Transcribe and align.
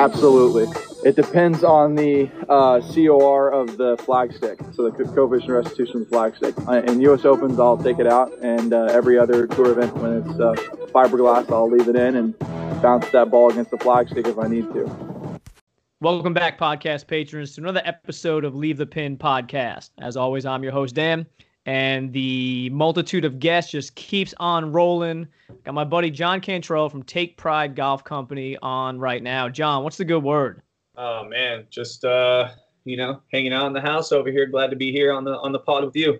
Absolutely. 0.00 0.66
It 1.04 1.14
depends 1.14 1.62
on 1.62 1.94
the 1.94 2.30
uh, 2.48 2.80
COR 2.80 3.50
of 3.50 3.76
the 3.76 3.98
flagstick, 3.98 4.74
so 4.74 4.88
the 4.88 5.04
coefficient 5.04 5.50
restitution 5.50 6.06
flagstick. 6.06 6.56
Uh, 6.66 6.90
in 6.90 7.02
U.S. 7.02 7.26
Opens, 7.26 7.60
I'll 7.60 7.76
take 7.76 7.98
it 7.98 8.06
out, 8.06 8.32
and 8.38 8.72
uh, 8.72 8.84
every 8.84 9.18
other 9.18 9.46
tour 9.46 9.72
event, 9.72 9.94
when 9.98 10.22
it's 10.22 10.40
uh, 10.40 10.54
fiberglass, 10.86 11.52
I'll 11.52 11.70
leave 11.70 11.86
it 11.86 11.96
in 11.96 12.16
and 12.16 12.38
bounce 12.80 13.10
that 13.10 13.30
ball 13.30 13.50
against 13.50 13.72
the 13.72 13.76
flagstick 13.76 14.26
if 14.26 14.38
I 14.38 14.48
need 14.48 14.72
to. 14.72 15.38
Welcome 16.00 16.32
back, 16.32 16.58
podcast 16.58 17.06
patrons, 17.06 17.54
to 17.56 17.60
another 17.60 17.82
episode 17.84 18.46
of 18.46 18.54
Leave 18.54 18.78
the 18.78 18.86
Pin 18.86 19.18
podcast. 19.18 19.90
As 20.00 20.16
always, 20.16 20.46
I'm 20.46 20.62
your 20.62 20.72
host, 20.72 20.94
Dan 20.94 21.26
and 21.66 22.12
the 22.12 22.70
multitude 22.70 23.24
of 23.24 23.38
guests 23.38 23.70
just 23.70 23.94
keeps 23.94 24.34
on 24.38 24.72
rolling. 24.72 25.26
Got 25.64 25.74
my 25.74 25.84
buddy 25.84 26.10
John 26.10 26.40
Cantrell 26.40 26.88
from 26.88 27.02
Take 27.02 27.36
Pride 27.36 27.76
Golf 27.76 28.04
Company 28.04 28.56
on 28.62 28.98
right 28.98 29.22
now. 29.22 29.48
John, 29.48 29.84
what's 29.84 29.96
the 29.96 30.04
good 30.04 30.22
word? 30.22 30.62
Oh 30.96 31.24
man, 31.24 31.66
just 31.70 32.04
uh, 32.04 32.48
you 32.84 32.96
know, 32.96 33.20
hanging 33.32 33.52
out 33.52 33.66
in 33.66 33.72
the 33.72 33.80
house 33.80 34.12
over 34.12 34.30
here. 34.30 34.46
Glad 34.46 34.70
to 34.70 34.76
be 34.76 34.92
here 34.92 35.12
on 35.12 35.24
the 35.24 35.38
on 35.38 35.52
the 35.52 35.58
pod 35.58 35.84
with 35.84 35.96
you. 35.96 36.18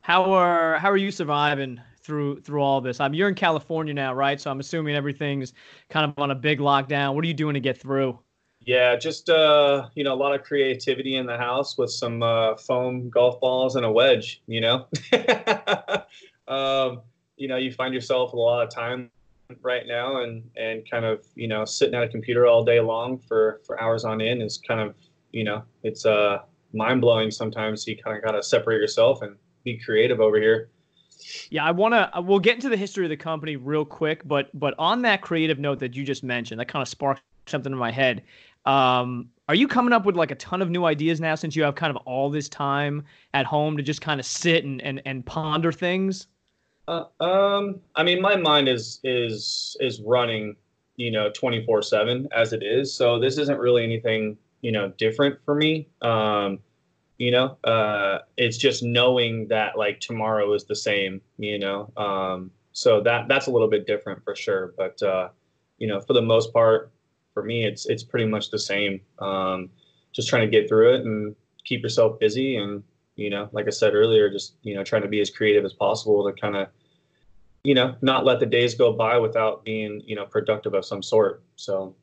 How 0.00 0.32
are 0.32 0.78
how 0.78 0.90
are 0.90 0.96
you 0.96 1.10
surviving 1.10 1.80
through 2.00 2.40
through 2.40 2.62
all 2.62 2.80
this? 2.80 3.00
I'm 3.00 3.14
you're 3.14 3.28
in 3.28 3.34
California 3.34 3.94
now, 3.94 4.12
right? 4.12 4.40
So 4.40 4.50
I'm 4.50 4.60
assuming 4.60 4.96
everything's 4.96 5.54
kind 5.88 6.10
of 6.10 6.18
on 6.18 6.30
a 6.30 6.34
big 6.34 6.58
lockdown. 6.58 7.14
What 7.14 7.24
are 7.24 7.28
you 7.28 7.34
doing 7.34 7.54
to 7.54 7.60
get 7.60 7.78
through? 7.78 8.18
Yeah, 8.64 8.96
just 8.96 9.28
uh, 9.28 9.88
you 9.94 10.04
know, 10.04 10.12
a 10.12 10.14
lot 10.14 10.34
of 10.34 10.44
creativity 10.44 11.16
in 11.16 11.26
the 11.26 11.36
house 11.36 11.76
with 11.76 11.90
some 11.90 12.22
uh, 12.22 12.56
foam 12.56 13.10
golf 13.10 13.40
balls 13.40 13.76
and 13.76 13.84
a 13.84 13.90
wedge. 13.90 14.42
You 14.46 14.60
know, 14.60 14.86
um, 16.48 17.00
you 17.36 17.48
know, 17.48 17.56
you 17.56 17.72
find 17.72 17.92
yourself 17.92 18.32
a 18.32 18.36
lot 18.36 18.62
of 18.62 18.72
time 18.72 19.10
right 19.62 19.86
now, 19.86 20.22
and 20.22 20.48
and 20.56 20.88
kind 20.88 21.04
of 21.04 21.26
you 21.34 21.48
know 21.48 21.64
sitting 21.64 21.94
at 21.94 22.04
a 22.04 22.08
computer 22.08 22.46
all 22.46 22.64
day 22.64 22.80
long 22.80 23.18
for 23.18 23.60
for 23.66 23.80
hours 23.80 24.04
on 24.04 24.20
end 24.20 24.42
is 24.42 24.58
kind 24.66 24.80
of 24.80 24.94
you 25.32 25.44
know 25.44 25.62
it's 25.82 26.06
uh 26.06 26.38
mind 26.72 27.00
blowing 27.00 27.30
sometimes. 27.30 27.86
You 27.86 27.96
kind 27.96 28.16
of 28.16 28.22
got 28.22 28.32
to 28.32 28.42
separate 28.42 28.76
yourself 28.76 29.22
and 29.22 29.36
be 29.64 29.78
creative 29.78 30.20
over 30.20 30.40
here. 30.40 30.70
Yeah, 31.50 31.64
I 31.64 31.70
want 31.70 31.94
to. 31.94 32.20
We'll 32.20 32.38
get 32.38 32.54
into 32.54 32.68
the 32.68 32.76
history 32.76 33.04
of 33.04 33.10
the 33.10 33.16
company 33.16 33.56
real 33.56 33.84
quick, 33.84 34.26
but 34.26 34.50
but 34.58 34.74
on 34.78 35.02
that 35.02 35.20
creative 35.20 35.58
note 35.58 35.78
that 35.80 35.94
you 35.94 36.04
just 36.04 36.22
mentioned, 36.22 36.60
that 36.60 36.68
kind 36.68 36.82
of 36.82 36.88
sparked 36.88 37.22
something 37.46 37.72
in 37.72 37.78
my 37.78 37.90
head. 37.90 38.22
Um, 38.64 39.28
are 39.48 39.54
you 39.54 39.66
coming 39.68 39.92
up 39.92 40.04
with 40.04 40.16
like 40.16 40.30
a 40.30 40.36
ton 40.36 40.62
of 40.62 40.70
new 40.70 40.84
ideas 40.84 41.20
now 41.20 41.34
since 41.34 41.56
you 41.56 41.62
have 41.64 41.74
kind 41.74 41.94
of 41.94 41.96
all 42.06 42.30
this 42.30 42.48
time 42.48 43.04
at 43.34 43.44
home 43.44 43.76
to 43.76 43.82
just 43.82 44.00
kind 44.00 44.20
of 44.20 44.26
sit 44.26 44.64
and, 44.64 44.80
and, 44.82 45.02
and 45.04 45.26
ponder 45.26 45.72
things? 45.72 46.28
Uh, 46.88 47.04
um, 47.20 47.80
I 47.94 48.02
mean, 48.02 48.20
my 48.20 48.36
mind 48.36 48.68
is 48.68 49.00
is 49.04 49.76
is 49.80 50.00
running, 50.00 50.56
you 50.96 51.10
know, 51.10 51.30
twenty 51.30 51.64
four 51.64 51.82
seven 51.82 52.28
as 52.34 52.52
it 52.52 52.62
is. 52.62 52.92
So 52.92 53.18
this 53.18 53.38
isn't 53.38 53.58
really 53.58 53.84
anything, 53.84 54.36
you 54.62 54.72
know, 54.72 54.92
different 54.96 55.38
for 55.44 55.54
me. 55.54 55.88
Um, 56.02 56.58
you 57.18 57.30
know, 57.30 57.56
uh, 57.64 58.20
it's 58.36 58.56
just 58.56 58.82
knowing 58.82 59.46
that 59.48 59.78
like 59.78 60.00
tomorrow 60.00 60.52
is 60.54 60.64
the 60.64 60.74
same. 60.74 61.20
You 61.38 61.58
know, 61.58 61.92
um, 61.96 62.50
so 62.72 63.00
that 63.02 63.28
that's 63.28 63.46
a 63.46 63.50
little 63.50 63.68
bit 63.68 63.86
different 63.86 64.24
for 64.24 64.34
sure. 64.34 64.74
But 64.76 65.00
uh, 65.02 65.28
you 65.78 65.86
know, 65.86 66.00
for 66.00 66.14
the 66.14 66.22
most 66.22 66.52
part, 66.52 66.90
for 67.34 67.42
me, 67.42 67.64
it's 67.64 67.86
it's 67.86 68.02
pretty 68.02 68.26
much 68.26 68.50
the 68.50 68.58
same. 68.58 69.00
Um, 69.18 69.70
just 70.12 70.28
trying 70.28 70.42
to 70.42 70.50
get 70.50 70.68
through 70.68 70.94
it 70.94 71.04
and 71.04 71.34
keep 71.64 71.82
yourself 71.82 72.18
busy, 72.18 72.56
and 72.56 72.82
you 73.16 73.30
know, 73.30 73.48
like 73.52 73.66
I 73.66 73.70
said 73.70 73.94
earlier, 73.94 74.30
just 74.30 74.54
you 74.62 74.74
know, 74.74 74.84
trying 74.84 75.02
to 75.02 75.08
be 75.08 75.20
as 75.20 75.30
creative 75.30 75.64
as 75.64 75.72
possible 75.72 76.24
to 76.24 76.40
kind 76.40 76.56
of, 76.56 76.68
you 77.64 77.74
know, 77.74 77.94
not 78.02 78.24
let 78.24 78.40
the 78.40 78.46
days 78.46 78.74
go 78.74 78.92
by 78.92 79.18
without 79.18 79.64
being 79.64 80.02
you 80.04 80.16
know 80.16 80.26
productive 80.26 80.74
of 80.74 80.84
some 80.84 81.02
sort. 81.02 81.42
So. 81.56 81.94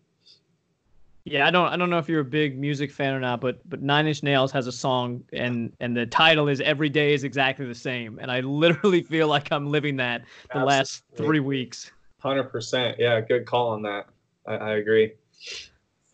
Yeah, 1.25 1.45
I 1.45 1.51
don't 1.51 1.67
I 1.67 1.77
don't 1.77 1.91
know 1.91 1.99
if 1.99 2.09
you're 2.09 2.21
a 2.21 2.25
big 2.25 2.57
music 2.57 2.91
fan 2.91 3.13
or 3.13 3.19
not, 3.19 3.39
but 3.39 3.59
but 3.69 3.83
Nine 3.83 4.07
Inch 4.07 4.23
Nails 4.23 4.51
has 4.51 4.65
a 4.65 4.71
song 4.71 5.23
and 5.31 5.71
and 5.79 5.95
the 5.95 6.07
title 6.07 6.47
is 6.47 6.59
Every 6.61 6.89
Day 6.89 7.13
is 7.13 7.23
Exactly 7.23 7.67
the 7.67 7.75
Same. 7.75 8.17
And 8.19 8.31
I 8.31 8.39
literally 8.39 9.01
feel 9.03 9.27
like 9.27 9.51
I'm 9.51 9.67
living 9.67 9.97
that 9.97 10.21
the 10.21 10.59
Absolutely. 10.59 10.67
last 10.67 11.03
three 11.15 11.39
weeks. 11.39 11.91
Hundred 12.19 12.45
percent. 12.45 12.97
Yeah, 12.97 13.21
good 13.21 13.45
call 13.45 13.69
on 13.69 13.83
that. 13.83 14.07
I, 14.47 14.55
I 14.55 14.75
agree. 14.77 15.13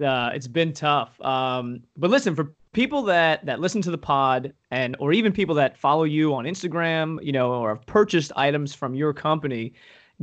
Uh, 0.03 0.31
it's 0.33 0.47
been 0.47 0.73
tough. 0.73 1.19
Um, 1.21 1.81
but 1.95 2.09
listen, 2.09 2.35
for 2.35 2.53
people 2.73 3.03
that 3.03 3.45
that 3.45 3.61
listen 3.61 3.81
to 3.81 3.91
the 3.91 3.97
pod 3.97 4.53
and 4.71 4.95
or 4.99 5.13
even 5.13 5.31
people 5.31 5.55
that 5.55 5.77
follow 5.77 6.03
you 6.03 6.33
on 6.35 6.43
Instagram, 6.45 7.23
you 7.23 7.31
know, 7.31 7.53
or 7.53 7.69
have 7.75 7.85
purchased 7.85 8.31
items 8.35 8.75
from 8.75 8.93
your 8.93 9.13
company, 9.13 9.73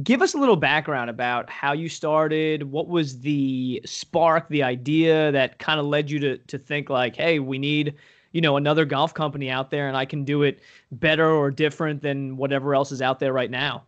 give 0.02 0.20
us 0.20 0.34
a 0.34 0.38
little 0.38 0.56
background 0.56 1.08
about 1.08 1.48
how 1.48 1.72
you 1.72 1.88
started. 1.88 2.64
What 2.64 2.88
was 2.88 3.20
the 3.20 3.80
spark, 3.86 4.48
the 4.48 4.62
idea 4.62 5.32
that 5.32 5.58
kind 5.58 5.80
of 5.80 5.86
led 5.86 6.10
you 6.10 6.19
to 6.20 6.38
to 6.38 6.58
think 6.58 6.90
like, 6.90 7.16
hey, 7.16 7.38
we 7.38 7.58
need 7.58 7.94
you 8.32 8.42
know 8.42 8.58
another 8.58 8.84
golf 8.84 9.14
company 9.14 9.48
out 9.48 9.70
there 9.70 9.88
and 9.88 9.96
I 9.96 10.04
can 10.04 10.24
do 10.24 10.42
it 10.42 10.60
better 10.90 11.30
or 11.30 11.50
different 11.50 12.02
than 12.02 12.36
whatever 12.36 12.74
else 12.74 12.92
is 12.92 13.00
out 13.00 13.19
there 13.19 13.32
right 13.32 13.50
now. 13.50 13.84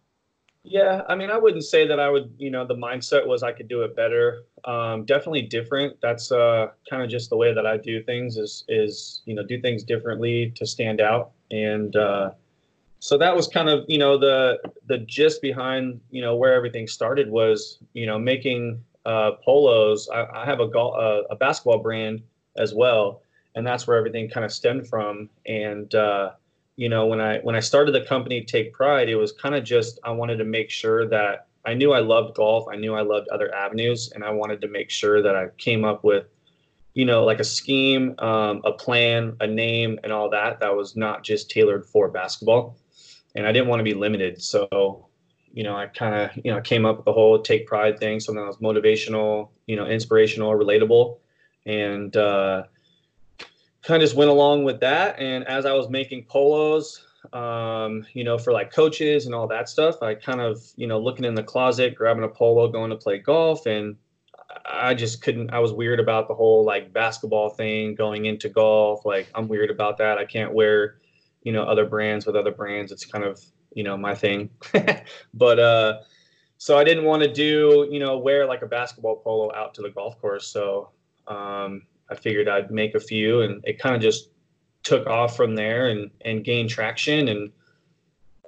Yeah, 0.67 1.03
I 1.11 1.15
mean, 1.15 1.31
I 1.31 1.37
wouldn't 1.37 1.65
say 1.65 1.87
that 1.87 2.01
I 2.01 2.09
would, 2.09 2.35
you 2.39 2.51
know, 2.51 2.67
the 2.67 2.75
mindset 2.75 3.27
was 3.27 3.43
I 3.43 3.53
could 3.53 3.69
do 3.69 3.83
it 3.83 3.95
better. 3.95 4.45
Um, 4.65 5.05
definitely 5.05 5.43
different. 5.43 6.01
That's 6.01 6.33
uh, 6.33 6.69
kind 6.89 7.03
of 7.03 7.11
just 7.11 7.29
the 7.29 7.37
way 7.37 7.53
that 7.53 7.67
I 7.67 7.77
do 7.77 8.03
things 8.03 8.39
is, 8.39 8.65
is, 8.69 9.21
you 9.27 9.35
know, 9.35 9.43
do 9.45 9.61
things 9.61 9.83
differently 9.83 10.55
to 10.57 10.65
stand 10.65 11.03
out. 11.03 11.33
And 11.51 11.95
uh, 11.95 12.31
so 12.99 13.19
that 13.19 13.37
was 13.37 13.47
kind 13.47 13.69
of, 13.69 13.85
you 13.89 13.99
know, 13.99 14.17
the, 14.17 14.59
the 14.87 14.99
gist 14.99 15.43
behind, 15.43 16.01
you 16.11 16.23
know, 16.23 16.35
where 16.35 16.55
everything 16.55 16.87
started 16.87 17.31
was, 17.31 17.79
you 17.93 18.07
know, 18.07 18.19
making 18.19 18.83
uh, 19.05 19.33
polos. 19.45 20.09
I, 20.09 20.25
I 20.35 20.45
have 20.47 20.61
a, 20.61 20.67
golf, 20.67 20.97
uh, 20.97 21.25
a 21.29 21.37
basketball 21.37 21.81
brand 21.81 22.23
as 22.57 22.73
well. 22.73 23.21
And 23.55 23.67
that's 23.67 23.87
where 23.87 23.99
everything 23.99 24.31
kind 24.31 24.47
of 24.47 24.53
stemmed 24.53 24.89
from. 24.89 25.29
And, 25.45 25.95
uh, 25.95 26.31
you 26.77 26.89
know 26.89 27.07
when 27.07 27.21
i 27.21 27.39
when 27.39 27.55
i 27.55 27.61
started 27.61 27.93
the 27.93 28.01
company 28.03 28.43
take 28.43 28.73
pride 28.73 29.09
it 29.09 29.17
was 29.17 29.33
kind 29.33 29.55
of 29.55 29.65
just 29.65 29.99
i 30.05 30.11
wanted 30.11 30.37
to 30.37 30.45
make 30.45 30.71
sure 30.71 31.07
that 31.07 31.47
i 31.65 31.75
knew 31.75 31.93
i 31.93 32.01
loved 32.01 32.35
golf 32.35 32.67
i 32.71 32.77
knew 32.77 32.95
i 32.95 33.03
loved 33.03 33.29
other 33.29 33.55
avenues 33.55 34.13
and 34.15 34.25
i 34.25 34.31
wanted 34.31 34.61
to 34.61 34.69
make 34.69 34.91
sure 34.91 35.23
that 35.23 35.37
i 35.37 35.49
came 35.59 35.85
up 35.85 36.05
with 36.05 36.27
you 36.95 37.05
know 37.05 37.25
like 37.25 37.41
a 37.41 37.45
scheme 37.45 38.15
um, 38.19 38.61
a 38.65 38.73
plan 38.73 39.37
a 39.41 39.47
name 39.47 39.99
and 40.03 40.13
all 40.13 40.31
that 40.31 40.61
that 40.61 40.75
was 40.75 40.97
not 40.97 41.23
just 41.25 41.51
tailored 41.51 41.85
for 41.85 42.09
basketball. 42.09 42.77
And 43.35 43.47
i 43.47 43.53
didn't 43.53 43.69
want 43.69 43.81
to 43.81 43.85
be 43.85 43.95
limited 43.95 44.41
so 44.41 45.09
you 45.53 45.65
know 45.65 45.77
i 45.77 45.87
kind 45.87 46.15
of 46.15 46.45
you 46.45 46.53
know 46.53 46.61
came 46.61 46.87
up 46.87 46.97
with 46.97 47.05
the 47.05 47.13
whole 47.13 47.41
take 47.41 47.67
pride 47.67 47.99
thing 47.99 48.21
something 48.21 48.41
that 48.41 48.47
was 48.47 48.59
motivational 48.59 49.49
you 49.67 49.77
know 49.77 49.87
inspirational 49.87 50.53
relatable. 50.53 51.19
And 51.67 52.15
uh, 52.17 52.65
kind 53.85 54.03
of 54.03 54.07
just 54.07 54.17
went 54.17 54.31
along 54.31 54.65
with 54.65 54.81
that. 54.81 55.19
And 55.19 55.47
as 55.47 55.67
I 55.67 55.73
was 55.73 55.89
making 55.89 56.25
polos, 56.25 57.05
um, 57.33 58.07
you 58.13 58.25
know, 58.25 58.39
for 58.39 58.53
like 58.53 58.73
coaches 58.73 59.27
and 59.27 59.35
all 59.35 59.47
that 59.49 59.69
stuff, 59.69 60.03
I 60.03 60.15
kind 60.15 60.41
of, 60.41 60.63
you 60.77 60.87
know, 60.87 60.99
looking 60.99 61.25
in 61.25 61.35
the 61.35 61.43
closet, 61.43 61.95
grabbing 61.95 62.25
a 62.25 62.29
polo, 62.29 62.69
going 62.69 62.91
to 62.91 62.97
play 62.97 63.19
golf. 63.19 63.67
And 63.67 63.97
I 64.65 64.95
just 64.95 65.23
couldn't, 65.23 65.51
I 65.51 65.59
was 65.59 65.73
weird 65.73 66.01
about 66.01 66.29
the 66.29 66.35
whole 66.35 66.65
like 66.65 66.93
basketball 66.93 67.51
thing 67.51 67.95
going 67.95 68.25
into 68.25 68.49
golf. 68.49 69.05
Like, 69.05 69.29
I'm 69.35 69.49
weird 69.49 69.71
about 69.71 69.99
that. 69.99 70.19
I 70.19 70.25
can't 70.25 70.53
wear, 70.53 70.97
you 71.43 71.53
know, 71.53 71.63
other 71.63 71.85
brands 71.85 72.27
with 72.27 72.37
other 72.37 72.53
brands. 72.53 72.91
It's 72.91 73.05
kind 73.05 73.25
of, 73.25 73.41
you 73.75 73.83
know, 73.83 73.97
my 73.97 74.15
thing. 74.15 74.51
but, 75.35 75.59
uh, 75.59 76.01
so 76.57 76.79
I 76.79 76.85
didn't 76.85 77.05
want 77.05 77.23
to 77.23 77.31
do, 77.31 77.87
you 77.91 77.99
know, 77.99 78.17
wear 78.17 78.47
like 78.47 78.63
a 78.63 78.67
basketball 78.67 79.17
polo 79.17 79.55
out 79.55 79.75
to 79.75 79.83
the 79.83 79.91
golf 79.91 80.19
course. 80.21 80.47
So, 80.47 80.91
um, 81.27 81.83
I 82.11 82.15
figured 82.15 82.49
I'd 82.49 82.71
make 82.71 82.95
a 82.95 83.01
few, 83.01 83.43
and 83.43 83.65
it 83.65 83.79
kind 83.79 83.95
of 83.95 84.03
just 84.03 84.31
took 84.83 85.07
off 85.07 85.37
from 85.37 85.55
there 85.55 85.89
and 85.89 86.11
and 86.23 86.45
gained 86.45 86.71
traction. 86.71 87.29
And 87.29 87.51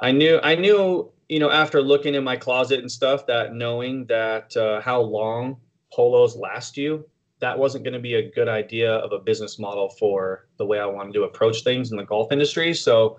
I 0.00 0.12
knew 0.12 0.40
I 0.42 0.54
knew 0.54 1.10
you 1.28 1.38
know 1.38 1.50
after 1.50 1.82
looking 1.82 2.14
in 2.14 2.24
my 2.24 2.36
closet 2.36 2.80
and 2.80 2.90
stuff 2.90 3.26
that 3.26 3.54
knowing 3.54 4.06
that 4.06 4.56
uh, 4.56 4.80
how 4.80 5.00
long 5.00 5.56
polos 5.92 6.36
last 6.36 6.76
you 6.76 7.04
that 7.40 7.58
wasn't 7.58 7.84
going 7.84 7.94
to 7.94 8.00
be 8.00 8.14
a 8.14 8.30
good 8.30 8.48
idea 8.48 8.94
of 8.94 9.12
a 9.12 9.18
business 9.18 9.58
model 9.58 9.90
for 9.90 10.46
the 10.56 10.64
way 10.64 10.78
I 10.78 10.86
wanted 10.86 11.12
to 11.14 11.24
approach 11.24 11.62
things 11.62 11.90
in 11.90 11.96
the 11.96 12.04
golf 12.04 12.32
industry. 12.32 12.72
So 12.72 13.18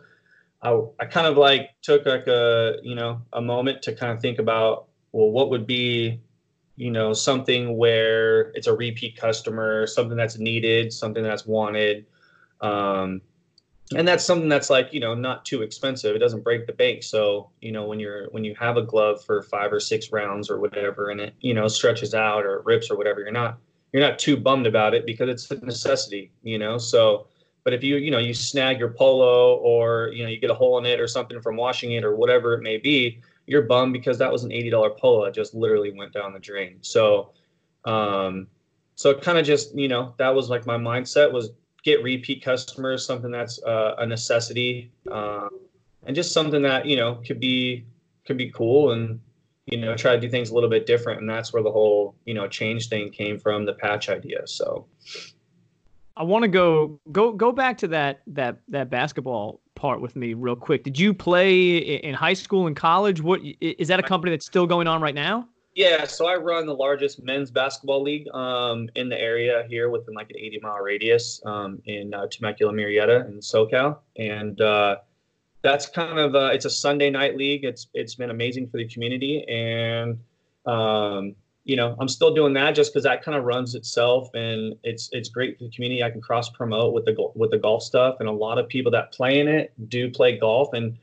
I, 0.61 0.79
I 0.99 1.05
kind 1.05 1.27
of 1.27 1.37
like 1.37 1.69
took 1.81 2.05
like 2.05 2.27
a 2.27 2.77
you 2.81 2.95
know 2.95 3.21
a 3.33 3.41
moment 3.41 3.81
to 3.83 3.93
kind 3.93 4.11
of 4.11 4.19
think 4.19 4.39
about 4.39 4.87
well 5.11 5.29
what 5.29 5.49
would 5.49 5.67
be 5.67 6.19
you 6.77 6.89
know 6.89 7.11
something 7.11 7.75
where 7.75 8.51
it's 8.51 8.67
a 8.67 8.73
repeat 8.73 9.17
customer 9.17 9.85
something 9.85 10.15
that's 10.15 10.37
needed 10.37 10.93
something 10.93 11.23
that's 11.23 11.45
wanted 11.45 12.05
um, 12.61 13.21
and 13.95 14.07
that's 14.07 14.25
something 14.25 14.49
that's 14.49 14.69
like 14.69 14.93
you 14.93 14.99
know 14.99 15.13
not 15.13 15.45
too 15.45 15.61
expensive. 15.61 16.15
It 16.15 16.19
doesn't 16.19 16.43
break 16.43 16.67
the 16.67 16.73
bank. 16.73 17.03
So 17.03 17.51
you 17.61 17.71
know 17.71 17.85
when 17.85 17.99
you're 17.99 18.27
when 18.31 18.43
you 18.43 18.53
have 18.55 18.77
a 18.77 18.81
glove 18.81 19.23
for 19.23 19.41
five 19.43 19.71
or 19.71 19.79
six 19.79 20.11
rounds 20.11 20.49
or 20.49 20.59
whatever 20.59 21.09
and 21.09 21.21
it 21.21 21.35
you 21.39 21.53
know 21.53 21.67
stretches 21.67 22.13
out 22.13 22.45
or 22.45 22.61
rips 22.65 22.91
or 22.91 22.97
whatever 22.97 23.21
you're 23.21 23.31
not 23.31 23.59
you're 23.93 24.03
not 24.03 24.19
too 24.19 24.35
bummed 24.35 24.67
about 24.67 24.93
it 24.93 25.05
because 25.05 25.29
it's 25.29 25.49
a 25.51 25.65
necessity 25.65 26.31
you 26.43 26.57
know? 26.57 26.77
So 26.77 27.27
but 27.63 27.73
if 27.73 27.83
you 27.83 27.95
you 27.95 28.11
know 28.11 28.17
you 28.17 28.33
snag 28.33 28.79
your 28.79 28.89
polo 28.89 29.55
or 29.55 30.11
you 30.13 30.23
know 30.23 30.29
you 30.29 30.39
get 30.39 30.51
a 30.51 30.55
hole 30.55 30.77
in 30.77 30.85
it 30.85 30.99
or 30.99 31.07
something 31.07 31.39
from 31.39 31.55
washing 31.55 31.93
it 31.93 32.03
or 32.03 32.15
whatever 32.15 32.53
it 32.53 32.61
may 32.61 32.77
be 32.77 33.21
you're 33.47 33.63
bummed 33.63 33.93
because 33.93 34.17
that 34.19 34.31
was 34.31 34.43
an 34.43 34.51
$80 34.51 34.99
polo 34.99 35.25
that 35.25 35.33
just 35.33 35.55
literally 35.55 35.91
went 35.91 36.13
down 36.13 36.33
the 36.33 36.39
drain. 36.39 36.77
So, 36.81 37.31
um, 37.85 38.47
so 38.95 39.13
kind 39.13 39.37
of 39.37 39.45
just 39.45 39.75
you 39.75 39.87
know 39.87 40.13
that 40.17 40.33
was 40.33 40.49
like 40.49 40.65
my 40.65 40.77
mindset 40.77 41.31
was 41.31 41.51
get 41.83 42.03
repeat 42.03 42.43
customers, 42.43 43.05
something 43.05 43.31
that's 43.31 43.61
uh, 43.63 43.95
a 43.99 44.05
necessity, 44.05 44.91
um, 45.11 45.49
and 46.05 46.15
just 46.15 46.33
something 46.33 46.61
that 46.63 46.85
you 46.85 46.97
know 46.97 47.21
could 47.25 47.39
be 47.39 47.85
could 48.25 48.37
be 48.37 48.49
cool 48.51 48.91
and 48.91 49.21
you 49.67 49.77
know 49.77 49.95
try 49.95 50.15
to 50.15 50.19
do 50.19 50.29
things 50.29 50.49
a 50.49 50.53
little 50.53 50.69
bit 50.69 50.85
different. 50.85 51.21
And 51.21 51.29
that's 51.29 51.53
where 51.53 51.63
the 51.63 51.71
whole 51.71 52.15
you 52.25 52.33
know 52.33 52.47
change 52.47 52.89
thing 52.89 53.11
came 53.11 53.39
from, 53.39 53.65
the 53.65 53.73
patch 53.73 54.09
idea. 54.09 54.45
So. 54.45 54.87
I 56.17 56.23
want 56.23 56.43
to 56.43 56.47
go 56.47 56.99
go 57.11 57.31
go 57.31 57.51
back 57.51 57.77
to 57.79 57.87
that 57.89 58.21
that 58.27 58.57
that 58.69 58.89
basketball 58.89 59.61
part 59.75 60.01
with 60.01 60.15
me 60.15 60.33
real 60.33 60.55
quick. 60.55 60.83
Did 60.83 60.97
you 60.97 61.13
play 61.13 61.77
in 61.77 62.15
high 62.15 62.33
school 62.33 62.65
and 62.65 62.75
college? 62.75 63.21
What 63.21 63.41
is 63.61 63.87
that 63.89 63.99
a 63.99 64.03
company 64.03 64.31
that's 64.31 64.45
still 64.45 64.65
going 64.65 64.87
on 64.87 65.01
right 65.01 65.13
now? 65.13 65.47
Yeah, 65.75 66.05
so 66.05 66.25
I 66.25 66.37
run 66.37 66.65
the 66.65 66.73
largest 66.73 67.21
men's 67.21 67.51
basketball 67.51 68.01
league 68.01 68.27
um, 68.33 68.89
in 68.95 69.09
the 69.09 69.21
area 69.21 69.63
here 69.69 69.91
within 69.91 70.15
like 70.15 70.31
an 70.31 70.37
80 70.39 70.59
mile 70.63 70.79
radius 70.79 71.39
um, 71.45 71.79
in 71.85 72.15
uh, 72.15 72.25
Temecula, 72.31 72.73
Murrieta, 72.73 73.27
in 73.27 73.39
SoCal, 73.39 73.99
and 74.17 74.59
uh, 74.59 74.95
that's 75.61 75.87
kind 75.87 76.17
of 76.17 76.33
uh, 76.33 76.49
it's 76.51 76.65
a 76.65 76.69
Sunday 76.71 77.11
night 77.11 77.37
league. 77.37 77.63
It's 77.63 77.87
it's 77.93 78.15
been 78.15 78.31
amazing 78.31 78.69
for 78.69 78.77
the 78.77 78.87
community, 78.87 79.47
and 79.47 80.17
um, 80.65 81.35
you 81.67 81.75
know 81.75 81.97
I'm 81.99 82.07
still 82.07 82.33
doing 82.33 82.53
that 82.53 82.71
just 82.71 82.93
because 82.93 83.03
that 83.03 83.23
kind 83.23 83.37
of 83.37 83.43
runs 83.43 83.75
itself, 83.75 84.29
and 84.33 84.73
it's 84.83 85.09
it's 85.11 85.27
great 85.27 85.57
for 85.57 85.65
the 85.65 85.69
community. 85.71 86.01
I 86.01 86.09
can 86.09 86.21
cross 86.21 86.49
promote 86.49 86.93
with 86.93 87.03
the 87.03 87.15
with 87.35 87.51
the 87.51 87.57
golf 87.57 87.83
stuff, 87.83 88.15
and 88.21 88.29
a 88.29 88.31
lot 88.31 88.57
of 88.57 88.69
people 88.69 88.91
that 88.93 89.11
play 89.11 89.39
in 89.39 89.49
it 89.49 89.73
do 89.89 90.09
play 90.09 90.37
golf, 90.37 90.73
and 90.73 90.97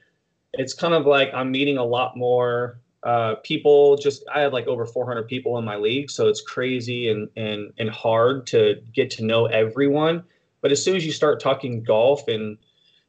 it's 0.55 0.73
kind 0.73 0.95
of 0.95 1.05
like 1.05 1.33
I'm 1.35 1.53
meeting 1.53 1.77
a 1.77 1.85
lot 1.85 2.17
more 2.17 2.79
uh, 3.03 3.35
people 3.45 3.99
just 3.99 4.25
I 4.35 4.41
have 4.41 4.55
like 4.55 4.67
over 4.67 4.87
400 4.87 5.29
people 5.29 5.59
in 5.59 5.65
my 5.67 5.77
league, 5.77 6.11
so 6.11 6.29
it's 6.29 6.41
crazy 6.41 7.11
and 7.11 7.29
and 7.37 7.71
and 7.79 7.91
hard 7.91 8.47
to 8.49 8.81
get 8.95 9.11
to 9.13 9.25
know 9.25 9.45
everyone. 9.45 10.25
But 10.63 10.73
as 10.73 10.83
soon 10.83 10.97
as 10.97 11.05
you 11.05 11.13
start 11.13 11.41
talking 11.41 11.83
golf 11.83 12.27
and 12.27 12.57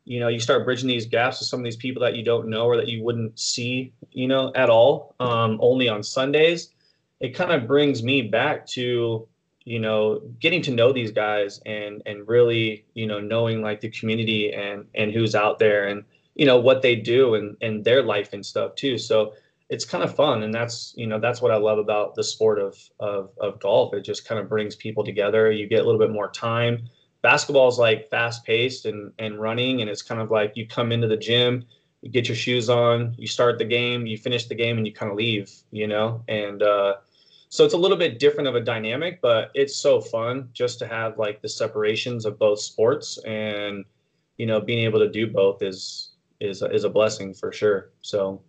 you 0.04 0.20
know 0.20 0.28
you 0.28 0.42
start 0.42 0.66
bridging 0.66 0.90
these 0.90 1.06
gaps 1.06 1.40
with 1.40 1.48
some 1.48 1.62
of 1.62 1.64
these 1.64 1.78
people 1.78 2.02
that 2.02 2.18
you 2.18 2.24
don't 2.24 2.50
know 2.50 2.66
or 2.66 2.76
that 2.76 2.90
you 2.90 3.02
wouldn't 3.02 3.40
see 3.40 3.94
you 4.12 4.28
know 4.28 4.52
at 4.56 4.70
all 4.70 5.16
um, 5.22 5.58
only 5.62 5.88
on 5.88 6.04
Sundays, 6.04 6.74
it 7.26 7.34
kind 7.34 7.52
of 7.52 7.66
brings 7.66 8.04
me 8.04 8.22
back 8.22 8.68
to 8.68 9.28
you 9.64 9.80
know 9.80 10.22
getting 10.40 10.62
to 10.62 10.72
know 10.72 10.94
these 10.94 11.12
guys 11.12 11.60
and 11.66 12.04
and 12.06 12.28
really 12.28 12.86
you 12.94 13.08
know 13.08 13.20
knowing 13.20 13.64
like 13.64 13.82
the 13.82 13.90
community 13.90 14.54
and 14.54 14.86
and 14.94 15.12
who's 15.12 15.34
out 15.34 15.58
there 15.58 15.88
and 15.88 16.04
you 16.36 16.46
know 16.46 16.60
what 16.60 16.84
they 16.84 16.96
do 16.96 17.34
and 17.34 17.58
and 17.62 17.84
their 17.84 18.04
life 18.04 18.34
and 18.34 18.46
stuff 18.46 18.76
too. 18.76 19.00
So 19.00 19.34
it's 19.70 19.86
kind 19.86 20.04
of 20.04 20.16
fun 20.16 20.44
and 20.44 20.54
that's 20.54 20.94
you 20.96 21.08
know 21.08 21.20
that's 21.20 21.42
what 21.42 21.50
i 21.50 21.56
love 21.56 21.80
about 21.80 22.14
the 22.14 22.24
sport 22.24 22.60
of 22.60 22.78
of, 23.00 23.32
of 23.40 23.60
golf. 23.60 23.96
It 23.96 24.02
just 24.02 24.28
kind 24.28 24.40
of 24.40 24.48
brings 24.48 24.76
people 24.76 25.04
together. 25.04 25.52
You 25.52 25.68
get 25.68 25.82
a 25.82 25.86
little 25.86 26.00
bit 26.00 26.12
more 26.12 26.30
time. 26.30 26.88
Basketball 27.24 27.70
is 27.70 27.80
like 27.80 28.08
fast 28.12 28.46
paced 28.46 28.86
and 28.86 29.12
and 29.18 29.42
running 29.42 29.82
and 29.82 29.90
it's 29.90 30.04
kind 30.04 30.22
of 30.22 30.30
like 30.30 30.52
you 30.56 30.68
come 30.68 30.92
into 30.92 31.08
the 31.08 31.18
gym 31.18 31.66
you 32.02 32.12
get 32.12 32.28
your 32.28 32.36
shoes 32.36 32.70
on 32.70 33.16
you 33.18 33.26
start 33.26 33.58
the 33.58 33.66
game 33.66 34.06
you 34.06 34.16
finish 34.16 34.46
the 34.46 34.54
game 34.54 34.78
and 34.78 34.86
you 34.86 34.94
kind 34.94 35.12
of 35.12 35.18
leave 35.18 35.50
you 35.72 35.88
know? 35.88 36.24
And 36.28 36.62
uh, 36.62 36.96
so 37.56 37.64
it's 37.64 37.74
a 37.74 37.78
little 37.78 37.98
bit 37.98 38.20
different 38.20 38.48
of 38.48 38.56
a 38.56 38.62
dynamic 38.62 39.22
but 39.22 39.50
it's 39.54 39.76
so 39.76 40.02
fun 40.02 40.50
just 40.54 40.78
to 40.80 40.88
have 40.88 41.18
like 41.18 41.42
the 41.42 41.50
separations 41.50 42.26
of 42.26 42.38
both 42.38 42.60
sports 42.60 43.18
and 43.26 43.86
you 44.38 44.46
know 44.46 44.60
being 44.60 44.84
able 44.84 45.00
to 45.00 45.10
do 45.10 45.28
both 45.28 45.62
is 45.62 46.12
is 46.42 46.62
is 46.62 46.84
a 46.84 46.90
blessing 46.90 47.34
for 47.34 47.52
sure 47.52 47.92
so 48.02 48.42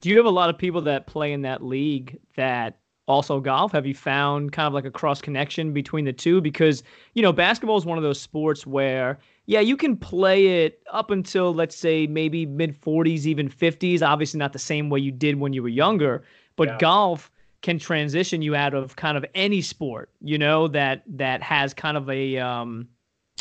do 0.00 0.08
you 0.08 0.16
have 0.16 0.26
a 0.26 0.30
lot 0.30 0.50
of 0.50 0.58
people 0.58 0.80
that 0.82 1.06
play 1.06 1.32
in 1.32 1.42
that 1.42 1.62
league 1.62 2.18
that 2.36 2.78
also 3.08 3.40
golf? 3.40 3.72
Have 3.72 3.86
you 3.86 3.94
found 3.94 4.52
kind 4.52 4.66
of 4.66 4.74
like 4.74 4.84
a 4.84 4.90
cross 4.90 5.20
connection 5.20 5.72
between 5.72 6.04
the 6.04 6.12
two? 6.12 6.40
Because, 6.40 6.84
you 7.14 7.22
know, 7.22 7.32
basketball 7.32 7.76
is 7.78 7.84
one 7.84 7.98
of 7.98 8.04
those 8.04 8.20
sports 8.20 8.64
where, 8.64 9.18
yeah, 9.46 9.60
you 9.60 9.76
can 9.76 9.96
play 9.96 10.64
it 10.64 10.80
up 10.92 11.10
until, 11.10 11.52
let's 11.52 11.74
say, 11.74 12.06
maybe 12.06 12.46
mid 12.46 12.80
40s, 12.80 13.24
even 13.26 13.48
50s. 13.48 14.02
Obviously, 14.02 14.38
not 14.38 14.52
the 14.52 14.58
same 14.60 14.88
way 14.88 15.00
you 15.00 15.10
did 15.10 15.40
when 15.40 15.52
you 15.52 15.62
were 15.62 15.68
younger, 15.68 16.22
but 16.54 16.68
yeah. 16.68 16.78
golf 16.78 17.30
can 17.62 17.78
transition 17.78 18.42
you 18.42 18.54
out 18.54 18.74
of 18.74 18.96
kind 18.96 19.16
of 19.16 19.24
any 19.34 19.60
sport, 19.60 20.10
you 20.20 20.38
know, 20.38 20.68
that 20.68 21.02
that 21.06 21.42
has 21.42 21.74
kind 21.74 21.96
of 21.96 22.08
a 22.08 22.38
um 22.38 22.88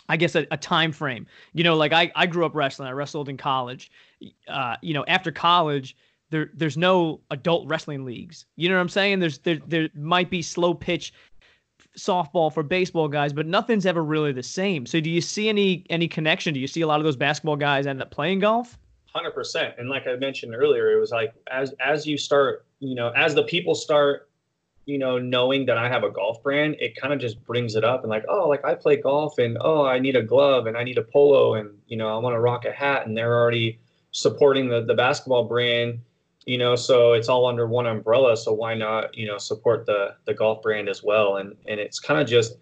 I 0.09 0.17
guess 0.17 0.35
a, 0.35 0.47
a 0.51 0.57
time 0.57 0.91
frame. 0.91 1.27
You 1.53 1.63
know, 1.63 1.75
like 1.75 1.91
I, 1.91 2.11
I 2.15 2.27
grew 2.27 2.45
up 2.45 2.55
wrestling. 2.55 2.87
I 2.87 2.91
wrestled 2.91 3.29
in 3.29 3.37
college. 3.37 3.91
Uh, 4.47 4.77
you 4.81 4.93
know, 4.93 5.03
after 5.07 5.31
college, 5.31 5.95
there 6.29 6.49
there's 6.53 6.77
no 6.77 7.21
adult 7.31 7.67
wrestling 7.67 8.05
leagues. 8.05 8.45
You 8.55 8.69
know 8.69 8.75
what 8.75 8.81
I'm 8.81 8.89
saying? 8.89 9.19
There's 9.19 9.39
there 9.39 9.59
there 9.67 9.89
might 9.95 10.29
be 10.29 10.41
slow 10.41 10.73
pitch 10.73 11.13
softball 11.97 12.53
for 12.53 12.63
baseball 12.63 13.07
guys, 13.07 13.33
but 13.33 13.47
nothing's 13.47 13.85
ever 13.85 14.03
really 14.03 14.31
the 14.31 14.43
same. 14.43 14.85
So 14.85 14.99
do 14.99 15.09
you 15.09 15.21
see 15.21 15.49
any 15.49 15.85
any 15.89 16.07
connection? 16.07 16.53
Do 16.53 16.59
you 16.59 16.67
see 16.67 16.81
a 16.81 16.87
lot 16.87 16.99
of 16.99 17.03
those 17.03 17.15
basketball 17.15 17.57
guys 17.57 17.87
end 17.87 18.01
up 18.01 18.11
playing 18.11 18.39
golf? 18.39 18.77
Hundred 19.17 19.31
percent. 19.31 19.73
And 19.79 19.89
like 19.89 20.05
I 20.05 20.15
mentioned 20.15 20.53
earlier, 20.53 20.91
it 20.91 20.99
was 20.99 21.09
like 21.09 21.33
as 21.49 21.73
as 21.79 22.05
you 22.05 22.19
start, 22.19 22.67
you 22.79 22.93
know, 22.93 23.09
as 23.15 23.33
the 23.33 23.41
people 23.41 23.73
start, 23.73 24.29
you 24.85 24.99
know, 24.99 25.17
knowing 25.17 25.65
that 25.65 25.75
I 25.75 25.89
have 25.89 26.03
a 26.03 26.11
golf 26.11 26.43
brand, 26.43 26.75
it 26.79 26.95
kind 26.95 27.11
of 27.11 27.19
just 27.19 27.43
brings 27.43 27.73
it 27.73 27.83
up 27.83 28.03
and 28.03 28.11
like, 28.11 28.25
oh, 28.29 28.47
like 28.47 28.63
I 28.63 28.75
play 28.75 28.95
golf 28.97 29.39
and 29.39 29.57
oh, 29.59 29.87
I 29.87 29.97
need 29.97 30.15
a 30.15 30.21
glove 30.21 30.67
and 30.67 30.77
I 30.77 30.83
need 30.83 30.99
a 30.99 31.01
polo 31.01 31.55
and 31.55 31.71
you 31.87 31.97
know, 31.97 32.15
I 32.15 32.19
want 32.19 32.35
to 32.35 32.39
rock 32.39 32.65
a 32.65 32.71
hat 32.71 33.07
and 33.07 33.17
they're 33.17 33.35
already 33.35 33.79
supporting 34.11 34.69
the 34.69 34.83
the 34.83 34.93
basketball 34.93 35.45
brand 35.45 35.99
you 36.45 36.57
know 36.57 36.75
so 36.75 37.13
it's 37.13 37.27
all 37.27 37.45
under 37.45 37.67
one 37.67 37.85
umbrella 37.85 38.37
so 38.37 38.53
why 38.53 38.73
not 38.73 39.15
you 39.15 39.27
know 39.27 39.37
support 39.37 39.85
the 39.85 40.15
the 40.25 40.33
golf 40.33 40.61
brand 40.61 40.87
as 40.87 41.03
well 41.03 41.37
and 41.37 41.55
and 41.67 41.79
it's 41.79 41.99
kind 41.99 42.19
of 42.19 42.25
just 42.25 42.55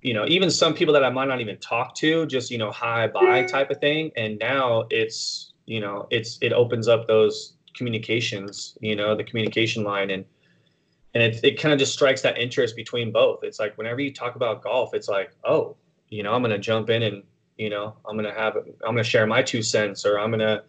you 0.00 0.14
know 0.14 0.24
even 0.28 0.48
some 0.48 0.72
people 0.72 0.94
that 0.94 1.04
i 1.04 1.10
might 1.10 1.26
not 1.26 1.40
even 1.40 1.58
talk 1.58 1.94
to 1.94 2.24
just 2.26 2.50
you 2.50 2.56
know 2.56 2.70
hi 2.70 3.08
bye 3.08 3.42
type 3.42 3.70
of 3.70 3.78
thing 3.78 4.12
and 4.16 4.38
now 4.38 4.84
it's 4.90 5.52
you 5.66 5.80
know 5.80 6.06
it's 6.10 6.38
it 6.40 6.52
opens 6.52 6.88
up 6.88 7.06
those 7.06 7.54
communications 7.74 8.78
you 8.80 8.96
know 8.96 9.14
the 9.14 9.24
communication 9.24 9.84
line. 9.84 10.10
And 10.10 10.24
and 11.14 11.22
it, 11.22 11.40
it 11.42 11.60
kind 11.60 11.72
of 11.72 11.78
just 11.78 11.94
strikes 11.94 12.20
that 12.22 12.36
interest 12.36 12.76
between 12.76 13.10
both. 13.10 13.42
It's 13.42 13.58
like 13.58 13.76
whenever 13.78 14.00
you 14.00 14.12
talk 14.12 14.36
about 14.36 14.62
golf 14.62 14.94
it's 14.94 15.08
like 15.08 15.32
oh 15.44 15.76
you 16.08 16.22
know 16.22 16.32
i'm 16.32 16.40
gonna 16.42 16.58
jump 16.58 16.88
in 16.88 17.02
and 17.02 17.24
you 17.56 17.68
know 17.68 17.96
i'm 18.08 18.16
gonna 18.16 18.32
have 18.32 18.56
i'm 18.56 18.94
gonna 18.94 19.02
share 19.02 19.26
my 19.26 19.42
two 19.42 19.60
cents 19.60 20.06
or 20.06 20.20
i'm 20.20 20.30
gonna 20.30 20.62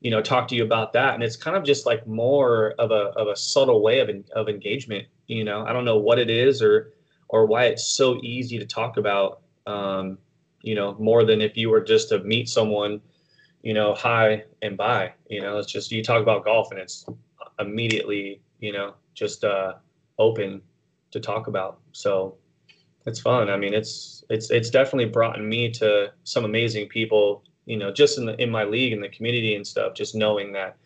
you 0.00 0.10
know 0.10 0.20
talk 0.20 0.48
to 0.48 0.56
you 0.56 0.64
about 0.64 0.92
that. 0.94 1.14
And 1.14 1.22
it's 1.22 1.36
kind 1.36 1.56
of 1.56 1.64
just 1.64 1.86
like 1.86 2.06
more 2.06 2.74
of 2.78 2.90
a 2.90 3.12
of 3.16 3.28
a 3.28 3.36
subtle 3.36 3.82
way 3.82 4.00
of 4.00 4.10
of 4.34 4.48
engagement 4.48 5.06
you 5.26 5.44
know. 5.44 5.64
I 5.64 5.72
don't 5.72 5.84
know 5.84 5.98
what 5.98 6.18
it 6.18 6.30
is 6.30 6.62
or 6.62 6.92
or 7.28 7.46
why 7.46 7.66
it's 7.66 7.86
so 7.86 8.18
easy 8.22 8.58
to 8.58 8.66
talk 8.66 8.96
about 8.96 9.42
um 9.66 10.18
you 10.62 10.74
know 10.74 10.96
more 10.98 11.24
than 11.24 11.40
if 11.40 11.56
you 11.56 11.70
were 11.70 11.80
just 11.80 12.08
to 12.08 12.18
meet 12.20 12.48
someone 12.48 13.00
you 13.62 13.74
know 13.74 13.94
hi 13.94 14.42
and 14.62 14.76
bye 14.76 15.12
you 15.28 15.40
know 15.40 15.58
it's 15.58 15.70
just 15.70 15.92
you 15.92 16.02
talk 16.02 16.22
about 16.22 16.44
golf 16.44 16.70
and 16.70 16.80
it's 16.80 17.04
immediately 17.58 18.40
you 18.60 18.72
know 18.72 18.94
just 19.14 19.44
uh 19.44 19.74
open 20.18 20.60
to 21.10 21.20
talk 21.20 21.46
about 21.46 21.80
so 21.92 22.36
it's 23.06 23.20
fun 23.20 23.50
i 23.50 23.56
mean 23.56 23.74
it's 23.74 24.24
it's 24.30 24.50
it's 24.50 24.70
definitely 24.70 25.06
brought 25.06 25.40
me 25.42 25.70
to 25.70 26.10
some 26.24 26.44
amazing 26.44 26.88
people 26.88 27.42
you 27.70 27.76
know, 27.76 27.92
just 27.92 28.18
in 28.18 28.26
the 28.26 28.40
in 28.42 28.50
my 28.50 28.64
league 28.64 28.92
and 28.92 29.02
the 29.02 29.08
community 29.08 29.54
and 29.54 29.64
stuff, 29.64 29.94
just 29.94 30.16
knowing 30.16 30.52
that 30.52 30.76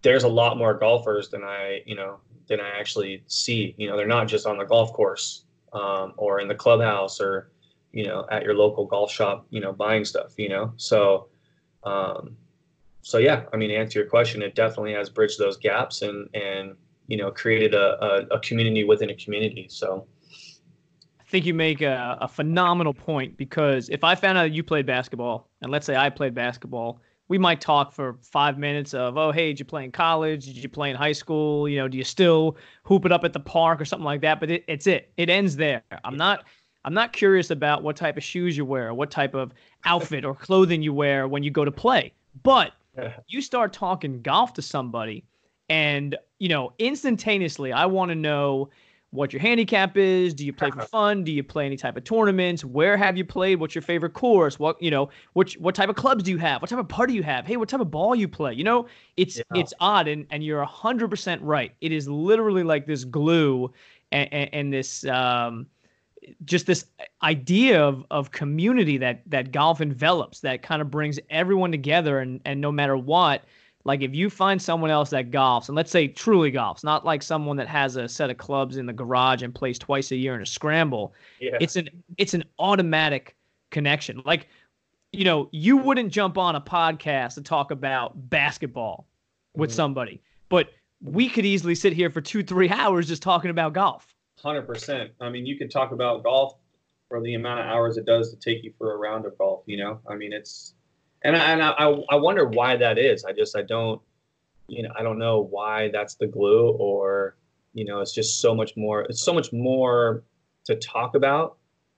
there's 0.00 0.24
a 0.24 0.28
lot 0.28 0.56
more 0.56 0.72
golfers 0.72 1.28
than 1.28 1.42
I, 1.44 1.82
you 1.84 1.94
know, 1.94 2.18
than 2.46 2.60
I 2.60 2.70
actually 2.80 3.22
see. 3.26 3.74
You 3.76 3.90
know, 3.90 3.96
they're 3.96 4.06
not 4.06 4.26
just 4.26 4.46
on 4.46 4.56
the 4.56 4.64
golf 4.64 4.94
course 4.94 5.44
um, 5.74 6.14
or 6.16 6.40
in 6.40 6.48
the 6.48 6.54
clubhouse 6.54 7.20
or, 7.20 7.50
you 7.92 8.06
know, 8.06 8.26
at 8.30 8.42
your 8.42 8.54
local 8.54 8.86
golf 8.86 9.12
shop, 9.12 9.46
you 9.50 9.60
know, 9.60 9.74
buying 9.74 10.02
stuff. 10.04 10.32
You 10.38 10.48
know, 10.48 10.72
so, 10.78 11.28
um, 11.84 12.36
so 13.02 13.18
yeah, 13.18 13.44
I 13.52 13.56
mean, 13.56 13.70
to 13.70 13.76
answer 13.76 14.00
your 14.00 14.08
question, 14.08 14.42
it 14.42 14.54
definitely 14.54 14.92
has 14.92 15.08
bridged 15.08 15.38
those 15.38 15.56
gaps 15.56 16.02
and 16.02 16.28
and 16.34 16.76
you 17.06 17.16
know 17.16 17.30
created 17.30 17.74
a, 17.74 18.02
a, 18.04 18.36
a 18.36 18.40
community 18.40 18.84
within 18.84 19.10
a 19.10 19.14
community. 19.14 19.66
So 19.70 20.06
I 21.20 21.24
think 21.24 21.46
you 21.46 21.54
make 21.54 21.80
a, 21.80 22.18
a 22.20 22.28
phenomenal 22.28 22.94
point 22.94 23.36
because 23.36 23.88
if 23.88 24.04
I 24.04 24.14
found 24.14 24.38
out 24.38 24.52
you 24.52 24.62
played 24.62 24.86
basketball, 24.86 25.48
and 25.62 25.70
let's 25.70 25.86
say 25.86 25.96
I 25.96 26.10
played 26.10 26.34
basketball, 26.34 27.00
we 27.28 27.38
might 27.38 27.60
talk 27.60 27.92
for 27.92 28.18
five 28.22 28.58
minutes 28.58 28.94
of, 28.94 29.18
oh, 29.18 29.30
hey, 29.30 29.48
did 29.48 29.58
you 29.58 29.66
play 29.66 29.84
in 29.84 29.92
college? 29.92 30.46
Did 30.46 30.56
you 30.56 30.68
play 30.68 30.90
in 30.90 30.96
high 30.96 31.12
school? 31.12 31.68
You 31.68 31.78
know, 31.78 31.88
do 31.88 31.98
you 31.98 32.04
still 32.04 32.56
hoop 32.84 33.04
it 33.04 33.12
up 33.12 33.24
at 33.24 33.34
the 33.34 33.40
park 33.40 33.80
or 33.80 33.84
something 33.84 34.04
like 34.04 34.22
that? 34.22 34.40
But 34.40 34.50
it, 34.50 34.64
it's 34.66 34.86
it. 34.86 35.12
It 35.16 35.28
ends 35.28 35.56
there. 35.56 35.82
I'm 36.04 36.16
not. 36.16 36.44
I'm 36.88 36.94
not 36.94 37.12
curious 37.12 37.50
about 37.50 37.82
what 37.82 37.96
type 37.96 38.16
of 38.16 38.24
shoes 38.24 38.56
you 38.56 38.64
wear, 38.64 38.94
what 38.94 39.10
type 39.10 39.34
of 39.34 39.52
outfit 39.84 40.24
or 40.24 40.34
clothing 40.34 40.80
you 40.80 40.94
wear 40.94 41.28
when 41.28 41.42
you 41.42 41.50
go 41.50 41.62
to 41.62 41.70
play. 41.70 42.14
But 42.42 42.72
you 43.26 43.42
start 43.42 43.74
talking 43.74 44.22
golf 44.22 44.54
to 44.54 44.62
somebody, 44.62 45.22
and 45.68 46.16
you 46.38 46.48
know, 46.48 46.72
instantaneously, 46.78 47.74
I 47.74 47.84
want 47.84 48.08
to 48.08 48.14
know 48.14 48.70
what 49.10 49.34
your 49.34 49.40
handicap 49.42 49.98
is. 49.98 50.32
Do 50.32 50.46
you 50.46 50.52
play 50.54 50.70
for 50.70 50.80
fun? 50.80 51.24
Do 51.24 51.30
you 51.30 51.42
play 51.42 51.66
any 51.66 51.76
type 51.76 51.98
of 51.98 52.04
tournaments? 52.04 52.64
Where 52.64 52.96
have 52.96 53.18
you 53.18 53.24
played? 53.26 53.60
What's 53.60 53.74
your 53.74 53.82
favorite 53.82 54.14
course? 54.14 54.58
What 54.58 54.80
you 54.80 54.90
know? 54.90 55.10
Which 55.34 55.58
what 55.58 55.74
type 55.74 55.90
of 55.90 55.96
clubs 55.96 56.22
do 56.24 56.30
you 56.30 56.38
have? 56.38 56.62
What 56.62 56.70
type 56.70 56.78
of 56.78 56.88
party 56.88 57.12
you 57.12 57.22
have? 57.22 57.46
Hey, 57.46 57.58
what 57.58 57.68
type 57.68 57.80
of 57.80 57.90
ball 57.90 58.14
you 58.14 58.28
play? 58.28 58.54
You 58.54 58.64
know, 58.64 58.86
it's 59.18 59.36
yeah. 59.36 59.60
it's 59.60 59.74
odd, 59.80 60.08
and 60.08 60.26
and 60.30 60.42
you're 60.42 60.64
hundred 60.64 61.10
percent 61.10 61.42
right. 61.42 61.74
It 61.82 61.92
is 61.92 62.08
literally 62.08 62.62
like 62.62 62.86
this 62.86 63.04
glue 63.04 63.70
and, 64.10 64.32
and, 64.32 64.50
and 64.54 64.72
this 64.72 65.04
um, 65.04 65.66
just 66.44 66.66
this 66.66 66.84
idea 67.22 67.82
of 67.82 68.04
of 68.10 68.30
community 68.32 68.98
that 68.98 69.22
that 69.26 69.52
golf 69.52 69.80
envelops 69.80 70.40
that 70.40 70.62
kind 70.62 70.82
of 70.82 70.90
brings 70.90 71.18
everyone 71.30 71.70
together 71.70 72.18
and 72.20 72.40
and 72.44 72.60
no 72.60 72.72
matter 72.72 72.96
what 72.96 73.44
like 73.84 74.02
if 74.02 74.14
you 74.14 74.28
find 74.28 74.60
someone 74.60 74.90
else 74.90 75.10
that 75.10 75.30
golfs 75.30 75.68
and 75.68 75.76
let's 75.76 75.90
say 75.90 76.08
truly 76.08 76.50
golfs 76.50 76.82
not 76.84 77.04
like 77.04 77.22
someone 77.22 77.56
that 77.56 77.68
has 77.68 77.96
a 77.96 78.08
set 78.08 78.30
of 78.30 78.36
clubs 78.36 78.76
in 78.76 78.86
the 78.86 78.92
garage 78.92 79.42
and 79.42 79.54
plays 79.54 79.78
twice 79.78 80.10
a 80.10 80.16
year 80.16 80.34
in 80.34 80.42
a 80.42 80.46
scramble 80.46 81.14
Yeah. 81.40 81.56
it's 81.60 81.76
an 81.76 81.88
it's 82.16 82.34
an 82.34 82.44
automatic 82.58 83.36
connection 83.70 84.22
like 84.24 84.48
you 85.12 85.24
know 85.24 85.48
you 85.52 85.76
wouldn't 85.76 86.12
jump 86.12 86.36
on 86.36 86.56
a 86.56 86.60
podcast 86.60 87.34
to 87.34 87.42
talk 87.42 87.70
about 87.70 88.28
basketball 88.30 89.06
with 89.54 89.70
Mhm. 89.70 89.74
somebody 89.74 90.20
but 90.48 90.70
we 91.00 91.28
could 91.28 91.46
easily 91.46 91.74
sit 91.76 91.92
here 91.92 92.10
for 92.10 92.20
two 92.20 92.42
three 92.42 92.68
hours 92.70 93.06
just 93.06 93.22
talking 93.22 93.50
about 93.50 93.72
golf 93.72 94.14
Hundred 94.42 94.66
percent. 94.66 95.10
I 95.20 95.30
mean, 95.30 95.46
you 95.46 95.56
could 95.56 95.70
talk 95.70 95.92
about 95.92 96.22
golf 96.22 96.54
for 97.08 97.20
the 97.22 97.34
amount 97.34 97.60
of 97.60 97.66
hours 97.66 97.96
it 97.96 98.06
does 98.06 98.30
to 98.30 98.36
take 98.36 98.62
you 98.62 98.72
for 98.78 98.92
a 98.92 98.96
round 98.96 99.26
of 99.26 99.36
golf. 99.38 99.62
You 99.66 99.78
know, 99.78 100.00
I 100.08 100.14
mean, 100.14 100.32
it's 100.32 100.74
and 101.22 101.36
I, 101.36 101.52
and 101.52 101.62
I 101.62 101.72
I 102.10 102.16
wonder 102.16 102.46
why 102.46 102.76
that 102.76 102.98
is. 102.98 103.24
I 103.24 103.32
just 103.32 103.56
I 103.56 103.62
don't 103.62 104.00
you 104.68 104.82
know 104.82 104.90
I 104.96 105.02
don't 105.02 105.18
know 105.18 105.40
why 105.40 105.88
that's 105.88 106.14
the 106.14 106.26
glue 106.26 106.70
or 106.70 107.36
you 107.72 107.84
know 107.84 108.00
it's 108.00 108.14
just 108.14 108.40
so 108.40 108.54
much 108.54 108.76
more. 108.76 109.02
It's 109.02 109.22
so 109.22 109.32
much 109.32 109.52
more 109.52 110.22
to 110.66 110.76
talk 110.76 111.14
about 111.14 111.56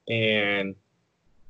and 0.09 0.75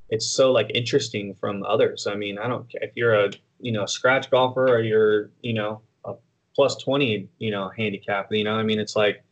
it's 0.09 0.26
so 0.26 0.50
like 0.50 0.70
interesting 0.75 1.35
from 1.35 1.62
others. 1.62 2.06
I 2.06 2.14
mean, 2.14 2.38
I 2.38 2.49
don't 2.49 2.68
care 2.68 2.82
if 2.82 2.92
you're 2.97 3.14
a 3.14 3.30
you 3.61 3.73
know 3.73 3.87
scratch 3.87 4.30
golfer 4.30 4.66
or 4.66 4.80
you're 4.82 5.30
you 5.42 5.54
know 5.54 5.82
a 6.04 6.14
plus 6.54 6.76
twenty 6.76 7.28
you 7.38 7.50
know 7.50 7.70
handicap. 7.76 8.32
You 8.32 8.44
know, 8.44 8.54
I 8.54 8.62
mean, 8.62 8.80
it's 8.80 8.97
like 8.97 9.23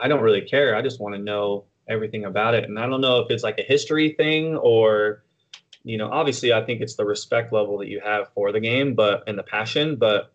I 0.00 0.08
don't 0.08 0.22
really 0.22 0.42
care. 0.42 0.76
I 0.76 0.82
just 0.82 1.00
want 1.00 1.14
to 1.14 1.20
know 1.20 1.64
everything 1.88 2.24
about 2.24 2.54
it. 2.54 2.64
And 2.64 2.78
I 2.78 2.86
don't 2.86 3.00
know 3.00 3.20
if 3.20 3.30
it's 3.30 3.42
like 3.42 3.58
a 3.58 3.62
history 3.62 4.12
thing 4.12 4.56
or, 4.56 5.22
you 5.84 5.96
know, 5.96 6.10
obviously 6.10 6.52
I 6.52 6.62
think 6.62 6.80
it's 6.80 6.96
the 6.96 7.04
respect 7.04 7.52
level 7.52 7.78
that 7.78 7.88
you 7.88 8.00
have 8.00 8.28
for 8.34 8.52
the 8.52 8.60
game, 8.60 8.94
but 8.94 9.24
and 9.26 9.38
the 9.38 9.42
passion, 9.42 9.96
but 9.96 10.32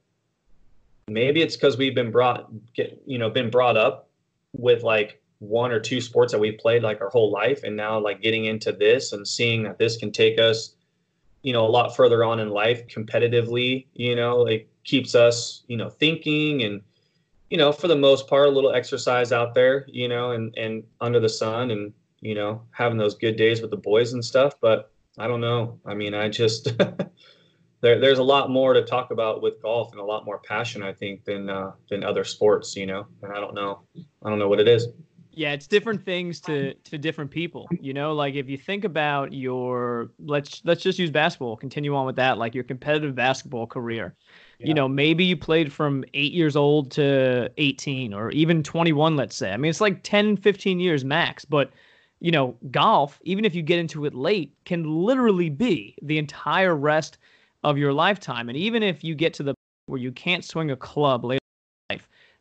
maybe 1.07 1.41
it's 1.41 1.55
because 1.55 1.77
we've 1.77 1.95
been 1.95 2.11
brought, 2.11 2.49
get, 2.73 3.01
you 3.05 3.19
know, 3.19 3.29
been 3.29 3.49
brought 3.49 3.77
up 3.77 4.09
with 4.53 4.83
like 4.83 5.21
one 5.39 5.71
or 5.71 5.79
two 5.79 6.01
sports 6.01 6.31
that 6.31 6.39
we've 6.39 6.57
played 6.57 6.81
like 6.81 7.01
our 7.01 7.09
whole 7.09 7.31
life. 7.31 7.63
And 7.63 7.75
now 7.75 7.99
like 7.99 8.21
getting 8.21 8.45
into 8.45 8.71
this 8.71 9.11
and 9.13 9.27
seeing 9.27 9.63
that 9.63 9.77
this 9.77 9.97
can 9.97 10.11
take 10.11 10.39
us, 10.39 10.75
you 11.43 11.53
know, 11.53 11.65
a 11.65 11.69
lot 11.69 11.95
further 11.95 12.23
on 12.23 12.39
in 12.39 12.49
life 12.49 12.87
competitively, 12.87 13.85
you 13.93 14.15
know, 14.15 14.47
it 14.47 14.69
keeps 14.85 15.13
us, 15.13 15.63
you 15.67 15.77
know, 15.77 15.89
thinking 15.89 16.63
and, 16.63 16.81
you 17.53 17.59
know, 17.59 17.71
for 17.71 17.87
the 17.87 17.95
most 17.95 18.27
part, 18.27 18.47
a 18.47 18.51
little 18.51 18.73
exercise 18.73 19.31
out 19.31 19.53
there, 19.53 19.85
you 19.87 20.07
know, 20.07 20.31
and 20.31 20.57
and 20.57 20.83
under 21.01 21.19
the 21.19 21.29
sun, 21.29 21.69
and 21.69 21.93
you 22.19 22.33
know, 22.33 22.63
having 22.71 22.97
those 22.97 23.13
good 23.13 23.35
days 23.35 23.61
with 23.61 23.69
the 23.69 23.77
boys 23.77 24.13
and 24.13 24.25
stuff. 24.25 24.55
But 24.59 24.91
I 25.19 25.27
don't 25.27 25.39
know. 25.39 25.79
I 25.85 25.93
mean, 25.93 26.15
I 26.15 26.29
just 26.29 26.75
there 27.81 27.99
there's 27.99 28.17
a 28.17 28.23
lot 28.23 28.49
more 28.49 28.73
to 28.73 28.81
talk 28.81 29.11
about 29.11 29.43
with 29.43 29.61
golf 29.61 29.91
and 29.91 30.01
a 30.01 30.03
lot 30.03 30.25
more 30.25 30.39
passion, 30.39 30.81
I 30.81 30.93
think, 30.93 31.25
than 31.25 31.47
uh, 31.47 31.73
than 31.91 32.03
other 32.03 32.23
sports, 32.23 32.75
you 32.75 32.87
know. 32.87 33.05
And 33.21 33.31
I 33.31 33.39
don't 33.39 33.53
know, 33.53 33.81
I 34.23 34.31
don't 34.31 34.39
know 34.39 34.49
what 34.49 34.59
it 34.59 34.67
is. 34.67 34.87
Yeah, 35.29 35.51
it's 35.51 35.67
different 35.67 36.03
things 36.03 36.41
to 36.41 36.73
to 36.73 36.97
different 36.97 37.29
people. 37.29 37.67
You 37.79 37.93
know, 37.93 38.13
like 38.13 38.33
if 38.33 38.49
you 38.49 38.57
think 38.57 38.83
about 38.83 39.31
your 39.31 40.09
let's 40.17 40.63
let's 40.65 40.81
just 40.81 40.97
use 40.97 41.11
basketball, 41.11 41.55
continue 41.55 41.95
on 41.95 42.07
with 42.07 42.15
that, 42.15 42.39
like 42.39 42.55
your 42.55 42.63
competitive 42.63 43.13
basketball 43.13 43.67
career. 43.67 44.15
You 44.63 44.73
know, 44.73 44.87
maybe 44.87 45.23
you 45.25 45.35
played 45.35 45.71
from 45.71 46.03
8 46.13 46.31
years 46.31 46.55
old 46.55 46.91
to 46.91 47.51
18 47.57 48.13
or 48.13 48.31
even 48.31 48.63
21, 48.63 49.15
let's 49.15 49.35
say. 49.35 49.51
I 49.51 49.57
mean, 49.57 49.69
it's 49.69 49.81
like 49.81 50.03
10, 50.03 50.37
15 50.37 50.79
years 50.79 51.03
max, 51.03 51.45
but 51.45 51.71
you 52.19 52.31
know, 52.31 52.55
golf, 52.71 53.19
even 53.23 53.43
if 53.43 53.53
you 53.53 53.61
get 53.61 53.79
into 53.79 54.05
it 54.05 54.13
late, 54.13 54.55
can 54.63 54.83
literally 54.85 55.49
be 55.49 55.95
the 56.01 56.17
entire 56.17 56.75
rest 56.75 57.17
of 57.63 57.77
your 57.77 57.91
lifetime. 57.91 58.47
And 58.47 58.57
even 58.57 58.81
if 58.81 59.03
you 59.03 59.13
get 59.13 59.33
to 59.35 59.43
the 59.43 59.53
where 59.87 59.99
you 59.99 60.13
can't 60.13 60.45
swing 60.45 60.71
a 60.71 60.77
club 60.77 61.25
later 61.25 61.42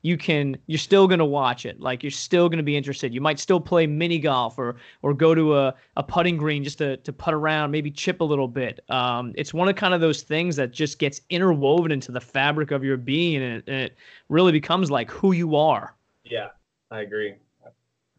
you 0.02 0.16
can 0.16 0.56
you're 0.66 0.78
still 0.78 1.06
going 1.06 1.20
to 1.20 1.24
watch 1.24 1.64
it. 1.64 1.80
Like 1.80 2.02
you're 2.02 2.10
still 2.10 2.48
going 2.48 2.58
to 2.58 2.64
be 2.64 2.76
interested. 2.76 3.14
You 3.14 3.20
might 3.20 3.38
still 3.38 3.60
play 3.60 3.86
mini 3.86 4.18
golf 4.18 4.58
or 4.58 4.76
or 5.02 5.14
go 5.14 5.34
to 5.34 5.56
a, 5.56 5.74
a 5.96 6.02
putting 6.02 6.36
green 6.36 6.62
just 6.64 6.78
to, 6.78 6.96
to 6.98 7.12
putt 7.12 7.34
around 7.34 7.70
maybe 7.70 7.90
chip 7.90 8.20
a 8.20 8.24
little 8.24 8.48
bit. 8.48 8.80
Um, 8.90 9.32
it's 9.36 9.54
one 9.54 9.68
of 9.68 9.76
kind 9.76 9.94
of 9.94 10.00
those 10.00 10.22
things 10.22 10.56
that 10.56 10.72
just 10.72 10.98
gets 10.98 11.20
interwoven 11.30 11.92
into 11.92 12.12
the 12.12 12.20
fabric 12.20 12.72
of 12.72 12.84
your 12.84 12.96
being 12.96 13.42
and 13.42 13.56
it, 13.58 13.64
and 13.66 13.80
it 13.80 13.96
really 14.28 14.52
becomes 14.52 14.90
like 14.90 15.10
who 15.10 15.32
you 15.32 15.56
are. 15.56 15.94
Yeah, 16.24 16.48
I 16.90 17.00
agree. 17.00 17.34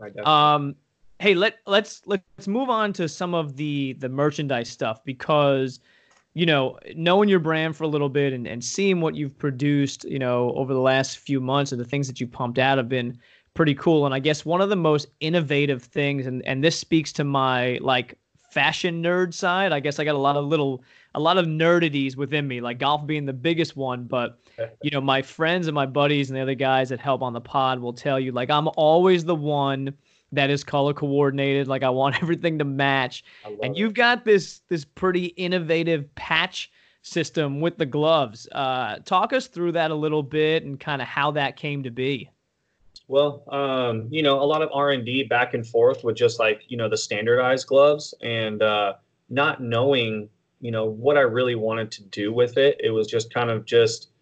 I 0.02 0.54
um, 0.56 0.76
hey, 1.20 1.36
let 1.36 1.60
let's 1.68 2.02
let's 2.06 2.48
move 2.48 2.70
on 2.70 2.94
to 2.94 3.10
some 3.10 3.34
of 3.34 3.56
the 3.56 3.94
the 4.00 4.10
merchandise 4.10 4.70
stuff 4.70 5.04
because 5.04 5.80
you 6.34 6.46
know 6.46 6.78
knowing 6.96 7.30
your 7.30 7.40
brand 7.40 7.76
for 7.76 7.84
a 7.84 7.88
little 7.88 8.10
bit 8.10 8.34
and, 8.34 8.48
and 8.48 8.64
seeing 8.64 9.02
what 9.02 9.16
you've 9.16 9.38
produced 9.38 10.04
you 10.06 10.20
know 10.20 10.52
over 10.56 10.74
the 10.74 10.80
last 10.80 11.20
few 11.20 11.40
months 11.40 11.72
and 11.72 11.80
the 11.80 11.86
things 11.86 12.08
that 12.08 12.20
you 12.20 12.28
pumped 12.28 12.60
out 12.60 12.78
have 12.78 12.90
been 12.90 13.18
pretty 13.54 13.76
cool. 13.76 14.06
And 14.06 14.14
i 14.16 14.20
guess 14.20 14.46
one 14.46 14.62
of 14.62 14.70
the 14.70 14.76
most 14.76 15.08
innovative 15.20 15.84
things 15.84 16.26
and 16.26 16.46
and 16.46 16.64
this 16.64 16.78
speaks 16.78 17.12
to 17.14 17.24
my 17.24 17.78
like 17.82 18.18
fashion 18.52 19.02
nerd 19.02 19.34
side. 19.34 19.72
I 19.72 19.80
guess 19.80 20.00
i 20.00 20.04
got 20.04 20.16
a 20.16 20.20
lot 20.20 20.36
of 20.36 20.46
little 20.46 20.84
a 21.16 21.20
lot 21.20 21.38
of 21.38 21.48
nerdities 21.48 22.18
within 22.18 22.48
me 22.48 22.62
like 22.62 22.80
golf 22.80 23.06
being 23.06 23.26
the 23.26 23.34
biggest 23.34 23.76
one. 23.76 24.06
But 24.06 24.40
you 24.82 24.92
know 24.92 25.02
my 25.02 25.22
friends 25.22 25.68
and 25.68 25.76
my 25.76 25.86
buddies 25.86 26.30
and 26.30 26.38
the 26.38 26.42
other 26.42 26.56
guys 26.56 26.90
that 26.90 27.00
help 27.00 27.22
on 27.22 27.34
the 27.34 27.42
pod 27.42 27.80
will 27.80 27.94
tell 27.94 28.20
you 28.20 28.32
like 28.32 28.52
i'm 28.52 28.70
always 28.78 29.26
the 29.26 29.36
one 29.36 29.94
that 30.34 30.50
is 30.50 30.64
color 30.64 30.94
coordinated 30.94 31.68
like 31.68 31.84
i 31.84 31.90
want 31.90 32.16
everything 32.22 32.60
to 32.60 32.66
match 32.66 33.24
and 33.62 33.76
it. 33.76 33.78
you've 33.78 33.94
got 33.94 34.26
this 34.26 34.62
this 34.68 34.84
pretty 34.84 35.28
innovative 35.28 36.14
patch 36.16 36.72
system 37.02 37.60
with 37.60 37.78
the 37.78 37.86
gloves 37.86 38.48
uh 38.54 38.98
talk 39.06 39.34
us 39.34 39.48
through 39.48 39.72
that 39.72 39.92
a 39.92 39.96
little 39.96 40.24
bit 40.24 40.64
and 40.64 40.80
kind 40.80 41.02
of 41.02 41.08
how 41.08 41.32
that 41.32 41.56
came 41.56 41.84
to 41.84 41.92
be 41.92 42.30
Well, 43.08 43.44
um, 43.50 44.08
you 44.10 44.24
know, 44.24 44.42
a 44.42 44.48
lot 44.48 44.62
of 44.62 44.70
R 44.72 44.92
and 44.92 45.06
D 45.06 45.24
back 45.24 45.54
and 45.54 45.68
forth 45.68 46.04
with 46.04 46.16
just 46.16 46.40
like 46.40 46.62
you 46.70 46.78
know 46.78 46.88
the 46.90 46.98
standardized 46.98 47.68
gloves 47.68 48.14
and 48.22 48.62
uh, 48.62 48.94
not 49.30 49.62
knowing 49.62 50.30
you 50.62 50.72
know 50.72 50.86
what 50.86 51.18
I 51.18 51.22
really 51.22 51.56
wanted 51.56 51.92
to 51.92 52.04
do 52.04 52.32
with 52.32 52.58
it. 52.58 52.80
It 52.82 52.92
was 52.92 53.08
just 53.08 53.34
kind 53.34 53.50
of 53.50 53.66
just 53.66 54.13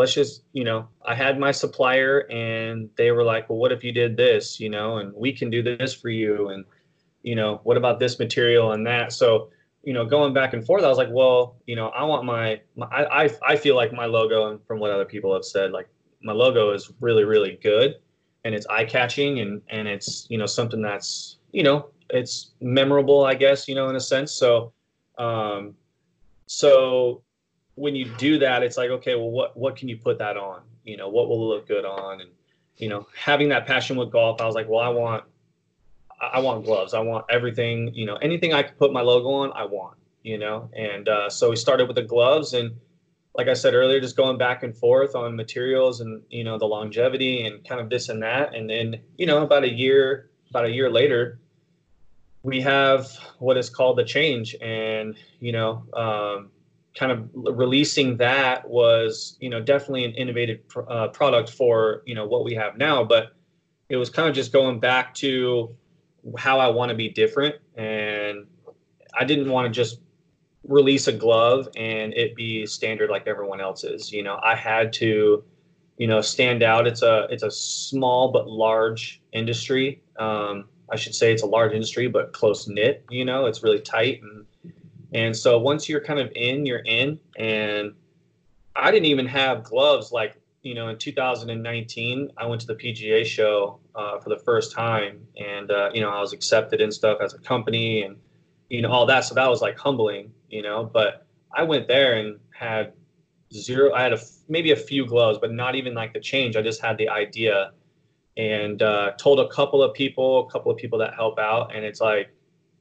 let's 0.00 0.14
just 0.14 0.42
you 0.52 0.64
know 0.64 0.88
I 1.04 1.14
had 1.14 1.38
my 1.38 1.52
supplier 1.52 2.26
and 2.30 2.90
they 2.96 3.10
were 3.12 3.24
like, 3.24 3.48
well, 3.48 3.58
what 3.58 3.72
if 3.72 3.84
you 3.84 3.92
did 3.92 4.16
this, 4.16 4.58
you 4.58 4.70
know, 4.70 4.98
and 4.98 5.12
we 5.14 5.32
can 5.32 5.50
do 5.50 5.62
this 5.62 5.94
for 5.94 6.08
you, 6.08 6.48
and 6.48 6.64
you 7.22 7.34
know, 7.36 7.60
what 7.64 7.76
about 7.76 7.98
this 7.98 8.18
material 8.18 8.72
and 8.72 8.86
that. 8.86 9.12
So 9.12 9.50
you 9.82 9.94
know, 9.94 10.04
going 10.04 10.34
back 10.34 10.52
and 10.52 10.64
forth, 10.64 10.84
I 10.84 10.88
was 10.88 10.98
like, 10.98 11.08
well, 11.10 11.56
you 11.66 11.74
know, 11.74 11.88
I 11.88 12.04
want 12.04 12.24
my, 12.24 12.60
my 12.76 12.86
I, 12.86 13.24
I 13.24 13.30
I 13.42 13.56
feel 13.56 13.76
like 13.76 13.92
my 13.92 14.06
logo 14.06 14.50
and 14.50 14.60
from 14.66 14.80
what 14.80 14.90
other 14.90 15.06
people 15.06 15.32
have 15.34 15.44
said, 15.44 15.72
like 15.72 15.88
my 16.22 16.32
logo 16.32 16.72
is 16.72 16.92
really 17.00 17.24
really 17.24 17.58
good 17.62 17.96
and 18.44 18.54
it's 18.54 18.66
eye 18.66 18.84
catching 18.84 19.40
and 19.40 19.62
and 19.68 19.88
it's 19.88 20.26
you 20.30 20.38
know 20.38 20.46
something 20.46 20.82
that's 20.82 21.38
you 21.52 21.62
know 21.62 21.88
it's 22.10 22.50
memorable 22.60 23.24
i 23.24 23.34
guess 23.34 23.68
you 23.68 23.74
know 23.74 23.88
in 23.88 23.96
a 23.96 24.00
sense 24.00 24.32
so 24.32 24.72
um 25.18 25.74
so 26.46 27.22
when 27.80 27.96
you 27.96 28.06
do 28.16 28.38
that 28.38 28.62
it's 28.62 28.76
like 28.76 28.90
okay 28.90 29.14
well 29.14 29.30
what 29.30 29.56
what 29.56 29.76
can 29.76 29.88
you 29.88 29.96
put 29.96 30.18
that 30.18 30.36
on? 30.36 30.62
You 30.84 30.96
know 30.96 31.08
what 31.08 31.28
will 31.28 31.48
look 31.48 31.66
good 31.66 31.84
on? 31.84 32.20
And 32.20 32.30
you 32.76 32.88
know 32.88 33.06
having 33.16 33.48
that 33.50 33.66
passion 33.66 33.96
with 33.96 34.10
golf 34.10 34.40
i 34.40 34.46
was 34.46 34.54
like 34.54 34.66
well 34.66 34.80
i 34.80 34.88
want 34.88 35.24
i 36.18 36.26
I 36.34 36.38
want 36.40 36.64
gloves. 36.64 36.94
I 36.94 37.00
want 37.00 37.24
everything 37.30 37.92
you 37.94 38.06
know 38.06 38.16
anything 38.16 38.52
i 38.52 38.62
could 38.62 38.78
put 38.78 38.92
my 38.92 39.00
logo 39.00 39.30
on 39.30 39.52
i 39.52 39.64
want 39.64 39.96
you 40.22 40.38
know? 40.38 40.68
And 40.74 41.08
uh, 41.08 41.30
so 41.30 41.50
we 41.50 41.56
started 41.56 41.86
with 41.86 41.96
the 41.96 42.02
gloves 42.02 42.52
and 42.52 42.76
like 43.36 43.46
I 43.46 43.54
said 43.54 43.74
earlier, 43.74 44.00
just 44.00 44.16
going 44.16 44.38
back 44.38 44.64
and 44.64 44.76
forth 44.76 45.14
on 45.14 45.36
materials 45.36 46.00
and 46.00 46.20
you 46.30 46.42
know 46.42 46.58
the 46.58 46.66
longevity 46.66 47.46
and 47.46 47.66
kind 47.66 47.80
of 47.80 47.88
this 47.88 48.08
and 48.08 48.20
that, 48.24 48.56
and 48.56 48.68
then 48.68 49.00
you 49.18 49.24
know 49.24 49.44
about 49.44 49.62
a 49.62 49.72
year, 49.72 50.30
about 50.50 50.64
a 50.64 50.70
year 50.70 50.90
later, 50.90 51.38
we 52.42 52.60
have 52.60 53.08
what 53.38 53.56
is 53.56 53.70
called 53.70 53.98
the 53.98 54.04
change, 54.04 54.56
and 54.60 55.14
you 55.38 55.52
know, 55.52 55.84
um, 55.94 56.50
kind 56.96 57.12
of 57.12 57.28
releasing 57.34 58.16
that 58.16 58.68
was 58.68 59.36
you 59.40 59.48
know 59.48 59.60
definitely 59.60 60.04
an 60.04 60.12
innovative 60.12 60.60
uh, 60.88 61.08
product 61.08 61.50
for 61.50 62.02
you 62.06 62.14
know 62.14 62.26
what 62.26 62.44
we 62.44 62.54
have 62.54 62.76
now, 62.76 63.04
but 63.04 63.36
it 63.88 63.96
was 63.96 64.10
kind 64.10 64.28
of 64.28 64.34
just 64.34 64.52
going 64.52 64.78
back 64.78 65.14
to 65.14 65.74
how 66.38 66.58
I 66.58 66.68
want 66.68 66.90
to 66.90 66.94
be 66.94 67.08
different, 67.08 67.56
and 67.76 68.46
I 69.18 69.24
didn't 69.24 69.50
want 69.50 69.66
to 69.66 69.70
just 69.70 70.00
release 70.64 71.08
a 71.08 71.12
glove 71.12 71.68
and 71.76 72.12
it 72.14 72.36
be 72.36 72.66
standard 72.66 73.10
like 73.10 73.26
everyone 73.26 73.60
else's. 73.60 74.12
You 74.12 74.22
know, 74.22 74.38
I 74.42 74.54
had 74.54 74.92
to, 74.94 75.42
you 75.96 76.06
know, 76.06 76.20
stand 76.20 76.62
out. 76.62 76.86
It's 76.86 77.02
a 77.02 77.26
it's 77.30 77.42
a 77.42 77.50
small 77.50 78.32
but 78.32 78.48
large 78.48 79.22
industry. 79.32 80.02
Um, 80.18 80.68
I 80.90 80.96
should 80.96 81.14
say 81.14 81.32
it's 81.32 81.42
a 81.42 81.46
large 81.46 81.72
industry 81.72 82.08
but 82.08 82.32
close 82.32 82.68
knit. 82.68 83.04
You 83.10 83.24
know, 83.24 83.46
it's 83.46 83.62
really 83.62 83.80
tight 83.80 84.22
and 84.22 84.44
and 85.12 85.36
so 85.36 85.58
once 85.58 85.88
you're 85.88 86.00
kind 86.00 86.20
of 86.20 86.30
in, 86.34 86.66
you're 86.66 86.78
in. 86.84 87.18
And 87.36 87.94
I 88.76 88.90
didn't 88.90 89.06
even 89.06 89.26
have 89.26 89.64
gloves 89.64 90.12
like 90.12 90.40
you 90.62 90.74
know, 90.74 90.88
in 90.88 90.98
2019, 90.98 92.32
I 92.36 92.46
went 92.46 92.60
to 92.60 92.66
the 92.66 92.74
PGA 92.74 93.24
show 93.24 93.78
uh, 93.94 94.18
for 94.18 94.28
the 94.28 94.36
first 94.36 94.72
time, 94.72 95.26
and 95.38 95.70
uh, 95.70 95.90
you 95.94 96.00
know, 96.02 96.10
I 96.10 96.20
was 96.20 96.32
accepted 96.32 96.80
and 96.80 96.92
stuff 96.92 97.18
as 97.22 97.32
a 97.32 97.38
company, 97.38 98.02
and 98.02 98.16
you 98.68 98.82
know, 98.82 98.90
all 98.90 99.06
that. 99.06 99.24
So 99.24 99.34
that 99.34 99.48
was 99.48 99.62
like 99.62 99.78
humbling, 99.78 100.32
you 100.50 100.62
know. 100.62 100.84
But 100.84 101.26
I 101.54 101.62
went 101.62 101.88
there 101.88 102.18
and 102.18 102.38
had 102.50 102.92
zero. 103.52 103.94
I 103.94 104.02
had 104.02 104.12
a 104.12 104.20
maybe 104.48 104.72
a 104.72 104.76
few 104.76 105.06
gloves, 105.06 105.38
but 105.40 105.50
not 105.50 105.76
even 105.76 105.94
like 105.94 106.12
the 106.12 106.20
change. 106.20 106.56
I 106.56 106.62
just 106.62 106.82
had 106.82 106.98
the 106.98 107.08
idea, 107.08 107.72
and 108.36 108.82
uh, 108.82 109.12
told 109.12 109.40
a 109.40 109.48
couple 109.48 109.82
of 109.82 109.94
people, 109.94 110.46
a 110.46 110.50
couple 110.50 110.70
of 110.70 110.76
people 110.76 110.98
that 110.98 111.14
help 111.14 111.38
out, 111.38 111.74
and 111.74 111.86
it's 111.86 112.02
like 112.02 112.34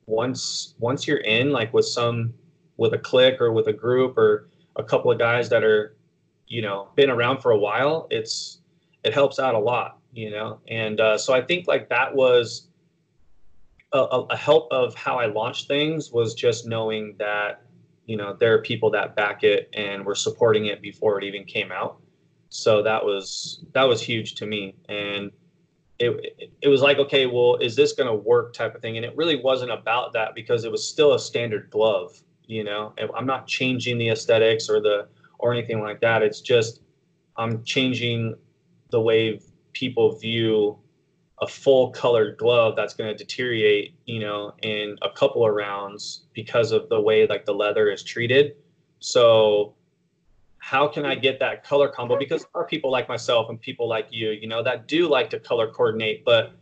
once 0.10 0.74
once 0.80 1.08
you're 1.08 1.18
in, 1.18 1.52
like 1.52 1.74
with 1.74 1.86
some 1.86 2.34
with 2.78 2.94
a 2.94 2.98
clique 2.98 3.40
or 3.40 3.52
with 3.52 3.68
a 3.68 3.74
group 3.74 4.18
or 4.18 4.50
a 4.76 4.84
couple 4.84 5.12
of 5.12 5.20
guys 5.20 5.50
that 5.50 5.64
are 5.64 5.96
you 6.48 6.62
know 6.62 6.90
been 6.96 7.10
around 7.10 7.40
for 7.40 7.52
a 7.52 7.58
while 7.58 8.08
it's 8.10 8.62
it 9.04 9.14
helps 9.14 9.38
out 9.40 9.54
a 9.54 9.60
lot 9.60 10.00
you 10.12 10.32
know? 10.32 10.60
And 10.68 11.00
uh, 11.00 11.18
so 11.18 11.34
i 11.34 11.42
think 11.42 11.68
like 11.68 11.90
that 11.90 12.16
was 12.16 12.68
a, 13.92 14.00
a, 14.00 14.36
help 14.36 14.72
of 14.72 14.96
how 14.96 15.18
i 15.18 15.26
launched 15.26 15.68
things 15.68 16.12
was 16.12 16.34
just 16.34 16.68
knowing 16.68 17.16
that 17.20 17.64
you 18.10 18.18
know 18.18 18.36
there 18.40 18.54
are 18.56 18.62
people 18.62 18.90
that 18.90 19.16
back 19.16 19.44
it 19.44 19.70
and 19.74 20.04
were 20.04 20.16
supporting 20.16 20.66
it 20.66 20.82
before 20.82 21.20
it 21.20 21.24
even 21.24 21.44
came 21.46 21.72
out. 21.72 22.02
So 22.50 22.82
that 22.82 23.06
was 23.06 23.64
that 23.74 23.84
was 23.84 24.02
huge 24.02 24.34
to 24.36 24.48
me. 24.48 24.76
And 24.90 25.32
it, 26.00 26.52
it 26.62 26.68
was 26.68 26.82
like 26.82 26.98
okay 26.98 27.26
well 27.26 27.58
is 27.58 27.76
this 27.76 27.94
going 27.94 28.08
to 28.08 28.16
work 28.16 28.54
type 28.54 28.74
of 28.74 28.82
thing 28.82 28.98
and 28.98 29.06
it 29.06 29.16
really 29.18 29.36
wasn't 29.42 29.70
about 29.70 30.14
that 30.14 30.34
because 30.34 30.64
it 30.64 30.72
was 30.72 30.88
still 30.88 31.14
a 31.14 31.20
standard 31.20 31.70
glove 31.70 32.22
you 32.48 32.64
know 32.64 32.94
i'm 33.16 33.26
not 33.26 33.48
changing 33.48 33.98
the 33.98 34.10
aesthetics 34.10 34.70
or 34.70 34.80
the 34.80 35.08
or 35.40 35.54
anything 35.54 35.82
like 35.82 36.00
that. 36.02 36.22
It's 36.22 36.42
just 36.42 36.82
I'm 37.38 37.64
changing 37.64 38.36
the 38.92 39.02
way 39.02 39.42
people 39.74 40.18
view 40.18 40.78
a 41.42 41.48
full 41.48 41.92
colored 41.92 42.38
glove 42.38 42.76
that's 42.76 42.94
going 42.94 43.10
to 43.10 43.18
deteriorate, 43.18 43.96
you 44.06 44.20
know, 44.20 44.54
in 44.62 44.98
a 45.02 45.10
couple 45.10 45.46
of 45.46 45.54
rounds 45.54 46.26
because 46.34 46.74
of 46.74 46.90
the 46.90 47.00
way 47.00 47.26
like 47.26 47.46
the 47.46 47.54
leather 47.54 47.90
is 47.90 48.04
treated. 48.04 48.58
So 49.00 49.74
how 50.60 50.88
can 50.88 51.06
I 51.06 51.16
get 51.16 51.40
that 51.40 51.64
color 51.64 51.88
combo? 51.88 52.18
Because 52.18 52.42
there 52.42 52.62
are 52.62 52.66
people 52.66 52.92
like 52.92 53.08
myself 53.08 53.50
and 53.50 53.60
people 53.60 53.88
like 53.88 54.08
you, 54.12 54.32
you 54.32 54.48
know, 54.48 54.62
that 54.64 54.88
do 54.88 55.08
like 55.08 55.30
to 55.32 55.40
color 55.40 55.72
coordinate, 55.72 56.24
but 56.26 56.54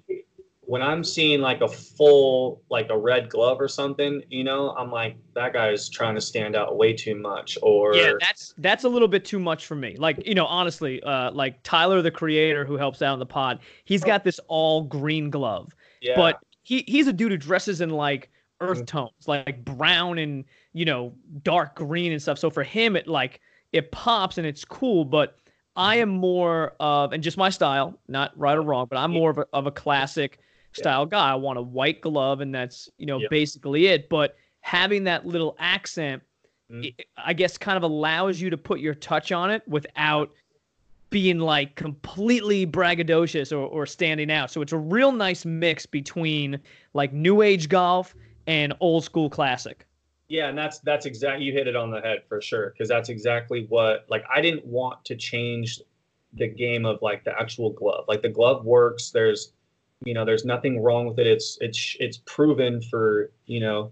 when 0.67 0.81
I'm 0.81 1.01
seeing 1.01 1.39
like 1.39 1.61
a 1.61 1.67
full 1.67 2.61
like 2.69 2.89
a 2.89 2.97
red 2.97 3.29
glove 3.29 3.59
or 3.61 3.69
something, 3.69 4.21
you 4.29 4.43
know, 4.43 4.75
I'm 4.77 4.91
like 4.91 5.15
that 5.33 5.53
guy 5.53 5.69
is 5.69 5.87
trying 5.87 6.15
to 6.15 6.21
stand 6.21 6.57
out 6.57 6.75
way 6.75 6.91
too 6.91 7.15
much. 7.15 7.57
Or 7.61 7.95
yeah, 7.95 8.11
that's 8.19 8.53
that's 8.57 8.83
a 8.83 8.89
little 8.89 9.07
bit 9.07 9.23
too 9.23 9.39
much 9.39 9.65
for 9.65 9.75
me. 9.75 9.95
Like 9.97 10.27
you 10.27 10.35
know, 10.35 10.45
honestly, 10.45 11.01
uh, 11.03 11.31
like 11.31 11.63
Tyler, 11.63 12.01
the 12.01 12.11
creator 12.11 12.65
who 12.65 12.75
helps 12.75 13.01
out 13.01 13.13
in 13.13 13.19
the 13.19 13.25
pod, 13.25 13.59
he's 13.85 14.03
got 14.03 14.25
this 14.25 14.41
all 14.49 14.83
green 14.83 15.29
glove, 15.29 15.73
yeah. 16.01 16.17
but 16.17 16.37
he 16.63 16.83
he's 16.85 17.07
a 17.07 17.13
dude 17.13 17.31
who 17.31 17.37
dresses 17.37 17.79
in 17.79 17.89
like 17.89 18.29
earth 18.59 18.79
mm-hmm. 18.79 18.85
tones, 18.85 19.25
like 19.25 19.63
brown 19.63 20.17
and 20.17 20.43
you 20.73 20.83
know 20.83 21.13
dark 21.43 21.75
green 21.75 22.11
and 22.11 22.21
stuff. 22.21 22.37
So 22.37 22.49
for 22.49 22.63
him, 22.63 22.97
it 22.97 23.07
like 23.07 23.39
it 23.74 23.91
pops 23.91 24.38
and 24.38 24.47
it's 24.47 24.65
cool, 24.65 25.05
but. 25.05 25.38
I 25.79 25.97
am 25.97 26.09
more 26.09 26.74
of, 26.79 27.13
and 27.13 27.21
just 27.21 27.38
my 27.38 27.51
style, 27.51 28.00
not 28.07 28.31
right 28.36 28.57
or 28.57 28.63
wrong, 28.63 28.88
but 28.89 28.97
I'm 28.97 29.12
more 29.12 29.29
of 29.29 29.38
a, 29.38 29.45
of 29.53 29.67
a 29.67 29.71
classic 29.71 30.39
style 30.74 31.03
yeah. 31.03 31.12
guy. 31.12 31.31
I 31.31 31.36
want 31.36 31.59
a 31.59 31.62
white 31.62 32.01
glove, 32.01 32.41
and 32.41 32.53
that's 32.53 32.89
you 32.97 33.05
know 33.05 33.21
basically 33.29 33.88
it. 33.88 34.09
But 34.09 34.36
having 34.62 35.03
that 35.05 35.25
little 35.25 35.55
accent, 35.59 36.24
mm. 36.71 36.93
I 37.17 37.33
guess, 37.33 37.57
kind 37.57 37.77
of 37.77 37.83
allows 37.83 38.39
you 38.39 38.50
to 38.50 38.57
put 38.57 38.79
your 38.79 38.93
touch 38.93 39.31
on 39.31 39.51
it 39.51 39.63
without 39.67 40.31
being 41.09 41.39
like 41.39 41.75
completely 41.75 42.67
braggadocious 42.67 43.51
or, 43.51 43.65
or 43.65 43.86
standing 43.86 44.29
out. 44.29 44.51
So 44.51 44.62
it's 44.62 44.74
a 44.74 44.77
real 44.77 45.12
nice 45.12 45.45
mix 45.45 45.86
between 45.86 46.59
like 46.93 47.13
new 47.13 47.41
age 47.41 47.69
golf 47.69 48.13
and 48.45 48.74
old 48.81 49.03
school 49.03 49.29
classic. 49.29 49.86
Yeah, 50.29 50.49
and 50.49 50.57
that's 50.57 50.79
that's 50.79 51.05
exactly 51.05 51.45
you 51.45 51.53
hit 51.53 51.67
it 51.67 51.75
on 51.75 51.89
the 51.89 52.01
head 52.01 52.23
for 52.27 52.41
sure 52.41 52.71
because 52.71 52.89
that's 52.89 53.09
exactly 53.09 53.65
what 53.69 54.05
like 54.09 54.25
I 54.33 54.41
didn't 54.41 54.65
want 54.65 55.05
to 55.05 55.15
change 55.15 55.81
the 56.33 56.47
game 56.47 56.85
of 56.85 57.01
like 57.01 57.23
the 57.23 57.39
actual 57.39 57.71
glove. 57.71 58.05
Like 58.07 58.21
the 58.21 58.29
glove 58.29 58.65
works. 58.65 59.11
There's 59.11 59.53
you 60.05 60.13
know 60.13 60.25
there's 60.25 60.45
nothing 60.45 60.81
wrong 60.81 61.07
with 61.07 61.19
it 61.19 61.27
it's 61.27 61.57
it's 61.61 61.95
it's 61.99 62.17
proven 62.25 62.81
for 62.81 63.31
you 63.45 63.59
know 63.59 63.91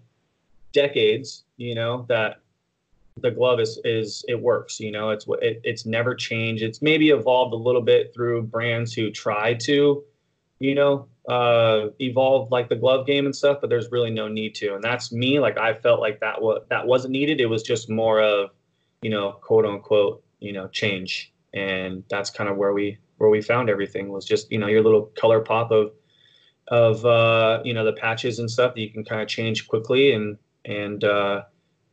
decades 0.71 1.43
you 1.57 1.73
know 1.73 2.05
that 2.07 2.41
the 3.21 3.31
glove 3.31 3.59
is 3.59 3.79
is 3.85 4.23
it 4.27 4.39
works 4.39 4.79
you 4.79 4.91
know 4.91 5.09
it's 5.09 5.25
it, 5.41 5.61
it's 5.63 5.85
never 5.85 6.13
changed 6.13 6.61
it's 6.61 6.81
maybe 6.81 7.09
evolved 7.09 7.53
a 7.53 7.57
little 7.57 7.81
bit 7.81 8.13
through 8.13 8.43
brands 8.43 8.93
who 8.93 9.09
try 9.09 9.53
to 9.53 10.03
you 10.59 10.75
know 10.75 11.07
uh 11.27 11.87
evolve 11.99 12.51
like 12.51 12.69
the 12.69 12.75
glove 12.75 13.07
game 13.07 13.25
and 13.25 13.35
stuff 13.35 13.57
but 13.59 13.69
there's 13.69 13.91
really 13.91 14.11
no 14.11 14.27
need 14.27 14.53
to. 14.55 14.75
And 14.75 14.83
that's 14.83 15.11
me 15.11 15.39
like 15.39 15.57
i 15.57 15.73
felt 15.73 15.99
like 15.99 16.19
that 16.19 16.41
was 16.41 16.63
that 16.69 16.85
wasn't 16.85 17.13
needed. 17.13 17.41
It 17.41 17.47
was 17.47 17.63
just 17.63 17.89
more 17.89 18.21
of 18.21 18.51
you 19.01 19.09
know 19.09 19.33
quote 19.41 19.65
unquote 19.65 20.23
you 20.39 20.53
know 20.53 20.67
change. 20.67 21.33
And 21.53 22.03
that's 22.09 22.29
kind 22.29 22.49
of 22.49 22.57
where 22.57 22.73
we 22.73 22.97
where 23.17 23.29
we 23.29 23.41
found 23.41 23.69
everything 23.69 24.09
was 24.09 24.25
just 24.25 24.51
you 24.51 24.57
know 24.57 24.67
your 24.67 24.83
little 24.83 25.11
color 25.17 25.39
pop 25.39 25.71
of 25.71 25.93
of 26.67 27.05
uh, 27.05 27.61
you 27.63 27.73
know 27.73 27.85
the 27.85 27.93
patches 27.93 28.39
and 28.39 28.49
stuff 28.49 28.75
that 28.75 28.81
you 28.81 28.89
can 28.89 29.03
kind 29.03 29.21
of 29.21 29.27
change 29.27 29.67
quickly. 29.67 30.13
And 30.13 30.37
and 30.65 31.03
uh, 31.03 31.43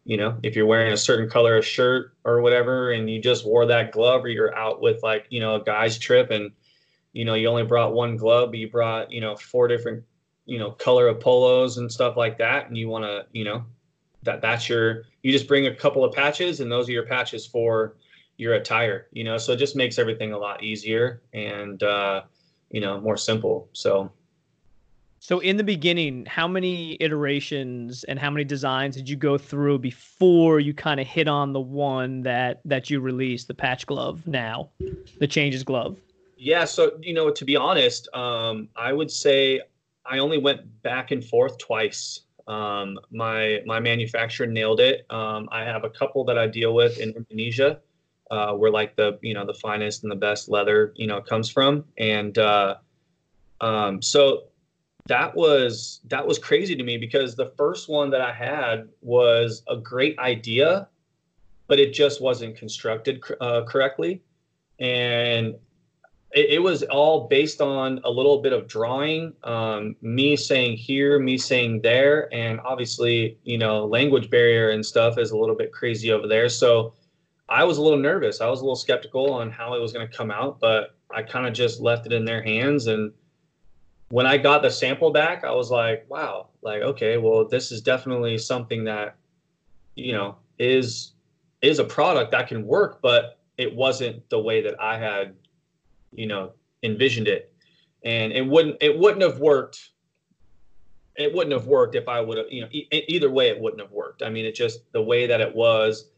you 0.04 0.16
know 0.16 0.36
if 0.42 0.56
you're 0.56 0.66
wearing 0.66 0.92
a 0.92 0.96
certain 0.96 1.28
color 1.28 1.56
of 1.56 1.64
shirt 1.64 2.14
or 2.24 2.40
whatever 2.40 2.92
and 2.92 3.08
you 3.08 3.20
just 3.20 3.46
wore 3.46 3.66
that 3.66 3.92
glove 3.92 4.24
or 4.24 4.28
you're 4.28 4.54
out 4.54 4.80
with 4.80 5.02
like 5.02 5.26
you 5.30 5.40
know 5.40 5.56
a 5.56 5.64
guy's 5.64 5.98
trip 5.98 6.30
and 6.30 6.50
you 7.12 7.24
know 7.24 7.34
you 7.34 7.48
only 7.48 7.64
brought 7.64 7.92
one 7.92 8.16
glove 8.16 8.50
but 8.50 8.58
you 8.58 8.70
brought 8.70 9.10
you 9.10 9.20
know 9.20 9.36
four 9.36 9.68
different 9.68 10.02
you 10.46 10.58
know 10.58 10.70
color 10.72 11.08
of 11.08 11.20
polos 11.20 11.78
and 11.78 11.90
stuff 11.90 12.16
like 12.16 12.38
that 12.38 12.68
and 12.68 12.76
you 12.76 12.88
want 12.88 13.04
to 13.04 13.24
you 13.32 13.44
know 13.44 13.64
that 14.22 14.40
that's 14.40 14.68
your 14.68 15.02
you 15.22 15.32
just 15.32 15.48
bring 15.48 15.66
a 15.66 15.74
couple 15.74 16.04
of 16.04 16.12
patches 16.12 16.60
and 16.60 16.70
those 16.70 16.88
are 16.88 16.92
your 16.92 17.06
patches 17.06 17.46
for 17.46 17.96
your 18.36 18.54
attire 18.54 19.06
you 19.12 19.24
know 19.24 19.36
so 19.36 19.52
it 19.52 19.56
just 19.56 19.76
makes 19.76 19.98
everything 19.98 20.32
a 20.32 20.38
lot 20.38 20.62
easier 20.62 21.22
and 21.32 21.82
uh 21.82 22.22
you 22.70 22.80
know 22.80 23.00
more 23.00 23.16
simple 23.16 23.68
so 23.72 24.10
so 25.24 25.38
in 25.38 25.56
the 25.56 25.62
beginning, 25.62 26.26
how 26.26 26.48
many 26.48 26.96
iterations 26.98 28.02
and 28.02 28.18
how 28.18 28.28
many 28.28 28.42
designs 28.42 28.96
did 28.96 29.08
you 29.08 29.14
go 29.14 29.38
through 29.38 29.78
before 29.78 30.58
you 30.58 30.74
kind 30.74 30.98
of 30.98 31.06
hit 31.06 31.28
on 31.28 31.52
the 31.52 31.60
one 31.60 32.22
that 32.22 32.60
that 32.64 32.90
you 32.90 32.98
released, 32.98 33.46
the 33.46 33.54
patch 33.54 33.86
glove 33.86 34.26
now, 34.26 34.70
the 35.20 35.28
changes 35.28 35.62
glove? 35.62 35.96
Yeah, 36.42 36.64
so 36.64 36.98
you 37.00 37.14
know, 37.14 37.30
to 37.30 37.44
be 37.44 37.54
honest, 37.54 38.08
um, 38.14 38.68
I 38.74 38.92
would 38.92 39.12
say 39.12 39.60
I 40.04 40.18
only 40.18 40.38
went 40.38 40.82
back 40.82 41.12
and 41.12 41.24
forth 41.24 41.56
twice. 41.58 42.22
Um, 42.48 42.98
my 43.12 43.62
my 43.64 43.78
manufacturer 43.78 44.48
nailed 44.48 44.80
it. 44.80 45.06
Um, 45.08 45.48
I 45.52 45.62
have 45.62 45.84
a 45.84 45.90
couple 45.90 46.24
that 46.24 46.38
I 46.38 46.48
deal 46.48 46.74
with 46.74 46.98
in 46.98 47.10
Indonesia, 47.12 47.78
uh, 48.32 48.54
where 48.54 48.72
like 48.72 48.96
the 48.96 49.20
you 49.22 49.34
know 49.34 49.46
the 49.46 49.54
finest 49.54 50.02
and 50.02 50.10
the 50.10 50.16
best 50.16 50.48
leather 50.48 50.92
you 50.96 51.06
know 51.06 51.20
comes 51.20 51.48
from, 51.48 51.84
and 51.96 52.36
uh, 52.36 52.74
um, 53.60 54.02
so 54.02 54.48
that 55.06 55.36
was 55.36 56.00
that 56.08 56.26
was 56.26 56.40
crazy 56.40 56.74
to 56.74 56.82
me 56.82 56.98
because 56.98 57.36
the 57.36 57.52
first 57.56 57.88
one 57.88 58.10
that 58.10 58.20
I 58.20 58.32
had 58.32 58.88
was 59.00 59.62
a 59.68 59.76
great 59.76 60.18
idea, 60.18 60.88
but 61.68 61.78
it 61.78 61.92
just 61.92 62.20
wasn't 62.20 62.56
constructed 62.56 63.22
uh, 63.40 63.62
correctly, 63.62 64.22
and 64.80 65.54
it, 66.32 66.50
it, 66.50 66.58
was 66.58 66.82
all 66.84 67.28
based 67.28 67.60
on 67.60 68.00
a 68.04 68.10
little 68.10 68.40
bit 68.40 68.52
of 68.52 68.66
drawing, 68.66 69.32
um, 69.44 69.96
me 70.00 70.36
saying 70.36 70.76
here, 70.76 71.18
me 71.18 71.36
saying 71.36 71.82
there, 71.82 72.32
and 72.32 72.60
obviously, 72.60 73.38
you 73.44 73.58
know, 73.58 73.84
language 73.84 74.30
barrier 74.30 74.70
and 74.70 74.84
stuff 74.84 75.18
is 75.18 75.30
a 75.30 75.36
little 75.36 75.56
bit 75.56 75.72
crazy 75.72 76.10
over 76.12 76.26
there. 76.26 76.48
So 76.48 76.94
I 77.48 77.64
was 77.64 77.78
a 77.78 77.82
little 77.82 77.98
nervous. 77.98 78.40
I 78.40 78.48
was 78.48 78.60
a 78.60 78.64
little 78.64 78.76
skeptical 78.76 79.32
on 79.32 79.50
how 79.50 79.74
it 79.74 79.80
was 79.80 79.92
going 79.92 80.08
to 80.08 80.16
come 80.16 80.30
out, 80.30 80.58
but 80.60 80.96
I 81.10 81.22
kind 81.22 81.46
of 81.46 81.52
just 81.52 81.80
left 81.80 82.06
it 82.06 82.12
in 82.12 82.24
their 82.24 82.42
hands 82.42 82.86
and 82.86 83.12
when 84.12 84.26
I 84.26 84.36
got 84.36 84.60
the 84.60 84.70
sample 84.70 85.10
back, 85.10 85.42
I 85.42 85.52
was 85.52 85.70
like, 85.70 86.04
wow, 86.06 86.48
like, 86.60 86.82
okay, 86.82 87.16
well, 87.16 87.48
this 87.48 87.72
is 87.72 87.80
definitely 87.80 88.36
something 88.36 88.84
that, 88.84 89.16
you 89.94 90.12
know, 90.12 90.36
is 90.58 91.12
is 91.62 91.78
a 91.78 91.84
product 91.84 92.30
that 92.32 92.46
can 92.46 92.66
work, 92.66 93.00
but 93.00 93.38
it 93.56 93.74
wasn't 93.74 94.28
the 94.28 94.38
way 94.38 94.60
that 94.60 94.78
I 94.78 94.98
had, 94.98 95.34
you 96.12 96.26
know, 96.26 96.52
envisioned 96.82 97.28
it. 97.28 97.52
And 98.04 98.32
it 98.32 98.46
wouldn't 98.46 98.76
it 98.80 98.98
wouldn't 98.98 99.22
have 99.22 99.38
worked. 99.38 99.90
It 101.16 101.34
wouldn't 101.34 101.52
have 101.52 101.66
worked 101.66 101.94
if 101.94 102.08
I 102.08 102.20
would 102.20 102.38
have, 102.38 102.46
you 102.50 102.62
know, 102.62 102.68
e- 102.72 102.88
either 102.90 103.30
way 103.30 103.48
it 103.48 103.60
wouldn't 103.60 103.82
have 103.82 103.92
worked. 103.92 104.22
I 104.22 104.30
mean, 104.30 104.46
it 104.46 104.54
just 104.54 104.80
the 104.92 105.02
way 105.02 105.26
that 105.26 105.40
it 105.40 105.54
was, 105.54 106.10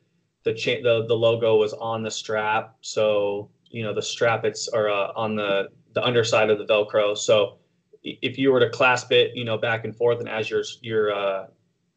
the 0.44 0.54
cha- 0.54 0.82
the 0.82 1.04
the 1.06 1.14
logo 1.14 1.56
was 1.56 1.72
on 1.74 2.02
the 2.02 2.10
strap, 2.10 2.76
so 2.80 3.50
you 3.70 3.82
know 3.82 3.92
the 3.92 4.02
strap 4.02 4.44
it's 4.44 4.68
or 4.68 4.88
uh, 4.88 5.12
on 5.16 5.34
the 5.34 5.68
the 5.94 6.02
underside 6.02 6.50
of 6.50 6.58
the 6.58 6.64
Velcro, 6.64 7.16
so 7.16 7.58
if 8.04 8.38
you 8.38 8.52
were 8.52 8.60
to 8.60 8.68
clasp 8.68 9.12
it, 9.12 9.34
you 9.34 9.44
know, 9.44 9.56
back 9.56 9.84
and 9.84 9.96
forth, 9.96 10.20
and 10.20 10.28
as 10.28 10.50
your 10.50 10.62
your 10.82 11.14
uh, 11.14 11.46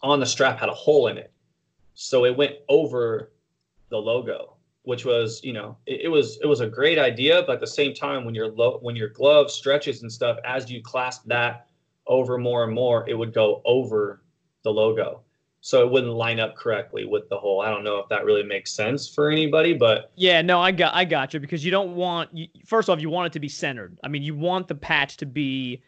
on 0.01 0.19
the 0.19 0.25
strap 0.25 0.59
had 0.59 0.69
a 0.69 0.73
hole 0.73 1.07
in 1.07 1.17
it, 1.17 1.31
so 1.93 2.25
it 2.25 2.35
went 2.35 2.55
over 2.69 3.31
the 3.89 3.97
logo. 3.97 4.56
Which 4.87 5.03
was 5.03 5.43
you 5.43 5.51
know 5.51 5.75
it, 5.85 6.03
it, 6.03 6.07
was 6.07 6.39
it 6.41 6.45
was 6.45 6.61
a 6.61 6.67
great 6.67 6.97
idea 6.97 7.43
but 7.45 7.55
at 7.55 7.59
the 7.59 7.67
same 7.67 7.93
time 7.93 8.23
when 8.23 8.33
your 8.33 8.47
lo- 8.47 8.79
when 8.81 8.95
your 8.95 9.09
glove 9.09 9.51
stretches 9.51 10.01
and 10.01 10.09
stuff 10.09 10.37
as 10.45 10.71
you 10.71 10.81
clasp 10.81 11.25
that 11.25 11.67
over 12.07 12.37
more 12.37 12.63
and 12.63 12.73
more 12.73 13.07
it 13.09 13.13
would 13.13 13.33
go 13.33 13.61
over 13.65 14.21
the 14.63 14.71
logo. 14.71 15.21
So 15.59 15.85
it 15.85 15.91
wouldn't 15.91 16.13
line 16.13 16.39
up 16.39 16.55
correctly 16.55 17.03
with 17.03 17.27
the 17.27 17.37
whole 17.37 17.59
i 17.59 17.69
don't 17.69 17.83
know 17.83 17.97
if 17.97 18.07
that 18.07 18.23
really 18.23 18.43
makes 18.43 18.71
sense 18.71 19.09
for 19.13 19.29
anybody 19.29 19.73
but 19.73 20.11
yeah 20.15 20.41
no 20.41 20.61
i 20.61 20.71
got 20.71 20.95
i 20.95 21.03
got 21.03 21.33
you 21.33 21.41
because 21.41 21.65
you 21.65 21.71
don't 21.71 21.93
want 21.93 22.33
you, 22.33 22.47
first 22.65 22.89
off 22.89 23.01
you 23.01 23.09
want 23.09 23.27
it 23.27 23.33
to 23.33 23.41
be 23.41 23.49
centered. 23.49 23.99
I 24.05 24.07
mean 24.07 24.23
you 24.23 24.35
want 24.35 24.69
the 24.69 24.75
patch 24.75 25.17
to 25.17 25.25
be 25.25 25.83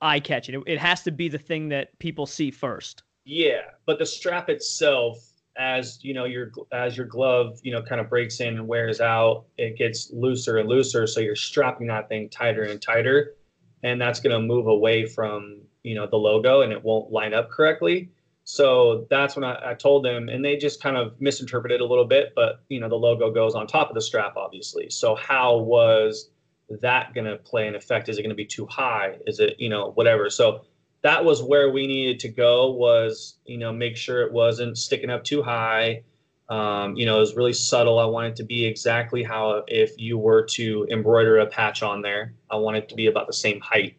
eye 0.00 0.18
catching 0.18 0.56
it, 0.56 0.62
it 0.66 0.78
has 0.78 1.04
to 1.04 1.12
be 1.12 1.28
the 1.28 1.38
thing 1.38 1.68
that 1.68 1.96
people 2.00 2.26
see 2.26 2.50
first. 2.50 3.04
Yeah 3.24 3.60
but 3.84 4.00
the 4.00 4.06
strap 4.06 4.50
itself 4.50 5.32
as 5.58 5.98
you 6.02 6.14
know 6.14 6.24
your 6.24 6.52
as 6.72 6.96
your 6.96 7.06
glove 7.06 7.58
you 7.62 7.72
know 7.72 7.82
kind 7.82 8.00
of 8.00 8.08
breaks 8.08 8.40
in 8.40 8.48
and 8.48 8.68
wears 8.68 9.00
out 9.00 9.44
it 9.56 9.76
gets 9.76 10.10
looser 10.12 10.58
and 10.58 10.68
looser. 10.68 11.06
So 11.06 11.20
you're 11.20 11.36
strapping 11.36 11.86
that 11.88 12.08
thing 12.08 12.28
tighter 12.28 12.64
and 12.64 12.80
tighter 12.80 13.34
and 13.82 14.00
that's 14.00 14.20
going 14.20 14.32
to 14.32 14.40
move 14.40 14.66
away 14.66 15.06
from 15.06 15.60
you 15.82 15.94
know 15.94 16.06
the 16.06 16.16
logo 16.16 16.62
and 16.62 16.72
it 16.72 16.82
won't 16.82 17.10
line 17.10 17.34
up 17.34 17.50
correctly. 17.50 18.10
So 18.48 19.06
that's 19.10 19.34
when 19.34 19.44
I, 19.44 19.70
I, 19.70 19.74
told 19.74 20.04
them 20.04 20.28
and 20.28 20.44
they 20.44 20.56
just 20.56 20.80
kind 20.80 20.96
of 20.96 21.20
misinterpreted 21.20 21.80
a 21.80 21.84
little 21.84 22.04
bit 22.04 22.32
but 22.36 22.62
you 22.68 22.78
know 22.80 22.88
the 22.88 22.96
logo 22.96 23.30
goes 23.30 23.54
on 23.54 23.66
top 23.66 23.88
of 23.88 23.94
the 23.94 24.02
strap 24.02 24.36
obviously. 24.36 24.90
So 24.90 25.14
how 25.14 25.58
was 25.58 26.30
that 26.80 27.14
going 27.14 27.26
to 27.26 27.36
play 27.36 27.68
an 27.68 27.74
effect? 27.74 28.08
Is 28.08 28.18
it 28.18 28.22
going 28.22 28.30
to 28.30 28.36
be 28.36 28.44
too 28.44 28.66
high? 28.66 29.16
Is 29.26 29.40
it 29.40 29.56
you 29.58 29.68
know 29.68 29.92
whatever. 29.92 30.30
So 30.30 30.64
that 31.06 31.24
was 31.24 31.40
where 31.40 31.70
we 31.70 31.86
needed 31.86 32.18
to 32.18 32.28
go 32.28 32.72
was 32.72 33.38
you 33.44 33.58
know 33.58 33.72
make 33.72 33.96
sure 33.96 34.22
it 34.22 34.32
wasn't 34.32 34.76
sticking 34.76 35.08
up 35.08 35.22
too 35.22 35.40
high. 35.40 36.02
Um, 36.48 36.96
you 36.96 37.06
know 37.06 37.18
it 37.18 37.20
was 37.20 37.36
really 37.36 37.52
subtle. 37.52 38.00
I 38.00 38.06
wanted 38.06 38.34
to 38.36 38.44
be 38.44 38.64
exactly 38.64 39.22
how 39.22 39.62
if 39.68 39.92
you 39.98 40.18
were 40.18 40.42
to 40.58 40.84
embroider 40.90 41.38
a 41.38 41.46
patch 41.46 41.82
on 41.82 42.02
there 42.02 42.32
i 42.50 42.56
wanted 42.56 42.84
it 42.84 42.88
to 42.88 42.96
be 42.96 43.06
about 43.06 43.28
the 43.28 43.32
same 43.32 43.60
height. 43.60 43.96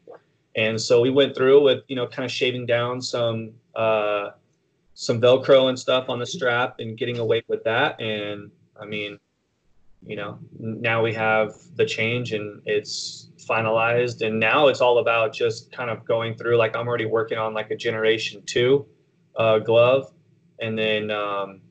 And 0.58 0.82
so 0.82 1.00
we 1.00 1.10
went 1.10 1.34
through 1.34 1.63
with 1.63 1.84
you 1.88 1.96
know 1.96 2.08
kind 2.08 2.26
of 2.26 2.32
shaving 2.32 2.65
down 2.65 3.02
some 3.02 3.54
uh, 3.74 4.32
some 4.93 5.22
velcro 5.22 5.70
and 5.70 5.80
stuff 5.80 6.10
on 6.10 6.20
the 6.20 6.26
strap 6.26 6.80
and 6.80 6.98
getting 6.98 7.20
away 7.20 7.41
with 7.48 7.63
that. 7.63 8.02
And 8.02 8.52
i 8.80 8.86
mean 8.86 9.17
you 10.08 10.15
know 10.15 10.39
now 10.60 11.04
we 11.04 11.13
have 11.13 11.54
the 11.76 11.86
change 11.86 12.34
and 12.34 12.62
it's 12.65 13.30
finalized. 13.48 14.26
And 14.26 14.39
now 14.39 14.67
it's 14.67 14.82
all 14.82 15.00
about 15.00 15.34
just 15.34 15.72
kind 15.72 15.89
of 15.89 16.04
going 16.06 16.36
through 16.36 16.58
like 16.58 16.76
i'm 16.76 16.88
already 16.88 17.06
working 17.06 17.38
on 17.38 17.54
like 17.54 17.72
a 17.72 17.76
generation 17.76 18.43
two 18.46 18.86
uh, 19.36 19.60
glove. 19.60 20.12
And 20.60 20.78
then 20.78 21.12
um, 21.12 21.62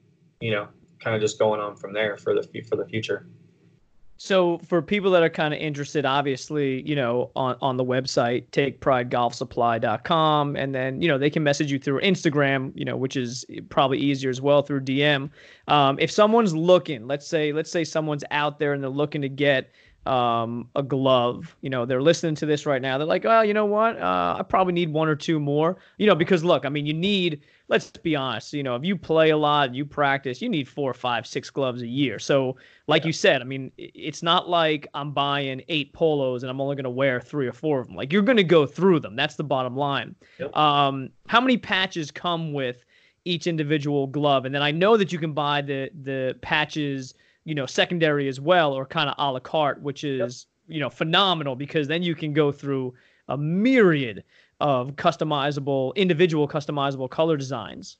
you 0.40 0.50
know 0.50 0.68
kind 1.00 1.14
of 1.14 1.20
just 1.20 1.38
going 1.38 1.60
on 1.60 1.76
from 1.76 1.92
there 1.92 2.16
for 2.16 2.34
the 2.34 2.62
for 2.62 2.76
the 2.76 2.86
future 2.86 3.26
so 4.18 4.58
for 4.58 4.80
people 4.80 5.10
that 5.10 5.22
are 5.22 5.28
kind 5.28 5.52
of 5.52 5.60
interested, 5.60 6.06
obviously, 6.06 6.80
you 6.88 6.96
know, 6.96 7.30
on, 7.36 7.56
on 7.60 7.76
the 7.76 7.84
website, 7.84 8.46
takepridegolfsupply.com, 8.50 10.56
and 10.56 10.74
then, 10.74 11.02
you 11.02 11.08
know, 11.08 11.18
they 11.18 11.28
can 11.28 11.42
message 11.42 11.70
you 11.70 11.78
through 11.78 12.00
Instagram, 12.00 12.72
you 12.74 12.84
know, 12.84 12.96
which 12.96 13.16
is 13.16 13.44
probably 13.68 13.98
easier 13.98 14.30
as 14.30 14.40
well 14.40 14.62
through 14.62 14.80
DM. 14.80 15.28
Um, 15.68 15.98
if 15.98 16.10
someone's 16.10 16.54
looking, 16.54 17.06
let's 17.06 17.26
say, 17.26 17.52
let's 17.52 17.70
say 17.70 17.84
someone's 17.84 18.24
out 18.30 18.58
there 18.58 18.72
and 18.72 18.82
they're 18.82 18.88
looking 18.88 19.20
to 19.20 19.28
get 19.28 19.70
um, 20.06 20.68
a 20.76 20.82
glove, 20.82 21.56
you 21.60 21.70
know, 21.70 21.84
they're 21.84 22.02
listening 22.02 22.34
to 22.36 22.46
this 22.46 22.66
right 22.66 22.80
now. 22.80 22.98
They're 22.98 23.06
like, 23.06 23.24
oh, 23.24 23.42
you 23.42 23.54
know 23.54 23.66
what? 23.66 23.98
Uh, 23.98 24.36
I 24.38 24.42
probably 24.42 24.72
need 24.72 24.92
one 24.92 25.08
or 25.08 25.16
two 25.16 25.40
more, 25.40 25.76
you 25.98 26.06
know, 26.06 26.14
because 26.14 26.44
look, 26.44 26.64
I 26.64 26.68
mean, 26.68 26.86
you 26.86 26.94
need– 26.94 27.42
let's 27.68 27.90
be 27.90 28.14
honest, 28.14 28.52
you 28.52 28.62
know, 28.62 28.76
if 28.76 28.84
you 28.84 28.96
play 28.96 29.30
a 29.30 29.36
lot, 29.36 29.74
you 29.74 29.84
practice, 29.84 30.40
you 30.40 30.48
need 30.48 30.68
four, 30.68 30.94
five, 30.94 31.26
six 31.26 31.50
gloves 31.50 31.82
a 31.82 31.86
year. 31.86 32.18
So, 32.18 32.56
like 32.86 33.02
yeah. 33.02 33.08
you 33.08 33.12
said, 33.12 33.40
I 33.40 33.44
mean, 33.44 33.72
it's 33.76 34.22
not 34.22 34.48
like 34.48 34.86
I'm 34.94 35.12
buying 35.12 35.62
eight 35.68 35.92
polos 35.92 36.42
and 36.42 36.50
I'm 36.50 36.60
only 36.60 36.76
going 36.76 36.84
to 36.84 36.90
wear 36.90 37.20
three 37.20 37.46
or 37.46 37.52
four 37.52 37.80
of 37.80 37.88
them. 37.88 37.96
Like 37.96 38.12
you're 38.12 38.22
going 38.22 38.36
to 38.36 38.44
go 38.44 38.66
through 38.66 39.00
them. 39.00 39.16
That's 39.16 39.34
the 39.34 39.44
bottom 39.44 39.76
line. 39.76 40.14
Yep. 40.38 40.56
Um, 40.56 41.10
how 41.28 41.40
many 41.40 41.56
patches 41.56 42.10
come 42.10 42.52
with 42.52 42.84
each 43.24 43.48
individual 43.48 44.06
glove? 44.06 44.44
And 44.44 44.54
then 44.54 44.62
I 44.62 44.70
know 44.70 44.96
that 44.96 45.12
you 45.12 45.18
can 45.18 45.32
buy 45.32 45.60
the 45.60 45.90
the 46.02 46.36
patches, 46.42 47.14
you 47.46 47.54
know, 47.54 47.64
secondary 47.64 48.28
as 48.28 48.40
well, 48.40 48.74
or 48.74 48.84
kind 48.84 49.08
of 49.08 49.14
a 49.16 49.32
la 49.32 49.38
carte, 49.38 49.80
which 49.80 50.04
is 50.04 50.46
yep. 50.68 50.74
you 50.74 50.80
know 50.80 50.90
phenomenal 50.90 51.56
because 51.56 51.88
then 51.88 52.02
you 52.02 52.14
can 52.14 52.34
go 52.34 52.52
through 52.52 52.92
a 53.28 53.38
myriad 53.38 54.24
of 54.60 54.96
customizable, 54.96 55.94
individual 55.94 56.48
customizable 56.48 57.08
color 57.08 57.36
designs. 57.36 57.98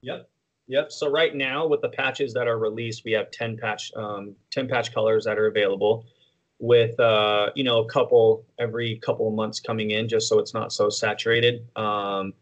Yep. 0.00 0.28
Yep. 0.68 0.90
So 0.90 1.10
right 1.10 1.34
now 1.34 1.66
with 1.66 1.80
the 1.80 1.88
patches 1.88 2.32
that 2.34 2.48
are 2.48 2.58
released, 2.58 3.04
we 3.04 3.12
have 3.12 3.30
10 3.30 3.56
patch, 3.56 3.92
um, 3.94 4.34
10 4.50 4.68
patch 4.68 4.92
colors 4.92 5.24
that 5.24 5.38
are 5.38 5.46
available 5.46 6.06
with, 6.58 6.98
uh, 6.98 7.50
you 7.54 7.62
know, 7.62 7.80
a 7.80 7.88
couple 7.88 8.44
every 8.58 8.96
couple 8.96 9.28
of 9.28 9.34
months 9.34 9.60
coming 9.60 9.92
in 9.92 10.08
just 10.08 10.28
so 10.28 10.38
it's 10.38 10.54
not 10.54 10.72
so 10.72 10.88
saturated. 10.88 11.66
Um, 11.76 12.32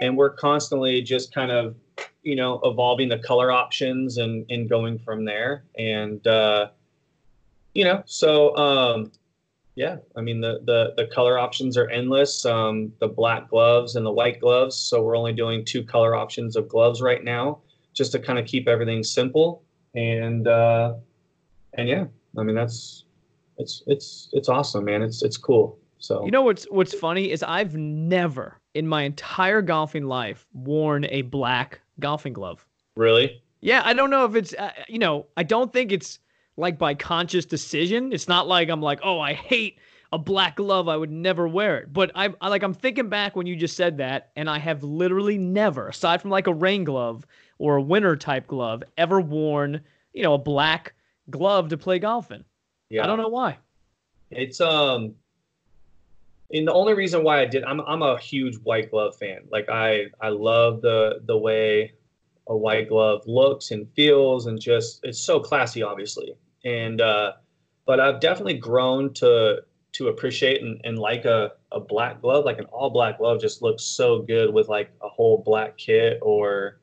and 0.00 0.16
we're 0.16 0.30
constantly 0.30 1.02
just 1.02 1.34
kind 1.34 1.50
of, 1.50 1.74
you 2.22 2.36
know, 2.36 2.60
evolving 2.64 3.08
the 3.08 3.18
color 3.18 3.50
options 3.50 4.18
and, 4.18 4.44
and 4.50 4.68
going 4.68 4.98
from 4.98 5.24
there. 5.24 5.64
And, 5.78 6.26
uh, 6.26 6.70
you 7.74 7.84
know, 7.84 8.02
so, 8.06 8.56
um, 8.56 9.12
yeah, 9.78 9.98
I 10.16 10.22
mean 10.22 10.40
the 10.40 10.60
the 10.64 10.92
the 10.96 11.06
color 11.06 11.38
options 11.38 11.76
are 11.76 11.88
endless. 11.88 12.44
Um, 12.44 12.92
the 12.98 13.06
black 13.06 13.48
gloves 13.48 13.94
and 13.94 14.04
the 14.04 14.10
white 14.10 14.40
gloves. 14.40 14.74
So 14.74 15.00
we're 15.00 15.16
only 15.16 15.32
doing 15.32 15.64
two 15.64 15.84
color 15.84 16.16
options 16.16 16.56
of 16.56 16.68
gloves 16.68 17.00
right 17.00 17.22
now, 17.22 17.60
just 17.94 18.10
to 18.10 18.18
kind 18.18 18.40
of 18.40 18.44
keep 18.44 18.66
everything 18.66 19.04
simple. 19.04 19.62
And 19.94 20.48
uh, 20.48 20.94
and 21.74 21.88
yeah, 21.88 22.06
I 22.36 22.42
mean 22.42 22.56
that's 22.56 23.04
it's 23.58 23.84
it's 23.86 24.28
it's 24.32 24.48
awesome, 24.48 24.84
man. 24.84 25.00
It's 25.00 25.22
it's 25.22 25.36
cool. 25.36 25.78
So 25.98 26.24
you 26.24 26.32
know 26.32 26.42
what's 26.42 26.64
what's 26.70 26.92
funny 26.92 27.30
is 27.30 27.44
I've 27.44 27.76
never 27.76 28.60
in 28.74 28.88
my 28.88 29.02
entire 29.02 29.62
golfing 29.62 30.06
life 30.06 30.44
worn 30.54 31.04
a 31.04 31.22
black 31.22 31.80
golfing 32.00 32.32
glove. 32.32 32.66
Really? 32.96 33.42
Yeah, 33.60 33.82
I 33.84 33.92
don't 33.92 34.10
know 34.10 34.24
if 34.24 34.34
it's 34.34 34.54
uh, 34.54 34.72
you 34.88 34.98
know 34.98 35.26
I 35.36 35.42
don't 35.42 35.72
think 35.72 35.92
it's 35.92 36.18
like 36.56 36.78
by 36.78 36.94
conscious 36.94 37.46
decision. 37.46 38.12
It's 38.12 38.28
not 38.28 38.48
like 38.48 38.68
I'm 38.68 38.82
like, 38.82 39.00
oh, 39.02 39.20
I 39.20 39.32
hate 39.32 39.78
a 40.12 40.18
black 40.18 40.56
glove. 40.56 40.88
I 40.88 40.96
would 40.96 41.10
never 41.10 41.46
wear 41.46 41.78
it. 41.78 41.92
But 41.92 42.10
I, 42.14 42.34
I 42.40 42.48
like 42.48 42.62
I'm 42.62 42.74
thinking 42.74 43.08
back 43.08 43.36
when 43.36 43.46
you 43.46 43.56
just 43.56 43.76
said 43.76 43.98
that, 43.98 44.30
and 44.36 44.48
I 44.50 44.58
have 44.58 44.82
literally 44.82 45.38
never, 45.38 45.88
aside 45.88 46.20
from 46.20 46.30
like 46.30 46.46
a 46.46 46.54
rain 46.54 46.84
glove 46.84 47.26
or 47.58 47.76
a 47.76 47.82
winter 47.82 48.16
type 48.16 48.46
glove, 48.46 48.82
ever 48.96 49.20
worn, 49.20 49.80
you 50.12 50.22
know, 50.22 50.34
a 50.34 50.38
black 50.38 50.94
glove 51.30 51.68
to 51.70 51.76
play 51.76 51.98
golf 51.98 52.30
in. 52.30 52.44
Yeah. 52.90 53.04
I 53.04 53.06
don't 53.06 53.18
know 53.18 53.28
why. 53.28 53.58
It's 54.30 54.60
um 54.60 55.14
and 56.52 56.66
the 56.66 56.72
only 56.72 56.94
reason 56.94 57.22
why 57.22 57.40
I 57.40 57.46
did 57.46 57.64
I'm 57.64 57.80
I'm 57.80 58.02
a 58.02 58.18
huge 58.18 58.56
white 58.62 58.90
glove 58.90 59.16
fan. 59.16 59.40
Like 59.50 59.68
I 59.68 60.06
I 60.20 60.28
love 60.30 60.82
the 60.82 61.20
the 61.24 61.36
way 61.36 61.92
a 62.46 62.56
white 62.56 62.88
glove 62.88 63.22
looks 63.26 63.70
and 63.70 63.86
feels 63.94 64.46
and 64.46 64.58
just 64.58 65.00
it's 65.02 65.20
so 65.20 65.38
classy 65.38 65.82
obviously 65.82 66.34
and 66.64 67.00
uh, 67.00 67.32
but 67.86 68.00
I've 68.00 68.20
definitely 68.20 68.58
grown 68.58 69.12
to 69.14 69.62
to 69.92 70.08
appreciate 70.08 70.62
and, 70.62 70.80
and 70.84 70.98
like 70.98 71.24
a, 71.24 71.52
a 71.72 71.80
black 71.80 72.20
glove, 72.20 72.44
like 72.44 72.58
an 72.58 72.66
all 72.66 72.90
black 72.90 73.18
glove 73.18 73.40
just 73.40 73.62
looks 73.62 73.82
so 73.82 74.20
good 74.20 74.52
with 74.52 74.68
like 74.68 74.90
a 75.02 75.08
whole 75.08 75.42
black 75.44 75.78
kit 75.78 76.18
or, 76.20 76.78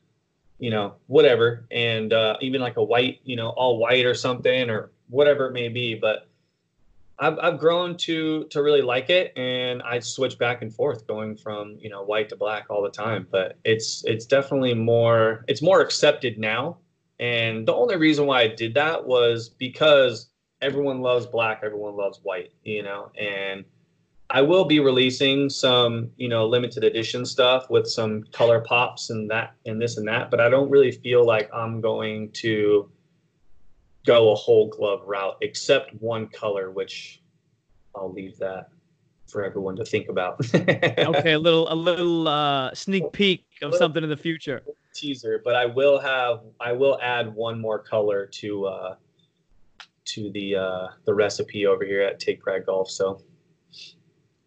you 0.58 0.72
know, 0.72 0.96
whatever. 1.08 1.68
And 1.72 2.12
uh, 2.12 2.38
even 2.42 2.62
like 2.62 2.78
a 2.78 2.84
white, 2.84 3.20
you 3.24 3.36
know, 3.36 3.50
all 3.50 3.78
white 3.78 4.06
or 4.06 4.16
something 4.16 4.70
or 4.70 4.92
whatever 5.10 5.48
it 5.48 5.54
may 5.54 5.70
be. 5.70 5.96
But 5.96 6.28
I've, 7.18 7.40
I've 7.40 7.60
grown 7.60 7.96
to 7.98 8.46
to 8.46 8.62
really 8.62 8.82
like 8.82 9.10
it 9.10 9.32
and 9.38 9.82
I 9.84 10.00
switch 10.00 10.38
back 10.38 10.62
and 10.62 10.74
forth 10.74 11.08
going 11.08 11.38
from, 11.38 11.78
you 11.80 11.90
know, 11.90 12.04
white 12.04 12.30
to 12.30 12.36
black 12.36 12.66
all 12.70 12.82
the 12.82 12.90
time. 12.90 13.28
But 13.32 13.58
it's 13.64 14.04
it's 14.06 14.26
definitely 14.26 14.74
more 14.74 15.46
it's 15.48 15.62
more 15.62 15.82
accepted 15.82 16.38
now 16.38 16.78
and 17.20 17.68
the 17.68 17.74
only 17.74 17.96
reason 17.96 18.26
why 18.26 18.42
I 18.42 18.48
did 18.48 18.74
that 18.74 19.06
was 19.06 19.50
because 19.50 20.30
everyone 20.62 21.02
loves 21.02 21.26
black, 21.26 21.62
everyone 21.64 21.96
loves 21.96 22.20
white, 22.24 22.52
you 22.64 22.84
know, 22.84 23.12
and 23.20 23.64
I 24.30 24.42
will 24.42 24.66
be 24.66 24.80
releasing 24.80 25.50
some, 25.50 26.12
you 26.18 26.28
know, 26.28 26.48
limited 26.48 26.84
edition 26.84 27.26
stuff 27.26 27.70
with 27.70 27.88
some 27.88 28.24
color 28.32 28.60
pops 28.60 29.10
and 29.10 29.30
that 29.30 29.54
and 29.66 29.82
this 29.82 29.98
and 29.98 30.08
that, 30.08 30.32
but 30.32 30.42
I 30.42 30.50
don't 30.50 30.70
really 30.70 30.92
feel 30.92 31.26
like 31.26 31.50
I'm 31.54 31.80
going 31.80 32.32
to 32.34 32.90
go 34.06 34.32
a 34.32 34.36
whole 34.36 34.68
glove 34.68 35.02
route 35.06 35.38
except 35.42 35.94
one 36.02 36.28
color, 36.28 36.72
which 36.72 37.22
I'll 37.96 38.12
leave 38.12 38.38
that 38.40 38.70
for 39.28 39.44
everyone 39.44 39.76
to 39.78 39.86
think 39.86 40.10
about. 40.10 40.40
okay, 40.56 41.34
a 41.34 41.40
little 41.40 41.72
a 41.72 41.76
little 41.76 42.28
uh, 42.28 42.74
sneak 42.74 43.12
peek 43.12 43.46
of 43.62 43.76
something 43.76 44.04
in 44.04 44.10
the 44.10 44.18
future 44.18 44.62
teaser, 44.96 45.42
but 45.44 45.56
I 45.56 45.66
will 45.66 46.00
have 46.00 46.42
I 46.60 46.72
will 46.72 46.98
add 47.02 47.34
one 47.36 47.60
more 47.60 47.78
color 47.78 48.26
to 48.26 48.66
uh, 48.66 48.96
to 50.06 50.32
the 50.32 50.56
uh, 50.56 50.88
the 51.06 51.14
recipe 51.14 51.68
over 51.68 51.86
here 51.86 52.02
at 52.02 52.20
Take 52.20 52.42
Pride 52.42 52.66
Golf. 52.66 52.90
So. 52.90 53.22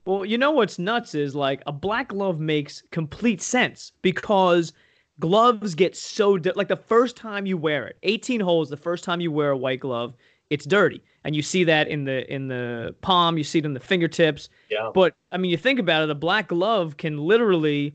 Well, 0.05 0.25
you 0.25 0.39
know 0.39 0.53
what's 0.53 0.79
nuts 0.79 1.15
is 1.15 1.35
like 1.35 1.63
a 1.67 1.73
black 1.73 2.09
glove 2.09 2.41
makes 2.41 2.83
complete 2.91 3.43
sense 3.43 3.93
because 4.01 4.73
gloves 5.21 5.75
get 5.75 5.97
so 5.97 6.39
di- 6.39 6.53
like 6.55 6.69
the 6.69 6.77
first 6.77 7.17
time 7.17 7.45
you 7.47 7.57
wear 7.57 7.87
it 7.87 7.97
18 8.03 8.41
holes 8.41 8.69
the 8.71 8.77
first 8.77 9.03
time 9.05 9.21
you 9.21 9.31
wear 9.33 9.51
a 9.51 9.57
white 9.57 9.81
glove 9.81 10.15
it's 10.51 10.65
dirty. 10.65 11.03
And 11.25 11.37
you 11.37 11.43
see 11.43 11.63
that 11.65 11.89
in 11.89 12.05
the 12.05 12.33
in 12.33 12.49
the 12.49 12.95
palm 13.03 13.37
you 13.37 13.45
see 13.45 13.59
it 13.59 13.67
in 13.67 13.75
the 13.75 13.81
fingertips. 13.81 14.49
Yeah. 14.71 14.91
but 14.95 15.15
i 15.33 15.37
mean 15.37 15.51
you 15.51 15.57
think 15.59 15.79
about 15.79 16.03
it 16.03 16.11
a 16.11 16.15
black 16.15 16.49
glove 16.49 16.97
can 16.97 17.19
literally 17.19 17.95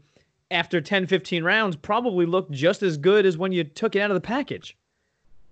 after 0.52 0.80
10 0.82 1.08
15 1.08 1.44
rounds 1.44 1.76
probably 1.76 2.26
look 2.28 2.52
just 2.52 2.84
as 2.84 2.96
good 2.98 3.26
as 3.26 3.38
when 3.38 3.52
you 3.52 3.64
took 3.64 3.96
it 3.96 4.02
out 4.02 4.12
of 4.12 4.16
the 4.16 4.22
package. 4.22 4.78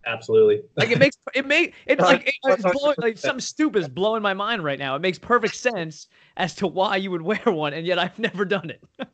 Absolutely. 0.05 0.61
like 0.77 0.89
it 0.89 0.97
makes 0.99 1.15
it 1.33 1.45
make 1.45 1.73
it 1.85 1.99
like 2.09 2.27
it- 2.27 2.35
it's 2.45 2.63
blowing, 2.63 2.95
like 2.97 3.17
something 3.17 3.39
stupid 3.39 3.83
is 3.83 3.89
blowing 3.89 4.21
my 4.21 4.33
mind 4.33 4.63
right 4.63 4.79
now. 4.79 4.95
It 4.95 5.01
makes 5.01 5.17
perfect 5.19 5.55
sense 5.55 6.07
as 6.37 6.53
to 6.55 6.67
why 6.67 6.97
you 6.97 7.11
would 7.11 7.21
wear 7.31 7.41
one 7.45 7.73
and 7.73 7.85
yet 7.87 7.97
i've 7.99 8.17
never 8.19 8.45
done 8.45 8.69
it 8.69 8.83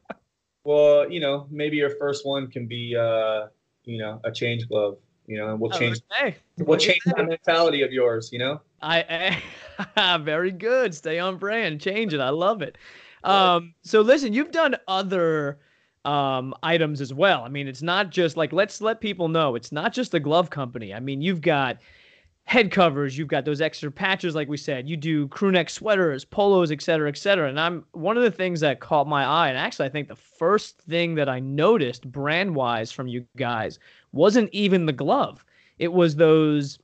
Well, 0.68 1.10
you 1.10 1.22
know, 1.22 1.48
maybe 1.50 1.78
your 1.78 1.92
first 1.92 2.26
one 2.26 2.48
can 2.52 2.68
be, 2.68 2.94
uh, 2.94 3.48
you 3.86 3.98
know, 3.98 4.20
a 4.26 4.32
change 4.34 4.68
glove. 4.68 4.98
You 5.26 5.38
know, 5.38 5.52
and 5.52 5.60
we'll 5.62 5.72
change. 5.72 6.02
hey 6.12 6.36
We'll 6.58 6.78
change 6.78 7.00
that 7.06 7.26
mentality 7.26 7.84
of 7.84 7.94
yours. 7.94 8.32
You 8.34 8.40
know. 8.40 8.62
I, 8.82 9.40
I 9.96 10.18
very 10.24 10.52
good. 10.52 10.94
Stay 10.94 11.20
on 11.20 11.38
brand. 11.38 11.80
Change 11.80 12.14
it. 12.14 12.20
I 12.20 12.32
love 12.32 12.62
it. 12.62 12.78
Um, 13.24 13.76
so 13.82 14.02
listen, 14.02 14.34
you've 14.34 14.52
done 14.52 14.76
other 14.90 15.60
um, 16.04 16.54
items 16.64 17.00
as 17.00 17.14
well. 17.14 17.44
I 17.44 17.48
mean, 17.48 17.70
it's 17.70 17.82
not 17.82 18.10
just 18.10 18.36
like 18.36 18.52
let's 18.52 18.82
let 18.82 19.00
people 19.00 19.30
know 19.30 19.56
it's 19.56 19.72
not 19.72 19.94
just 19.94 20.12
the 20.12 20.20
glove 20.20 20.50
company. 20.50 20.94
I 20.94 21.00
mean, 21.00 21.22
you've 21.22 21.42
got 21.42 21.78
head 22.48 22.72
covers, 22.72 23.18
you've 23.18 23.28
got 23.28 23.44
those 23.44 23.60
extra 23.60 23.92
patches, 23.92 24.34
like 24.34 24.48
we 24.48 24.56
said. 24.56 24.88
You 24.88 24.96
do 24.96 25.28
crew 25.28 25.52
neck 25.52 25.70
sweaters, 25.70 26.24
polos, 26.24 26.72
et 26.72 26.82
cetera, 26.82 27.10
et 27.10 27.18
cetera. 27.18 27.50
And 27.50 27.60
I'm 27.60 27.84
one 27.92 28.16
of 28.16 28.24
the 28.24 28.32
things 28.32 28.62
that 28.62 28.80
caught 28.80 29.06
my 29.06 29.26
eye, 29.26 29.50
and 29.50 29.58
actually, 29.58 29.88
I 29.88 29.90
think 29.90 30.08
the 30.08 30.16
first 30.16 30.80
thing 30.80 31.16
that 31.16 31.28
I 31.28 31.42
noticed 31.42 32.10
brand 32.10 32.56
wise 32.56 32.90
from 32.90 33.10
you 33.10 33.26
guys 33.36 33.80
wasn't 34.14 34.50
even 34.54 34.86
the 34.86 34.94
glove. 34.94 35.44
It 35.78 35.92
was 35.92 36.16
those 36.16 36.80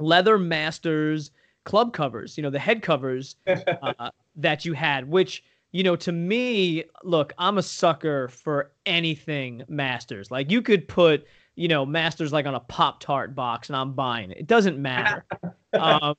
leather 0.00 0.38
masters 0.38 1.30
club 1.62 1.92
covers, 1.92 2.36
you 2.36 2.42
know, 2.42 2.50
the 2.50 2.58
head 2.58 2.82
covers 2.82 3.36
uh, 3.46 4.10
that 4.34 4.64
you 4.64 4.72
had, 4.72 5.08
which, 5.08 5.44
you 5.70 5.84
know, 5.84 5.94
to 5.94 6.10
me, 6.10 6.82
look, 7.04 7.32
I'm 7.38 7.58
a 7.58 7.62
sucker 7.62 8.26
for 8.26 8.72
anything 8.86 9.62
masters. 9.68 10.32
Like 10.32 10.50
you 10.50 10.62
could 10.62 10.88
put, 10.88 11.26
you 11.56 11.68
know, 11.68 11.84
masters 11.84 12.32
like 12.32 12.46
on 12.46 12.54
a 12.54 12.60
Pop 12.60 13.00
Tart 13.00 13.34
box 13.34 13.68
and 13.68 13.76
I'm 13.76 13.92
buying 13.92 14.30
it. 14.30 14.38
It 14.38 14.46
doesn't 14.46 14.78
matter. 14.78 15.24
um, 15.72 16.14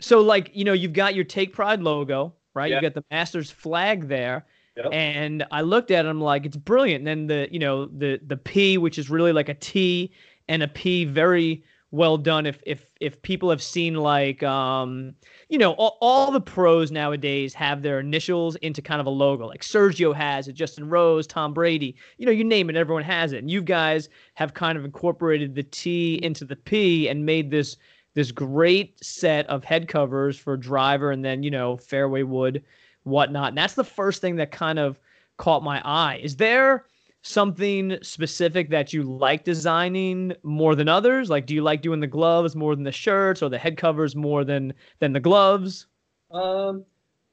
so, 0.00 0.20
like, 0.20 0.50
you 0.54 0.64
know, 0.64 0.72
you've 0.72 0.92
got 0.92 1.14
your 1.14 1.24
Take 1.24 1.52
Pride 1.52 1.80
logo, 1.80 2.34
right? 2.54 2.70
Yeah. 2.70 2.76
You 2.76 2.82
got 2.82 2.94
the 2.94 3.04
masters 3.10 3.50
flag 3.50 4.08
there. 4.08 4.46
Yep. 4.76 4.86
And 4.92 5.44
I 5.50 5.60
looked 5.60 5.90
at 5.90 6.06
it, 6.06 6.08
I'm 6.08 6.20
like, 6.20 6.46
it's 6.46 6.56
brilliant. 6.56 7.06
And 7.06 7.06
then 7.06 7.26
the, 7.26 7.48
you 7.52 7.58
know, 7.58 7.86
the 7.86 8.20
the 8.26 8.36
P, 8.36 8.78
which 8.78 8.96
is 8.96 9.10
really 9.10 9.32
like 9.32 9.48
a 9.48 9.54
T 9.54 10.12
and 10.48 10.62
a 10.62 10.68
P, 10.68 11.04
very 11.04 11.64
well 11.90 12.16
done. 12.16 12.46
If 12.46 12.60
if 12.64 12.86
if 13.00 13.20
people 13.22 13.50
have 13.50 13.62
seen 13.62 13.94
like 13.94 14.42
um, 14.44 15.14
you 15.48 15.56
know, 15.56 15.72
all, 15.72 15.96
all 16.00 16.30
the 16.30 16.40
pros 16.40 16.90
nowadays 16.90 17.54
have 17.54 17.82
their 17.82 18.00
initials 18.00 18.56
into 18.56 18.82
kind 18.82 19.00
of 19.00 19.06
a 19.06 19.10
logo. 19.10 19.46
Like 19.46 19.62
Sergio 19.62 20.14
has 20.14 20.46
it, 20.46 20.52
Justin 20.52 20.88
Rose, 20.88 21.26
Tom 21.26 21.54
Brady, 21.54 21.96
you 22.18 22.26
know, 22.26 22.32
you 22.32 22.44
name 22.44 22.68
it, 22.68 22.76
everyone 22.76 23.04
has 23.04 23.32
it. 23.32 23.38
And 23.38 23.50
you 23.50 23.62
guys 23.62 24.08
have 24.34 24.54
kind 24.54 24.76
of 24.76 24.84
incorporated 24.84 25.54
the 25.54 25.62
T 25.62 26.20
into 26.22 26.44
the 26.44 26.56
P 26.56 27.08
and 27.08 27.24
made 27.24 27.50
this 27.50 27.76
this 28.14 28.32
great 28.32 29.02
set 29.04 29.46
of 29.46 29.62
head 29.62 29.86
covers 29.86 30.36
for 30.36 30.56
driver 30.56 31.12
and 31.12 31.24
then, 31.24 31.42
you 31.42 31.50
know, 31.50 31.76
fairway 31.76 32.24
wood, 32.24 32.64
whatnot. 33.04 33.50
And 33.50 33.58
that's 33.58 33.74
the 33.74 33.84
first 33.84 34.20
thing 34.20 34.36
that 34.36 34.50
kind 34.50 34.78
of 34.78 34.98
caught 35.36 35.62
my 35.62 35.80
eye. 35.84 36.20
Is 36.22 36.36
there 36.36 36.86
something 37.22 37.98
specific 38.02 38.70
that 38.70 38.92
you 38.92 39.02
like 39.02 39.44
designing 39.44 40.34
more 40.42 40.74
than 40.74 40.88
others? 40.88 41.30
Like, 41.30 41.46
do 41.46 41.54
you 41.54 41.62
like 41.62 41.82
doing 41.82 42.00
the 42.00 42.06
gloves 42.06 42.54
more 42.54 42.74
than 42.74 42.84
the 42.84 42.92
shirts, 42.92 43.42
or 43.42 43.48
the 43.48 43.58
head 43.58 43.76
covers 43.76 44.14
more 44.16 44.44
than 44.44 44.72
than 44.98 45.12
the 45.12 45.20
gloves? 45.20 45.86
Um, 46.30 46.84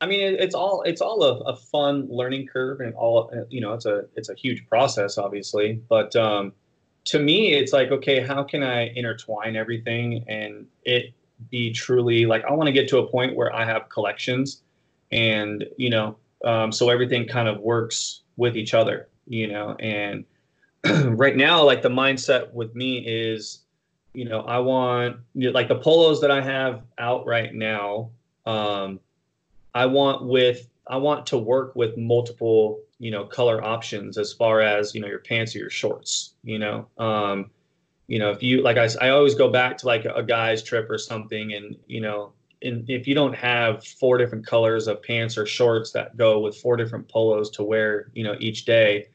I 0.02 0.08
mean, 0.08 0.21
it, 0.21 0.39
it's 0.39 0.56
all 0.56 0.82
it's 0.84 1.02
all 1.02 1.24
a, 1.24 1.39
a 1.41 1.56
fun 1.56 2.08
learning 2.10 2.48
curve, 2.48 2.82
and 2.82 2.93
all 2.95 3.32
you 3.50 3.62
know, 3.62 3.74
it's 3.74 3.86
a 3.86 4.06
it's 4.15 4.30
a 4.30 4.36
huge 4.36 4.67
process, 4.67 5.17
obviously. 5.17 5.82
But 5.89 6.15
um, 6.15 6.54
to 7.06 7.19
me, 7.19 7.54
it's 7.54 7.71
like, 7.71 7.91
okay, 7.91 8.19
how 8.19 8.43
can 8.43 8.63
I 8.63 8.89
intertwine 8.95 9.56
everything 9.56 10.26
and 10.28 10.67
it 10.84 11.13
be 11.50 11.71
truly 11.71 12.26
like 12.26 12.43
I 12.45 12.54
want 12.54 12.67
to 12.67 12.74
get 12.74 12.88
to 12.89 13.00
a 13.00 13.08
point 13.08 13.36
where 13.36 13.54
I 13.54 13.65
have 13.65 13.89
collections, 13.89 14.62
and 15.12 15.65
you 15.78 15.89
know, 15.89 16.17
um, 16.43 16.71
so 16.71 16.89
everything 16.89 17.28
kind 17.28 17.48
of 17.48 17.60
works 17.60 18.21
with 18.38 18.58
each 18.58 18.74
other, 18.74 19.08
you 19.27 19.47
know. 19.47 19.75
And 19.79 20.25
right 21.17 21.35
now, 21.35 21.63
like 21.63 21.81
the 21.81 21.89
mindset 21.89 22.51
with 22.53 22.75
me 22.75 22.99
is, 22.99 23.59
you 24.13 24.25
know, 24.25 24.41
I 24.41 24.59
want 24.59 25.17
you 25.33 25.47
know, 25.47 25.53
like 25.53 25.67
the 25.67 25.75
polos 25.75 26.21
that 26.21 26.31
I 26.31 26.41
have 26.41 26.83
out 26.97 27.25
right 27.25 27.53
now 27.53 28.11
um, 28.45 28.99
I 29.73 29.85
want 29.85 30.25
with 30.25 30.69
I 30.88 30.97
want 30.97 31.25
to 31.27 31.38
work 31.38 31.75
with 31.75 31.97
multiple 31.97 32.79
you 32.99 33.11
know 33.11 33.25
color 33.25 33.63
options 33.63 34.17
as 34.17 34.31
far 34.31 34.61
as 34.61 34.95
you 34.95 35.01
know 35.01 35.07
your 35.07 35.19
pants 35.19 35.55
or 35.55 35.59
your 35.59 35.69
shorts. 35.69 36.33
You 36.43 36.59
know, 36.59 36.88
um, 36.97 37.49
you 38.07 38.19
know 38.19 38.31
if 38.31 38.43
you 38.43 38.61
like 38.61 38.77
i, 38.77 38.88
I 39.01 39.09
always 39.09 39.35
go 39.35 39.49
back 39.49 39.77
to 39.79 39.88
like 39.88 40.05
a 40.05 40.23
guy's 40.23 40.63
trip 40.63 40.89
or 40.89 40.97
something, 40.97 41.53
and 41.53 41.75
you 41.88 42.01
know, 42.01 42.33
and 42.61 42.89
if 42.89 43.07
you 43.07 43.15
don't 43.15 43.35
have 43.35 43.85
four 43.85 44.17
different 44.17 44.45
colors 44.45 44.88
of 44.88 45.01
pants 45.03 45.38
or 45.38 45.45
shorts 45.45 45.91
that 45.91 46.15
go 46.17 46.39
with 46.39 46.55
four 46.57 46.77
different 46.77 47.07
polos 47.07 47.49
to 47.51 47.63
wear, 47.63 48.09
you 48.13 48.23
know, 48.23 48.35
each 48.39 48.65
day. 48.65 49.07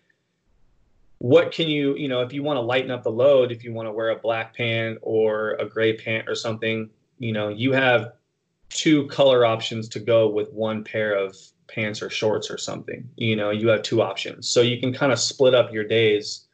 What 1.20 1.52
can 1.52 1.68
you, 1.68 1.96
you 1.96 2.08
know, 2.08 2.22
if 2.22 2.32
you 2.32 2.42
want 2.42 2.56
to 2.56 2.62
lighten 2.62 2.90
up 2.90 3.02
the 3.02 3.10
load, 3.10 3.52
if 3.52 3.62
you 3.62 3.74
want 3.74 3.86
to 3.86 3.92
wear 3.92 4.08
a 4.08 4.16
black 4.16 4.56
pant 4.56 4.98
or 5.02 5.50
a 5.60 5.66
gray 5.66 5.94
pant 5.94 6.26
or 6.26 6.34
something, 6.34 6.88
you 7.18 7.32
know, 7.32 7.48
you 7.48 7.72
have 7.72 8.14
two 8.70 9.06
color 9.08 9.44
options 9.44 9.86
to 9.90 10.00
go 10.00 10.30
with 10.30 10.50
one 10.52 10.82
pair 10.82 11.14
of 11.14 11.36
pants 11.68 12.00
or 12.00 12.08
shorts 12.08 12.50
or 12.50 12.56
something. 12.56 13.06
You 13.16 13.36
know, 13.36 13.50
you 13.50 13.68
have 13.68 13.82
two 13.82 14.00
options. 14.00 14.48
So 14.48 14.62
you 14.62 14.80
can 14.80 14.94
kind 14.94 15.12
of 15.12 15.20
split 15.20 15.54
up 15.54 15.70
your 15.74 15.84
days. 15.84 16.46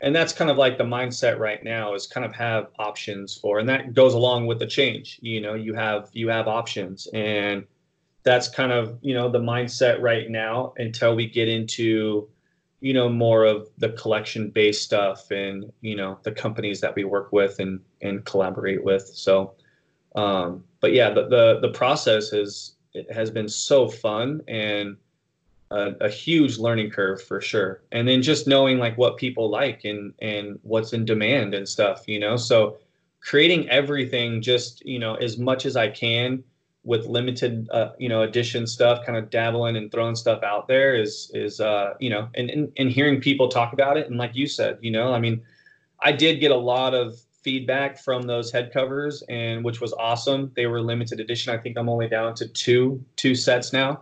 And 0.00 0.14
that's 0.14 0.32
kind 0.32 0.48
of 0.48 0.58
like 0.58 0.78
the 0.78 0.84
mindset 0.84 1.40
right 1.40 1.64
now 1.64 1.94
is 1.94 2.06
kind 2.06 2.24
of 2.24 2.32
have 2.34 2.68
options 2.78 3.36
for 3.36 3.58
and 3.58 3.68
that 3.68 3.94
goes 3.94 4.14
along 4.14 4.46
with 4.46 4.60
the 4.60 4.66
change. 4.66 5.18
You 5.22 5.40
know, 5.40 5.54
you 5.54 5.74
have 5.74 6.08
you 6.12 6.28
have 6.28 6.46
options 6.46 7.08
and 7.12 7.64
that's 8.22 8.48
kind 8.48 8.70
of, 8.70 8.96
you 9.02 9.12
know, 9.12 9.28
the 9.28 9.40
mindset 9.40 10.00
right 10.00 10.30
now 10.30 10.72
until 10.76 11.16
we 11.16 11.28
get 11.28 11.48
into 11.48 12.28
you 12.84 12.92
know 12.92 13.08
more 13.08 13.44
of 13.44 13.68
the 13.78 13.90
collection 13.90 14.50
based 14.50 14.82
stuff 14.82 15.30
and 15.30 15.72
you 15.80 15.96
know 15.96 16.18
the 16.22 16.32
companies 16.32 16.80
that 16.80 16.94
we 16.94 17.04
work 17.04 17.32
with 17.32 17.58
and 17.58 17.80
and 18.02 18.24
collaborate 18.24 18.82
with 18.84 19.06
so 19.14 19.54
um, 20.14 20.64
but 20.80 20.92
yeah, 20.92 21.10
the, 21.10 21.28
the 21.28 21.58
the 21.60 21.70
process 21.70 22.30
has 22.30 22.74
it 22.92 23.10
has 23.12 23.30
been 23.30 23.48
so 23.48 23.88
fun 23.88 24.40
and 24.46 24.96
a, 25.70 25.92
a 26.02 26.08
huge 26.08 26.58
learning 26.58 26.90
curve 26.90 27.22
for 27.22 27.40
sure. 27.40 27.82
And 27.90 28.06
then 28.06 28.22
just 28.22 28.46
knowing 28.46 28.78
like 28.78 28.96
what 28.96 29.16
people 29.16 29.50
like 29.50 29.84
and 29.84 30.14
and 30.20 30.58
what's 30.62 30.92
in 30.92 31.04
demand 31.04 31.54
and 31.54 31.68
stuff, 31.68 32.04
you 32.06 32.20
know. 32.20 32.36
So 32.36 32.78
creating 33.20 33.68
everything 33.70 34.42
just 34.42 34.84
you 34.84 34.98
know 34.98 35.14
as 35.16 35.38
much 35.38 35.66
as 35.66 35.76
I 35.76 35.88
can 35.88 36.44
with 36.84 37.06
limited 37.06 37.68
uh, 37.70 37.90
you 37.98 38.08
know 38.08 38.22
edition 38.22 38.66
stuff, 38.66 39.04
kind 39.04 39.16
of 39.18 39.30
dabbling 39.30 39.76
and 39.76 39.90
throwing 39.90 40.14
stuff 40.14 40.42
out 40.42 40.68
there 40.68 40.94
is 40.94 41.30
is 41.34 41.60
uh, 41.60 41.94
you 41.98 42.10
know 42.10 42.28
and, 42.34 42.50
and 42.50 42.70
and 42.76 42.90
hearing 42.90 43.20
people 43.20 43.48
talk 43.48 43.72
about 43.72 43.96
it. 43.96 44.08
And 44.08 44.18
like 44.18 44.36
you 44.36 44.46
said, 44.46 44.78
you 44.82 44.90
know, 44.90 45.12
I 45.12 45.18
mean, 45.18 45.42
I 46.00 46.12
did 46.12 46.40
get 46.40 46.50
a 46.50 46.56
lot 46.56 46.94
of 46.94 47.18
feedback 47.42 47.98
from 47.98 48.22
those 48.22 48.50
head 48.50 48.72
covers 48.72 49.22
and 49.28 49.62
which 49.64 49.80
was 49.80 49.92
awesome. 49.94 50.50
They 50.56 50.66
were 50.66 50.80
limited 50.80 51.20
edition. 51.20 51.52
I 51.54 51.58
think 51.58 51.76
i'm 51.76 51.90
only 51.90 52.08
down 52.08 52.34
to 52.36 52.48
two 52.48 53.04
two 53.16 53.34
sets 53.34 53.70
now. 53.72 54.00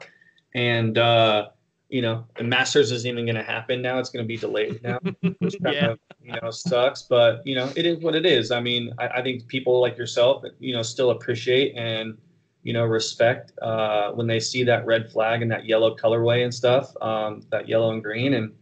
And 0.55 0.97
uh 0.97 1.49
you 1.88 2.03
know 2.03 2.25
the 2.37 2.45
masters 2.45 2.92
isn't 2.92 3.11
even 3.11 3.27
going 3.27 3.35
to 3.35 3.42
happen 3.42 3.83
now. 3.83 3.99
It's 3.99 4.11
going 4.11 4.25
to 4.25 4.29
be 4.29 4.37
delayed 4.37 4.81
now 4.85 4.99
which 5.40 5.57
kind 5.61 5.75
Yeah. 5.75 5.90
of 5.90 5.99
you 6.23 6.35
know 6.40 6.51
sucks. 6.53 7.03
But 7.03 7.45
you 7.45 7.57
know 7.57 7.68
it 7.75 7.85
is 7.85 7.99
what 7.99 8.14
it 8.14 8.25
is. 8.27 8.53
I 8.53 8.61
mean 8.61 8.92
I, 8.99 9.09
I 9.09 9.23
think 9.23 9.49
people 9.49 9.81
like 9.81 9.99
yourself 9.99 10.45
you 10.61 10.73
know 10.73 10.83
still 10.83 11.11
appreciate 11.11 11.75
and 11.77 12.16
you 12.62 12.72
know 12.72 12.85
respect 12.85 13.53
uh 13.61 14.11
when 14.12 14.27
they 14.27 14.38
see 14.38 14.62
that 14.64 14.87
red 14.87 15.11
flag 15.11 15.42
and 15.42 15.51
that 15.51 15.66
yellow 15.66 15.96
colorway 15.96 16.44
and 16.44 16.55
stuff 16.55 16.92
um 17.01 17.42
that 17.51 17.68
yellow 17.68 17.92
and 17.92 18.03
green 18.03 18.35
and 18.35 18.53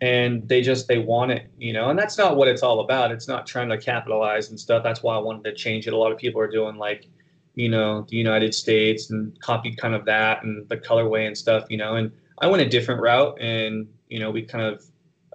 and 0.00 0.46
they 0.48 0.60
just 0.60 0.88
they 0.88 0.98
want 0.98 1.30
it 1.30 1.50
you 1.58 1.72
know 1.72 1.88
and 1.88 1.98
that's 1.98 2.18
not 2.18 2.36
what 2.36 2.48
it's 2.48 2.62
all 2.62 2.80
about. 2.80 3.12
It's 3.12 3.28
not 3.28 3.46
trying 3.46 3.68
to 3.70 3.78
capitalize 3.78 4.50
and 4.50 4.58
stuff. 4.58 4.82
That's 4.82 5.02
why 5.02 5.14
i 5.14 5.18
wanted 5.18 5.44
to 5.44 5.54
change 5.54 5.86
it. 5.86 5.92
A 5.92 5.96
lot 5.96 6.12
of 6.12 6.18
people 6.18 6.40
are 6.40 6.50
doing 6.50 6.76
like 6.76 7.06
you 7.54 7.68
know 7.68 8.06
the 8.10 8.16
united 8.16 8.54
states 8.54 9.10
and 9.10 9.38
copied 9.40 9.76
kind 9.78 9.94
of 9.94 10.04
that 10.04 10.42
and 10.42 10.68
the 10.68 10.76
colorway 10.76 11.26
and 11.26 11.36
stuff 11.36 11.64
you 11.68 11.76
know 11.76 11.96
and 11.96 12.10
i 12.38 12.46
went 12.46 12.62
a 12.62 12.68
different 12.68 13.00
route 13.00 13.40
and 13.40 13.88
you 14.08 14.18
know 14.18 14.30
we 14.30 14.42
kind 14.42 14.64
of 14.64 14.84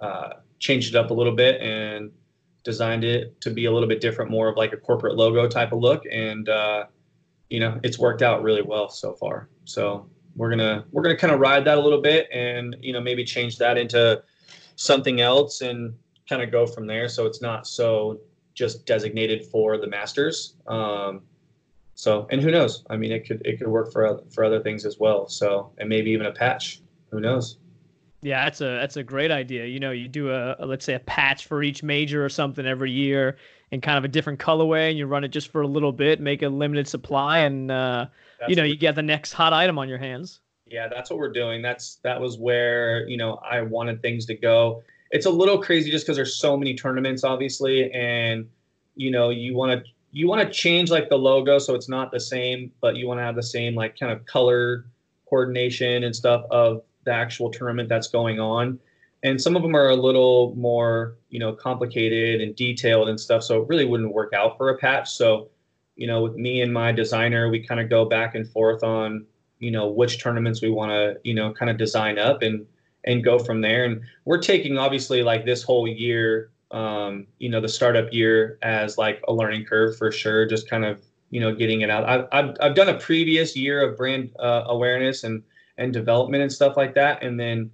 uh, 0.02 0.34
changed 0.60 0.93
it 0.93 0.97
up 0.97 1.12
a 1.12 1.13
little 1.13 1.36
bit 1.36 1.60
and 1.62 2.12
designed 2.63 3.04
it 3.04 3.39
to 3.41 3.49
be 3.49 3.65
a 3.65 3.71
little 3.71 3.88
bit 3.88 3.99
different 3.99 4.30
more 4.30 4.47
of 4.47 4.56
like 4.58 4.73
a 4.73 4.78
corporate 4.78 5.15
logo 5.15 5.47
type 5.47 5.71
of 5.71 5.80
look 5.80 6.04
and 6.12 6.49
uh, 6.49 6.86
you 7.49 7.59
know 7.59 7.79
it's 7.83 7.99
worked 7.99 8.21
out 8.21 8.43
really 8.43 8.62
well 8.62 8.89
so 8.89 9.13
far 9.13 9.49
so 9.65 10.09
we're 10.35 10.49
gonna 10.49 10.85
we're 10.91 11.01
gonna 11.01 11.17
kind 11.17 11.33
of 11.33 11.39
ride 11.39 11.65
that 11.65 11.77
a 11.77 11.81
little 11.81 12.01
bit 12.01 12.27
and 12.31 12.75
you 12.79 12.93
know 12.93 13.01
maybe 13.01 13.23
change 13.23 13.57
that 13.57 13.77
into 13.77 14.21
something 14.75 15.19
else 15.19 15.59
and 15.62 15.93
kind 16.29 16.41
of 16.41 16.51
go 16.51 16.65
from 16.65 16.88
there. 16.88 17.09
So 17.09 17.25
it's 17.25 17.41
not 17.41 17.67
so 17.67 18.21
just 18.53 18.85
designated 18.85 19.45
for 19.45 19.77
the 19.77 19.88
masters. 19.88 20.55
Um, 20.67 21.23
so 21.95 22.27
and 22.31 22.41
who 22.41 22.51
knows? 22.51 22.85
I 22.89 22.95
mean, 22.95 23.12
it 23.12 23.27
could 23.27 23.41
it 23.45 23.57
could 23.57 23.67
work 23.67 23.91
for 23.91 24.21
for 24.31 24.45
other 24.45 24.62
things 24.62 24.85
as 24.85 24.99
well. 24.99 25.27
So 25.27 25.73
and 25.79 25.89
maybe 25.89 26.12
even 26.12 26.27
a 26.27 26.31
patch. 26.31 26.81
Who 27.12 27.19
knows? 27.19 27.57
Yeah, 28.21 28.45
that's 28.45 28.62
a 28.62 28.65
that's 28.65 28.97
a 28.97 29.03
great 29.03 29.31
idea. 29.31 29.65
You 29.65 29.79
know, 29.79 29.91
you 29.91 30.07
do 30.07 30.31
a, 30.31 30.55
a, 30.59 30.65
let's 30.65 30.85
say 30.85 30.93
a 30.93 30.99
patch 30.99 31.45
for 31.45 31.63
each 31.63 31.83
major 31.83 32.23
or 32.23 32.29
something 32.29 32.65
every 32.65 32.91
year 32.91 33.38
in 33.71 33.82
kind 33.82 33.97
of 33.97 34.03
a 34.03 34.08
different 34.08 34.39
colorway, 34.39 34.89
and 34.89 34.97
you 34.97 35.05
run 35.05 35.23
it 35.23 35.29
just 35.29 35.51
for 35.51 35.62
a 35.62 35.67
little 35.67 35.91
bit, 35.91 36.19
make 36.19 36.41
a 36.41 36.49
limited 36.49 36.88
supply, 36.88 37.39
and 37.39 37.71
uh, 37.71 38.08
you 38.47 38.55
know 38.55 38.63
you 38.63 38.75
get 38.75 38.95
the 38.95 39.03
next 39.03 39.34
hot 39.34 39.53
item 39.53 39.77
on 39.77 39.88
your 39.88 39.97
hands. 39.97 40.39
Yeah, 40.65 40.88
that's 40.88 41.10
what 41.10 41.19
we're 41.19 41.32
doing. 41.32 41.62
That's 41.62 41.95
that 42.03 42.19
was 42.19 42.38
where 42.38 43.08
you 43.08 43.17
know 43.17 43.36
I 43.38 43.62
wanted 43.62 44.01
things 44.01 44.25
to 44.27 44.36
go. 44.36 44.84
It's 45.12 45.25
a 45.25 45.32
little 45.32 45.62
crazy 45.62 45.89
just 45.89 46.05
because 46.05 46.15
there's 46.15 46.36
so 46.36 46.55
many 46.55 46.75
tournaments, 46.75 47.23
obviously, 47.23 47.91
and 47.91 48.47
you 48.95 49.12
know 49.12 49.29
you 49.29 49.55
want 49.55 49.84
to 49.84 49.91
you 50.12 50.27
want 50.27 50.41
to 50.41 50.51
change 50.51 50.89
like 50.89 51.10
the 51.10 51.17
logo 51.17 51.60
so 51.60 51.75
it's 51.75 51.89
not 51.89 52.12
the 52.12 52.19
same, 52.19 52.71
but 52.82 52.95
you 52.95 53.08
want 53.08 53.19
to 53.19 53.23
have 53.23 53.36
the 53.36 53.43
same 53.43 53.75
like 53.75 53.97
kind 53.97 54.12
of 54.12 54.25
color 54.25 54.86
coordination 55.29 56.03
and 56.03 56.15
stuff 56.15 56.43
of 56.49 56.82
the 57.05 57.12
actual 57.12 57.51
tournament 57.51 57.89
that's 57.89 58.08
going 58.08 58.39
on. 58.39 58.79
And 59.23 59.41
some 59.41 59.55
of 59.55 59.62
them 59.62 59.75
are 59.75 59.89
a 59.89 59.95
little 59.95 60.55
more, 60.55 61.17
you 61.29 61.39
know, 61.39 61.53
complicated 61.53 62.41
and 62.41 62.55
detailed 62.55 63.10
and 63.10 63.19
stuff. 63.19 63.43
So 63.43 63.62
it 63.62 63.67
really 63.67 63.86
wouldn't 63.86 64.13
work 64.13 64.34
out 64.34 64.58
for 64.58 64.69
a 64.69 64.77
patch. 64.77 65.12
So, 65.12 65.49
you 65.95 66.08
know, 66.08 66.21
with 66.21 66.36
me 66.36 66.62
and 66.62 66.73
my 66.73 66.93
designer, 66.93 67.49
we 67.49 67.60
kind 67.65 67.82
of 67.82 67.89
go 67.89 68.05
back 68.05 68.36
and 68.36 68.47
forth 68.47 68.84
on, 68.84 69.25
you 69.60 69.71
know, 69.71 69.89
which 69.89 70.23
tournaments 70.23 70.62
we 70.62 70.69
want 70.69 70.91
to, 70.91 71.17
you 71.23 71.34
know, 71.34 71.51
kind 71.51 71.69
of 71.69 71.77
design 71.77 72.17
up 72.17 72.41
and 72.41 72.65
and 73.03 73.23
go 73.23 73.39
from 73.39 73.62
there. 73.62 73.84
And 73.86 74.01
we're 74.25 74.41
taking 74.41 74.77
obviously 74.77 75.23
like 75.23 75.45
this 75.45 75.63
whole 75.63 75.88
year, 75.88 76.51
um, 76.71 77.27
you 77.39 77.49
know, 77.49 77.60
the 77.60 77.67
startup 77.67 78.13
year 78.13 78.58
as 78.62 78.97
like 78.97 79.21
a 79.27 79.34
learning 79.34 79.65
curve 79.65 79.97
for 79.97 80.12
sure. 80.12 80.45
Just 80.45 80.69
kind 80.69 80.86
of, 80.86 81.01
you 81.29 81.41
know, 81.41 81.53
getting 81.53 81.82
it 81.82 81.89
out. 81.89 82.05
I've 82.05 82.27
I've, 82.32 82.55
I've 82.62 82.75
done 82.75 82.88
a 82.88 82.97
previous 82.97 83.58
year 83.58 83.82
of 83.82 83.97
brand 83.97 84.32
uh, 84.39 84.63
awareness 84.67 85.25
and 85.25 85.43
and 85.77 85.91
development 85.91 86.43
and 86.43 86.51
stuff 86.51 86.77
like 86.77 86.93
that. 86.95 87.21
And 87.21 87.38
then 87.38 87.71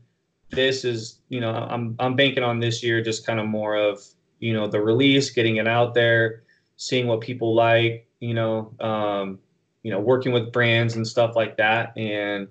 this 0.51 0.86
is, 0.86 1.19
you 1.29 1.39
know, 1.39 1.51
I'm 1.51 1.95
I'm 1.99 2.15
banking 2.15 2.43
on 2.43 2.60
this 2.60 2.84
year 2.84 3.01
just 3.01 3.25
kind 3.25 3.39
of 3.39 3.47
more 3.47 3.75
of, 3.75 4.01
you 4.39 4.53
know, 4.53 4.67
the 4.67 4.81
release, 4.81 5.29
getting 5.29 5.58
it 5.58 5.67
out 5.67 5.93
there, 5.93 6.43
seeing 6.77 7.08
what 7.08 7.21
people 7.21 7.53
like, 7.53 8.08
you 8.19 8.34
know, 8.34 8.73
um, 8.79 9.39
you 9.84 9.91
know, 9.91 9.99
working 9.99 10.31
with 10.31 10.51
brands 10.51 10.95
and 10.95 11.08
stuff 11.08 11.36
like 11.36 11.58
that. 11.58 11.97
And 11.97 12.47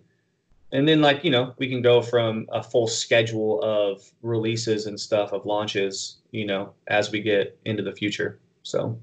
and 0.72 0.88
then 0.88 1.00
like, 1.00 1.24
you 1.24 1.30
know, 1.30 1.54
we 1.58 1.68
can 1.68 1.82
go 1.82 2.02
from 2.02 2.46
a 2.52 2.62
full 2.62 2.86
schedule 2.86 3.62
of 3.62 4.02
releases 4.22 4.86
and 4.86 4.98
stuff 4.98 5.32
of 5.32 5.46
launches, 5.46 6.18
you 6.32 6.46
know, 6.46 6.74
as 6.88 7.10
we 7.10 7.20
get 7.20 7.58
into 7.64 7.82
the 7.82 7.92
future. 7.92 8.40
So 8.62 8.98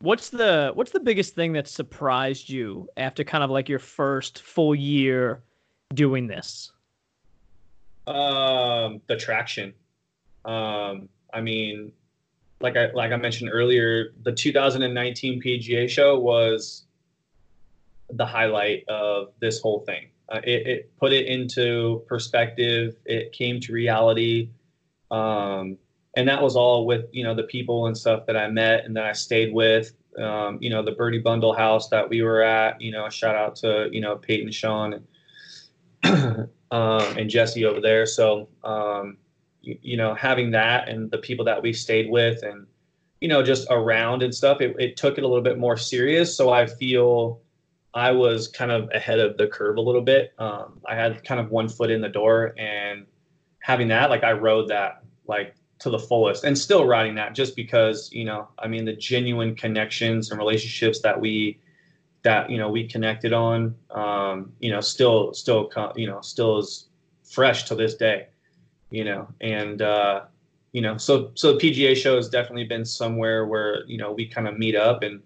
What's 0.00 0.28
the 0.28 0.72
what's 0.74 0.92
the 0.92 1.00
biggest 1.00 1.34
thing 1.34 1.54
that 1.54 1.66
surprised 1.66 2.50
you 2.50 2.88
after 2.96 3.24
kind 3.24 3.42
of 3.42 3.50
like 3.50 3.68
your 3.68 3.78
first 3.78 4.42
full 4.42 4.74
year 4.74 5.42
doing 5.94 6.26
this? 6.26 6.70
Um, 8.06 9.00
the 9.08 9.16
traction. 9.16 9.74
Um, 10.44 11.08
I 11.32 11.40
mean, 11.40 11.92
like 12.60 12.76
I 12.76 12.90
like 12.92 13.12
I 13.12 13.16
mentioned 13.16 13.50
earlier, 13.52 14.14
the 14.22 14.32
2019 14.32 15.42
PGA 15.42 15.88
show 15.88 16.18
was 16.18 16.84
the 18.10 18.24
highlight 18.24 18.84
of 18.88 19.32
this 19.40 19.60
whole 19.60 19.80
thing. 19.80 20.06
Uh, 20.28 20.40
it, 20.44 20.66
it, 20.66 20.96
put 20.98 21.12
it 21.12 21.26
into 21.26 22.02
perspective. 22.08 22.96
It 23.04 23.32
came 23.32 23.60
to 23.60 23.72
reality, 23.72 24.50
um, 25.10 25.76
and 26.16 26.28
that 26.28 26.42
was 26.42 26.56
all 26.56 26.86
with 26.86 27.06
you 27.12 27.22
know 27.22 27.34
the 27.34 27.44
people 27.44 27.86
and 27.86 27.96
stuff 27.96 28.26
that 28.26 28.36
I 28.36 28.48
met 28.48 28.84
and 28.84 28.96
that 28.96 29.04
I 29.04 29.12
stayed 29.12 29.52
with. 29.52 29.92
Um, 30.18 30.58
you 30.60 30.70
know, 30.70 30.82
the 30.82 30.92
Birdie 30.92 31.18
Bundle 31.18 31.52
house 31.52 31.88
that 31.90 32.08
we 32.08 32.22
were 32.22 32.42
at. 32.42 32.80
You 32.80 32.90
know, 32.90 33.08
shout 33.08 33.36
out 33.36 33.56
to 33.56 33.88
you 33.92 34.00
know 34.00 34.16
Peyton, 34.16 34.50
Sean, 34.50 35.04
and 36.02 36.48
um, 36.70 37.16
and 37.18 37.30
Jesse 37.30 37.64
over 37.64 37.80
there. 37.80 38.06
So, 38.06 38.48
um, 38.64 39.18
you, 39.62 39.78
you, 39.82 39.96
know, 39.96 40.14
having 40.14 40.50
that 40.52 40.88
and 40.88 41.10
the 41.10 41.18
people 41.18 41.44
that 41.44 41.62
we 41.62 41.72
stayed 41.72 42.10
with 42.10 42.42
and, 42.42 42.66
you 43.20 43.28
know, 43.28 43.42
just 43.42 43.66
around 43.70 44.22
and 44.22 44.34
stuff, 44.34 44.60
it, 44.60 44.76
it 44.78 44.96
took 44.96 45.18
it 45.18 45.24
a 45.24 45.28
little 45.28 45.42
bit 45.42 45.58
more 45.58 45.76
serious. 45.76 46.36
So 46.36 46.50
I 46.50 46.66
feel 46.66 47.40
I 47.94 48.12
was 48.12 48.48
kind 48.48 48.70
of 48.70 48.90
ahead 48.94 49.18
of 49.18 49.36
the 49.36 49.46
curve 49.46 49.76
a 49.76 49.80
little 49.80 50.02
bit. 50.02 50.34
Um, 50.38 50.80
I 50.86 50.94
had 50.94 51.24
kind 51.24 51.40
of 51.40 51.50
one 51.50 51.68
foot 51.68 51.90
in 51.90 52.00
the 52.00 52.08
door 52.08 52.54
and 52.58 53.06
having 53.60 53.88
that, 53.88 54.10
like 54.10 54.22
I 54.22 54.32
rode 54.32 54.68
that 54.68 55.02
like 55.26 55.56
to 55.78 55.90
the 55.90 55.98
fullest 55.98 56.44
and 56.44 56.56
still 56.56 56.86
riding 56.86 57.14
that 57.16 57.34
just 57.34 57.56
because, 57.56 58.10
you 58.12 58.24
know, 58.24 58.48
I 58.58 58.68
mean, 58.68 58.84
the 58.84 58.92
genuine 58.92 59.54
connections 59.54 60.30
and 60.30 60.38
relationships 60.38 61.00
that 61.00 61.20
we, 61.20 61.58
that 62.26 62.50
you 62.50 62.58
know 62.58 62.68
we 62.68 62.84
connected 62.88 63.32
on 63.32 63.72
um, 63.92 64.52
you 64.58 64.70
know 64.70 64.80
still 64.80 65.32
still 65.32 65.70
you 65.94 66.08
know 66.08 66.20
still 66.20 66.58
is 66.58 66.88
fresh 67.22 67.62
to 67.64 67.74
this 67.76 67.94
day 67.94 68.26
you 68.90 69.04
know 69.04 69.28
and 69.40 69.80
uh, 69.80 70.22
you 70.72 70.82
know 70.82 70.96
so 70.96 71.30
so 71.34 71.52
the 71.52 71.58
pga 71.58 71.94
show 71.94 72.16
has 72.16 72.28
definitely 72.28 72.64
been 72.64 72.84
somewhere 72.84 73.46
where 73.46 73.86
you 73.86 73.96
know 73.96 74.10
we 74.10 74.26
kind 74.26 74.48
of 74.48 74.58
meet 74.58 74.74
up 74.74 75.04
and 75.04 75.22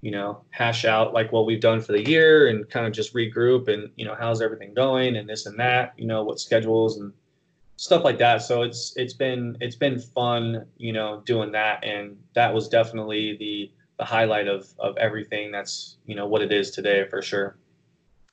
you 0.00 0.10
know 0.10 0.42
hash 0.50 0.84
out 0.84 1.14
like 1.14 1.30
what 1.30 1.46
we've 1.46 1.60
done 1.60 1.80
for 1.80 1.92
the 1.92 2.04
year 2.10 2.48
and 2.48 2.68
kind 2.68 2.86
of 2.86 2.92
just 2.92 3.14
regroup 3.14 3.68
and 3.68 3.88
you 3.94 4.04
know 4.04 4.16
how's 4.18 4.42
everything 4.42 4.74
going 4.74 5.14
and 5.16 5.28
this 5.28 5.46
and 5.46 5.58
that 5.60 5.92
you 5.96 6.06
know 6.06 6.24
what 6.24 6.40
schedules 6.40 6.98
and 6.98 7.12
stuff 7.76 8.02
like 8.02 8.18
that 8.18 8.42
so 8.42 8.62
it's 8.62 8.92
it's 8.96 9.14
been 9.14 9.56
it's 9.60 9.76
been 9.76 10.00
fun 10.00 10.66
you 10.76 10.92
know 10.92 11.22
doing 11.24 11.52
that 11.52 11.84
and 11.84 12.16
that 12.34 12.52
was 12.52 12.68
definitely 12.68 13.36
the 13.36 13.70
the 14.02 14.06
highlight 14.06 14.48
of 14.48 14.66
of 14.80 14.96
everything 14.96 15.52
that's 15.52 15.96
you 16.06 16.16
know 16.16 16.26
what 16.26 16.42
it 16.42 16.50
is 16.50 16.72
today 16.72 17.06
for 17.08 17.22
sure 17.22 17.56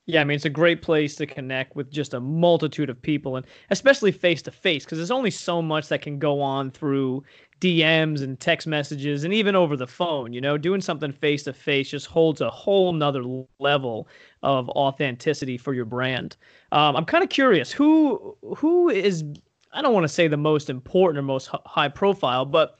yeah, 0.05 0.21
I 0.21 0.23
mean, 0.23 0.37
it's 0.37 0.45
a 0.45 0.49
great 0.49 0.81
place 0.81 1.15
to 1.17 1.27
connect 1.27 1.75
with 1.75 1.91
just 1.91 2.15
a 2.15 2.19
multitude 2.19 2.89
of 2.89 2.99
people 2.99 3.35
and 3.35 3.45
especially 3.69 4.11
face 4.11 4.41
to 4.41 4.49
face 4.49 4.83
because 4.83 4.97
there's 4.97 5.11
only 5.11 5.29
so 5.29 5.61
much 5.61 5.87
that 5.89 6.01
can 6.01 6.17
go 6.17 6.41
on 6.41 6.71
through 6.71 7.23
DMs 7.61 8.23
and 8.23 8.39
text 8.39 8.65
messages 8.65 9.23
and 9.23 9.35
even 9.35 9.55
over 9.55 9.77
the 9.77 9.85
phone. 9.85 10.33
You 10.33 10.41
know, 10.41 10.57
doing 10.57 10.81
something 10.81 11.11
face 11.11 11.43
to 11.43 11.53
face 11.53 11.91
just 11.91 12.07
holds 12.07 12.41
a 12.41 12.49
whole 12.49 12.91
nother 12.91 13.23
level 13.59 14.07
of 14.41 14.67
authenticity 14.69 15.59
for 15.59 15.75
your 15.75 15.85
brand. 15.85 16.37
Um, 16.71 16.95
I'm 16.95 17.05
kind 17.05 17.23
of 17.23 17.29
curious 17.29 17.71
who 17.71 18.35
who 18.57 18.89
is 18.89 19.23
I 19.73 19.83
don't 19.83 19.93
want 19.93 20.05
to 20.05 20.15
say 20.19 20.27
the 20.27 20.37
most 20.37 20.71
important 20.71 21.19
or 21.19 21.21
most 21.21 21.51
high 21.67 21.89
profile, 21.89 22.45
but 22.45 22.79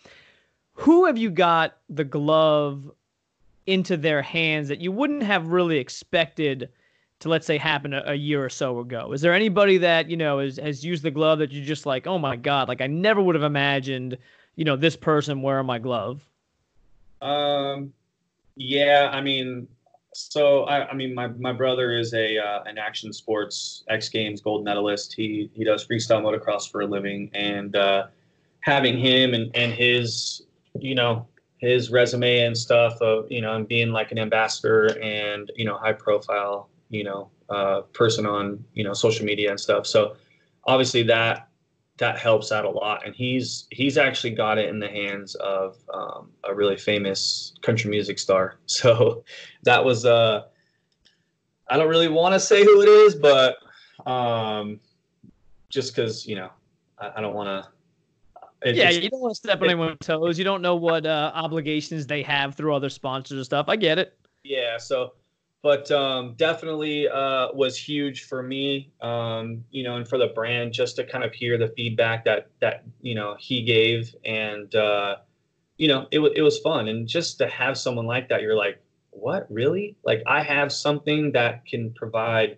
who 0.80 1.06
have 1.06 1.18
you 1.18 1.30
got 1.30 1.78
the 1.90 2.04
glove 2.04 2.90
into 3.66 3.98
their 3.98 4.22
hands 4.22 4.70
that 4.70 4.80
you 4.80 4.92
wouldn't 4.92 5.24
have 5.24 5.48
really 5.48 5.78
expected 5.78 6.70
to 7.20 7.28
let's 7.28 7.46
say 7.46 7.58
happen 7.58 7.94
a, 7.94 8.02
a, 8.08 8.14
year 8.14 8.44
or 8.44 8.50
so 8.50 8.80
ago? 8.80 9.12
Is 9.12 9.20
there 9.20 9.34
anybody 9.34 9.78
that 9.80 10.10
you 10.10 10.16
know 10.16 10.40
is, 10.40 10.58
has 10.58 10.84
used 10.84 11.04
the 11.04 11.12
glove 11.12 11.40
that 11.40 11.52
you're 11.52 11.66
just 11.66 11.86
like 11.86 12.08
oh 12.08 12.18
my 12.18 12.36
god 12.36 12.68
like 12.70 12.82
i 12.82 12.88
never 12.88 13.22
would 13.22 13.36
have 13.36 13.44
imagined 13.44 14.18
you 14.56 14.64
know 14.64 14.78
this 14.78 14.96
person 14.96 15.42
wearing 15.42 15.66
my 15.66 15.80
glove 15.80 16.26
um 17.22 17.92
yeah 18.56 19.10
i 19.12 19.20
mean 19.20 19.68
so 20.14 20.64
I, 20.64 20.90
I 20.90 20.94
mean 20.94 21.14
my, 21.14 21.28
my 21.28 21.54
brother 21.54 21.92
is 21.94 22.14
a 22.14 22.38
uh, 22.38 22.64
an 22.64 22.78
action 22.78 23.14
sports 23.14 23.84
x 23.90 24.10
games 24.10 24.42
gold 24.42 24.64
medalist. 24.64 25.14
He 25.14 25.50
he 25.54 25.64
does 25.64 25.86
freestyle 25.86 26.24
motocross 26.24 26.70
for 26.70 26.82
a 26.82 26.86
living 26.86 27.30
and 27.34 27.76
uh 27.76 28.08
having 28.62 28.98
him 28.98 29.34
and 29.34 29.52
and 29.56 29.72
his 29.72 30.44
you 30.80 30.96
know 30.96 31.28
his 31.58 31.92
resume 31.92 32.40
and 32.40 32.58
stuff 32.58 33.02
of 33.02 33.30
you 33.32 33.42
know 33.42 33.56
and 33.56 33.68
being 33.68 33.92
like 33.92 34.12
an 34.12 34.20
ambassador 34.20 34.98
and 35.02 35.52
you 35.56 35.66
know 35.66 35.78
high 35.78 35.94
profile 35.94 36.70
you 36.90 37.04
know 37.04 37.30
uh, 37.50 37.82
person 37.94 38.26
on 38.26 38.64
you 38.74 38.84
know 38.84 38.94
social 38.94 39.26
media 39.26 39.50
and 39.50 39.60
stuff. 39.60 39.88
So 39.88 40.16
obviously 40.66 41.04
that 41.04 41.48
that 41.98 42.18
helps 42.18 42.52
out 42.52 42.66
a 42.66 42.70
lot. 42.70 43.06
And 43.06 43.16
he's 43.16 43.68
he's 43.72 43.98
actually 43.98 44.32
got 44.32 44.58
it 44.58 44.70
in 44.70 44.80
the 44.80 44.88
hands 44.88 45.36
of 45.36 45.78
um, 45.94 46.30
a 46.44 46.54
really 46.54 46.78
famous 46.78 47.54
country 47.62 47.90
music 47.90 48.20
star. 48.20 48.56
So 48.66 49.24
that 49.64 49.84
was 49.84 50.06
uh 50.06 50.44
i 51.70 51.78
don't 51.78 51.90
really 51.90 52.08
want 52.08 52.34
to 52.34 52.40
say 52.40 52.64
who 52.64 52.82
it 52.82 52.88
is 52.88 53.14
but 53.14 53.58
um 54.08 54.80
just 55.70 55.96
because 55.96 56.26
you 56.26 56.36
know 56.36 56.50
I, 56.98 57.12
I 57.18 57.22
don't 57.22 57.36
want 57.36 57.48
to 57.48 57.70
it, 58.62 58.76
yeah, 58.76 58.90
you 58.90 59.10
don't 59.10 59.22
want 59.22 59.34
to 59.34 59.38
step 59.38 59.62
on 59.62 59.70
anyone's 59.70 60.00
toes. 60.02 60.38
You 60.38 60.44
don't 60.44 60.62
know 60.62 60.76
what 60.76 61.06
uh, 61.06 61.32
obligations 61.34 62.06
they 62.08 62.22
have 62.24 62.56
through 62.56 62.76
other 62.76 62.90
sponsors 62.90 63.38
and 63.38 63.46
stuff. 63.46 63.66
I 63.70 63.76
get 63.76 63.98
it. 63.98 64.18
Yeah, 64.44 64.78
so, 64.78 65.14
but 65.62 65.90
um, 65.92 66.36
definitely 66.36 67.08
uh, 67.08 67.50
was 67.54 67.78
huge 67.78 68.26
for 68.26 68.44
me, 68.44 68.92
um, 69.02 69.64
you 69.72 69.84
know, 69.84 69.96
and 69.96 70.08
for 70.08 70.18
the 70.18 70.28
brand 70.28 70.74
just 70.74 70.98
to 70.98 71.06
kind 71.06 71.24
of 71.24 71.34
hear 71.34 71.58
the 71.58 71.70
feedback 71.70 72.26
that 72.26 72.50
that 72.60 72.84
you 73.02 73.16
know 73.16 73.36
he 73.40 73.64
gave, 73.64 74.14
and 74.26 74.74
uh, 74.76 75.18
you 75.78 75.88
know, 75.88 76.08
it 76.12 76.20
it 76.36 76.42
was 76.42 76.60
fun, 76.60 76.90
and 76.90 77.08
just 77.08 77.38
to 77.38 77.48
have 77.48 77.78
someone 77.78 78.06
like 78.06 78.28
that, 78.30 78.42
you're 78.42 78.58
like, 78.58 78.82
what 79.12 79.48
really? 79.50 79.96
Like 80.04 80.22
I 80.28 80.44
have 80.44 80.72
something 80.72 81.32
that 81.32 81.66
can 81.66 81.92
provide 81.92 82.58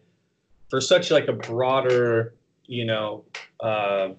for 0.70 0.82
such 0.82 1.12
like 1.12 1.28
a 1.28 1.34
broader, 1.34 2.34
you 2.66 2.86
know. 2.86 3.26
Uh, 3.60 4.10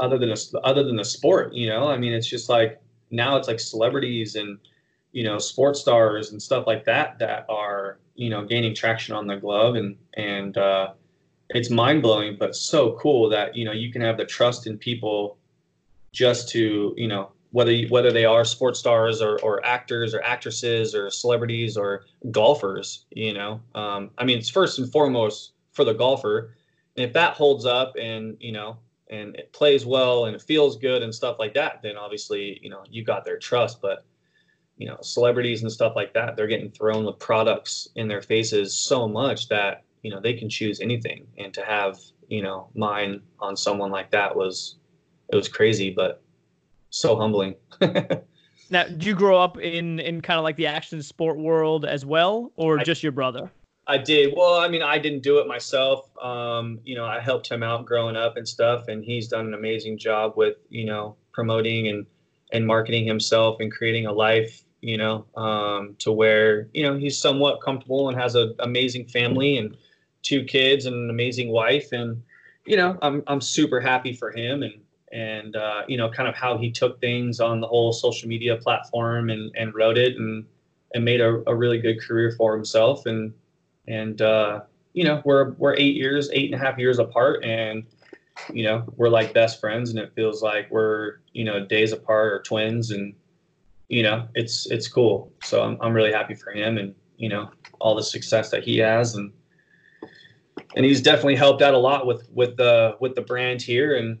other 0.00 0.18
than 0.18 0.30
a, 0.30 0.58
other 0.64 0.82
than 0.82 0.96
the 0.96 1.04
sport. 1.04 1.52
You 1.52 1.68
know, 1.68 1.88
I 1.88 1.96
mean, 1.96 2.12
it's 2.12 2.26
just 2.26 2.48
like 2.48 2.80
now 3.10 3.36
it's 3.36 3.48
like 3.48 3.60
celebrities 3.60 4.34
and 4.34 4.58
you 5.12 5.24
know 5.24 5.38
sports 5.38 5.80
stars 5.80 6.32
and 6.32 6.40
stuff 6.40 6.66
like 6.66 6.84
that 6.84 7.18
that 7.18 7.46
are 7.48 7.98
you 8.14 8.30
know 8.30 8.44
gaining 8.44 8.74
traction 8.74 9.14
on 9.14 9.26
the 9.26 9.36
glove 9.36 9.76
and 9.76 9.96
and 10.14 10.56
uh, 10.56 10.92
it's 11.50 11.70
mind 11.70 12.02
blowing, 12.02 12.36
but 12.38 12.54
so 12.54 12.92
cool 13.00 13.28
that 13.28 13.56
you 13.56 13.64
know 13.64 13.72
you 13.72 13.92
can 13.92 14.02
have 14.02 14.16
the 14.16 14.24
trust 14.24 14.66
in 14.66 14.78
people 14.78 15.36
just 16.12 16.48
to 16.50 16.94
you 16.96 17.08
know 17.08 17.30
whether 17.52 17.72
you, 17.72 17.88
whether 17.88 18.12
they 18.12 18.24
are 18.24 18.44
sports 18.44 18.78
stars 18.78 19.20
or, 19.20 19.40
or 19.40 19.64
actors 19.66 20.14
or 20.14 20.22
actresses 20.22 20.94
or 20.94 21.10
celebrities 21.10 21.76
or 21.76 22.04
golfers. 22.30 23.06
You 23.10 23.34
know, 23.34 23.60
um, 23.74 24.10
I 24.18 24.24
mean, 24.24 24.38
it's 24.38 24.48
first 24.48 24.78
and 24.78 24.90
foremost 24.90 25.52
for 25.72 25.84
the 25.84 25.94
golfer. 25.94 26.54
And 26.96 27.04
if 27.04 27.12
that 27.14 27.34
holds 27.34 27.66
up 27.66 27.94
and 28.00 28.36
you 28.40 28.52
know 28.52 28.78
and 29.10 29.34
it 29.36 29.52
plays 29.52 29.84
well 29.84 30.26
and 30.26 30.34
it 30.34 30.42
feels 30.42 30.76
good 30.76 31.02
and 31.02 31.14
stuff 31.14 31.36
like 31.38 31.52
that, 31.54 31.82
then 31.82 31.96
obviously 31.96 32.58
you 32.62 32.70
know 32.70 32.82
you 32.88 33.04
got 33.04 33.24
their 33.24 33.38
trust. 33.38 33.82
But 33.82 34.04
you 34.76 34.86
know, 34.86 34.96
celebrities 35.02 35.60
and 35.62 35.70
stuff 35.70 35.92
like 35.94 36.14
that, 36.14 36.36
they're 36.36 36.46
getting 36.46 36.70
thrown 36.70 37.04
with 37.04 37.18
products 37.18 37.88
in 37.96 38.08
their 38.08 38.22
faces 38.22 38.76
so 38.76 39.06
much 39.06 39.48
that 39.48 39.84
you 40.02 40.10
know 40.10 40.20
they 40.20 40.32
can 40.32 40.48
choose 40.48 40.80
anything. 40.80 41.26
And 41.36 41.52
to 41.54 41.62
have 41.62 41.98
you 42.28 42.42
know 42.42 42.70
mine 42.74 43.20
on 43.40 43.56
someone 43.56 43.90
like 43.90 44.10
that 44.12 44.34
was 44.34 44.76
it 45.28 45.36
was 45.36 45.48
crazy, 45.48 45.90
but 45.90 46.22
so 46.90 47.16
humbling. 47.16 47.54
now, 48.70 48.84
did 48.84 49.04
you 49.04 49.14
grow 49.14 49.38
up 49.38 49.58
in 49.58 49.98
in 50.00 50.20
kind 50.20 50.38
of 50.38 50.44
like 50.44 50.56
the 50.56 50.66
action 50.66 51.02
sport 51.02 51.36
world 51.36 51.84
as 51.84 52.04
well, 52.04 52.52
or 52.56 52.78
I, 52.78 52.84
just 52.84 53.02
your 53.02 53.12
brother? 53.12 53.50
I 53.86 53.98
did. 53.98 54.34
Well, 54.36 54.54
I 54.54 54.68
mean, 54.68 54.82
I 54.82 54.98
didn't 54.98 55.22
do 55.22 55.38
it 55.38 55.48
myself. 55.48 56.10
Um, 56.22 56.78
you 56.84 56.94
know, 56.94 57.04
I 57.04 57.18
helped 57.18 57.48
him 57.48 57.62
out 57.62 57.86
growing 57.86 58.16
up 58.16 58.36
and 58.36 58.46
stuff, 58.46 58.88
and 58.88 59.04
he's 59.04 59.26
done 59.28 59.46
an 59.46 59.54
amazing 59.54 59.98
job 59.98 60.34
with 60.36 60.56
you 60.68 60.84
know 60.84 61.16
promoting 61.32 61.88
and 61.88 62.06
and 62.52 62.66
marketing 62.66 63.06
himself 63.06 63.58
and 63.60 63.72
creating 63.72 64.06
a 64.06 64.12
life 64.12 64.64
you 64.80 64.96
know 64.96 65.24
um, 65.36 65.94
to 65.98 66.12
where 66.12 66.68
you 66.72 66.82
know 66.82 66.96
he's 66.96 67.18
somewhat 67.18 67.60
comfortable 67.62 68.08
and 68.08 68.18
has 68.18 68.34
an 68.34 68.54
amazing 68.60 69.06
family 69.06 69.56
and 69.58 69.76
two 70.22 70.44
kids 70.44 70.86
and 70.86 70.94
an 70.94 71.10
amazing 71.10 71.50
wife 71.50 71.92
and 71.92 72.22
you 72.66 72.76
know 72.76 72.98
i'm 73.02 73.22
i'm 73.26 73.40
super 73.40 73.80
happy 73.80 74.12
for 74.12 74.30
him 74.30 74.62
and 74.62 74.74
and 75.12 75.56
uh, 75.56 75.82
you 75.88 75.96
know 75.96 76.08
kind 76.08 76.28
of 76.28 76.34
how 76.34 76.56
he 76.56 76.70
took 76.70 77.00
things 77.00 77.40
on 77.40 77.60
the 77.60 77.66
whole 77.66 77.92
social 77.92 78.28
media 78.28 78.56
platform 78.56 79.30
and 79.30 79.50
and 79.56 79.74
wrote 79.74 79.98
it 79.98 80.16
and 80.16 80.44
and 80.94 81.04
made 81.04 81.20
a, 81.20 81.42
a 81.48 81.54
really 81.54 81.78
good 81.78 82.00
career 82.00 82.32
for 82.36 82.54
himself 82.54 83.06
and 83.06 83.32
and 83.90 84.22
uh, 84.22 84.60
you 84.92 85.04
know 85.04 85.20
we're 85.24 85.50
we're 85.52 85.74
eight 85.74 85.96
years 85.96 86.30
eight 86.32 86.52
and 86.52 86.60
a 86.60 86.64
half 86.64 86.78
years 86.78 86.98
apart 86.98 87.44
and 87.44 87.84
you 88.52 88.62
know 88.62 88.84
we're 88.96 89.08
like 89.08 89.34
best 89.34 89.60
friends 89.60 89.90
and 89.90 89.98
it 89.98 90.12
feels 90.14 90.42
like 90.42 90.70
we're 90.70 91.18
you 91.32 91.44
know 91.44 91.66
days 91.66 91.92
apart 91.92 92.32
or 92.32 92.42
twins 92.42 92.90
and 92.90 93.14
you 93.88 94.02
know 94.02 94.26
it's 94.34 94.70
it's 94.70 94.88
cool. 94.88 95.32
So 95.42 95.62
i'm, 95.62 95.76
I'm 95.80 95.92
really 95.92 96.12
happy 96.12 96.34
for 96.34 96.52
him 96.52 96.78
and 96.78 96.94
you 97.16 97.28
know 97.28 97.50
all 97.80 97.94
the 97.94 98.02
success 98.02 98.50
that 98.50 98.62
he 98.62 98.78
has 98.78 99.14
and 99.14 99.32
and 100.76 100.84
he's 100.84 101.02
definitely 101.02 101.36
helped 101.36 101.62
out 101.62 101.74
a 101.74 101.78
lot 101.78 102.06
with 102.06 102.28
with 102.32 102.56
the 102.56 102.96
with 103.00 103.14
the 103.14 103.22
brand 103.22 103.60
here 103.60 103.96
and 103.96 104.18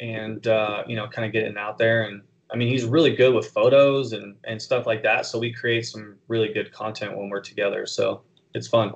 and 0.00 0.46
uh, 0.48 0.82
you 0.86 0.96
know 0.96 1.06
kind 1.06 1.24
of 1.24 1.32
getting 1.32 1.56
out 1.56 1.78
there 1.78 2.04
and 2.04 2.22
I 2.52 2.56
mean 2.56 2.68
he's 2.68 2.84
really 2.84 3.14
good 3.14 3.34
with 3.34 3.46
photos 3.48 4.12
and 4.12 4.36
and 4.44 4.60
stuff 4.60 4.86
like 4.86 5.02
that. 5.04 5.26
So 5.26 5.38
we 5.38 5.52
create 5.52 5.86
some 5.86 6.16
really 6.28 6.52
good 6.52 6.72
content 6.72 7.16
when 7.16 7.30
we're 7.30 7.40
together. 7.40 7.86
So 7.86 8.22
it's 8.54 8.68
fun 8.68 8.92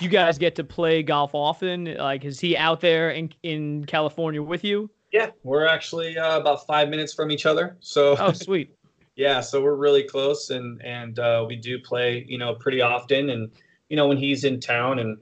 you 0.00 0.08
guys 0.08 0.38
get 0.38 0.56
to 0.56 0.64
play 0.64 1.02
golf 1.02 1.34
often? 1.34 1.94
Like 1.96 2.24
is 2.24 2.40
he 2.40 2.56
out 2.56 2.80
there 2.80 3.10
in 3.10 3.32
in 3.42 3.84
California 3.86 4.42
with 4.42 4.64
you? 4.64 4.90
Yeah 5.12 5.30
we're 5.44 5.66
actually 5.66 6.18
uh, 6.18 6.38
about 6.40 6.66
five 6.66 6.88
minutes 6.88 7.14
from 7.14 7.30
each 7.30 7.46
other 7.46 7.76
so 7.80 8.16
oh 8.18 8.32
sweet. 8.32 8.74
Yeah 9.16 9.40
so 9.40 9.62
we're 9.62 9.76
really 9.76 10.02
close 10.02 10.50
and 10.50 10.82
and 10.82 11.20
uh, 11.20 11.44
we 11.46 11.54
do 11.54 11.78
play 11.78 12.24
you 12.28 12.36
know 12.36 12.56
pretty 12.56 12.80
often 12.80 13.30
and 13.30 13.52
you 13.88 13.96
know 13.96 14.08
when 14.08 14.16
he's 14.16 14.42
in 14.42 14.58
town 14.58 14.98
and 14.98 15.18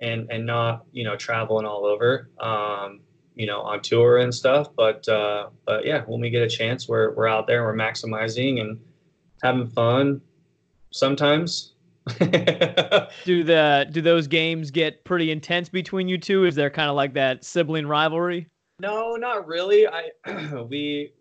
and 0.00 0.30
and 0.30 0.46
not 0.46 0.84
you 0.92 1.02
know 1.02 1.16
traveling 1.16 1.66
all 1.66 1.84
over 1.84 2.30
um, 2.38 3.00
you 3.34 3.46
know 3.46 3.60
on 3.62 3.80
tour 3.80 4.18
and 4.18 4.32
stuff 4.32 4.68
but 4.76 5.08
uh, 5.08 5.48
but 5.66 5.84
yeah 5.84 6.02
when 6.06 6.20
we 6.20 6.30
get 6.30 6.42
a 6.42 6.48
chance 6.48 6.88
we're 6.88 7.12
we're 7.14 7.26
out 7.26 7.48
there 7.48 7.64
we're 7.64 7.74
maximizing 7.74 8.60
and 8.60 8.78
having 9.42 9.66
fun 9.66 10.20
sometimes 10.92 11.71
do 13.24 13.44
the 13.44 13.86
do 13.92 14.00
those 14.00 14.26
games 14.26 14.70
get 14.70 15.04
pretty 15.04 15.30
intense 15.30 15.68
between 15.68 16.08
you 16.08 16.18
two? 16.18 16.44
Is 16.44 16.54
there 16.54 16.70
kind 16.70 16.90
of 16.90 16.96
like 16.96 17.14
that 17.14 17.44
sibling 17.44 17.86
rivalry? 17.86 18.48
No 18.80 19.14
not 19.16 19.46
really. 19.46 19.86
I 19.86 20.10
we 20.68 21.12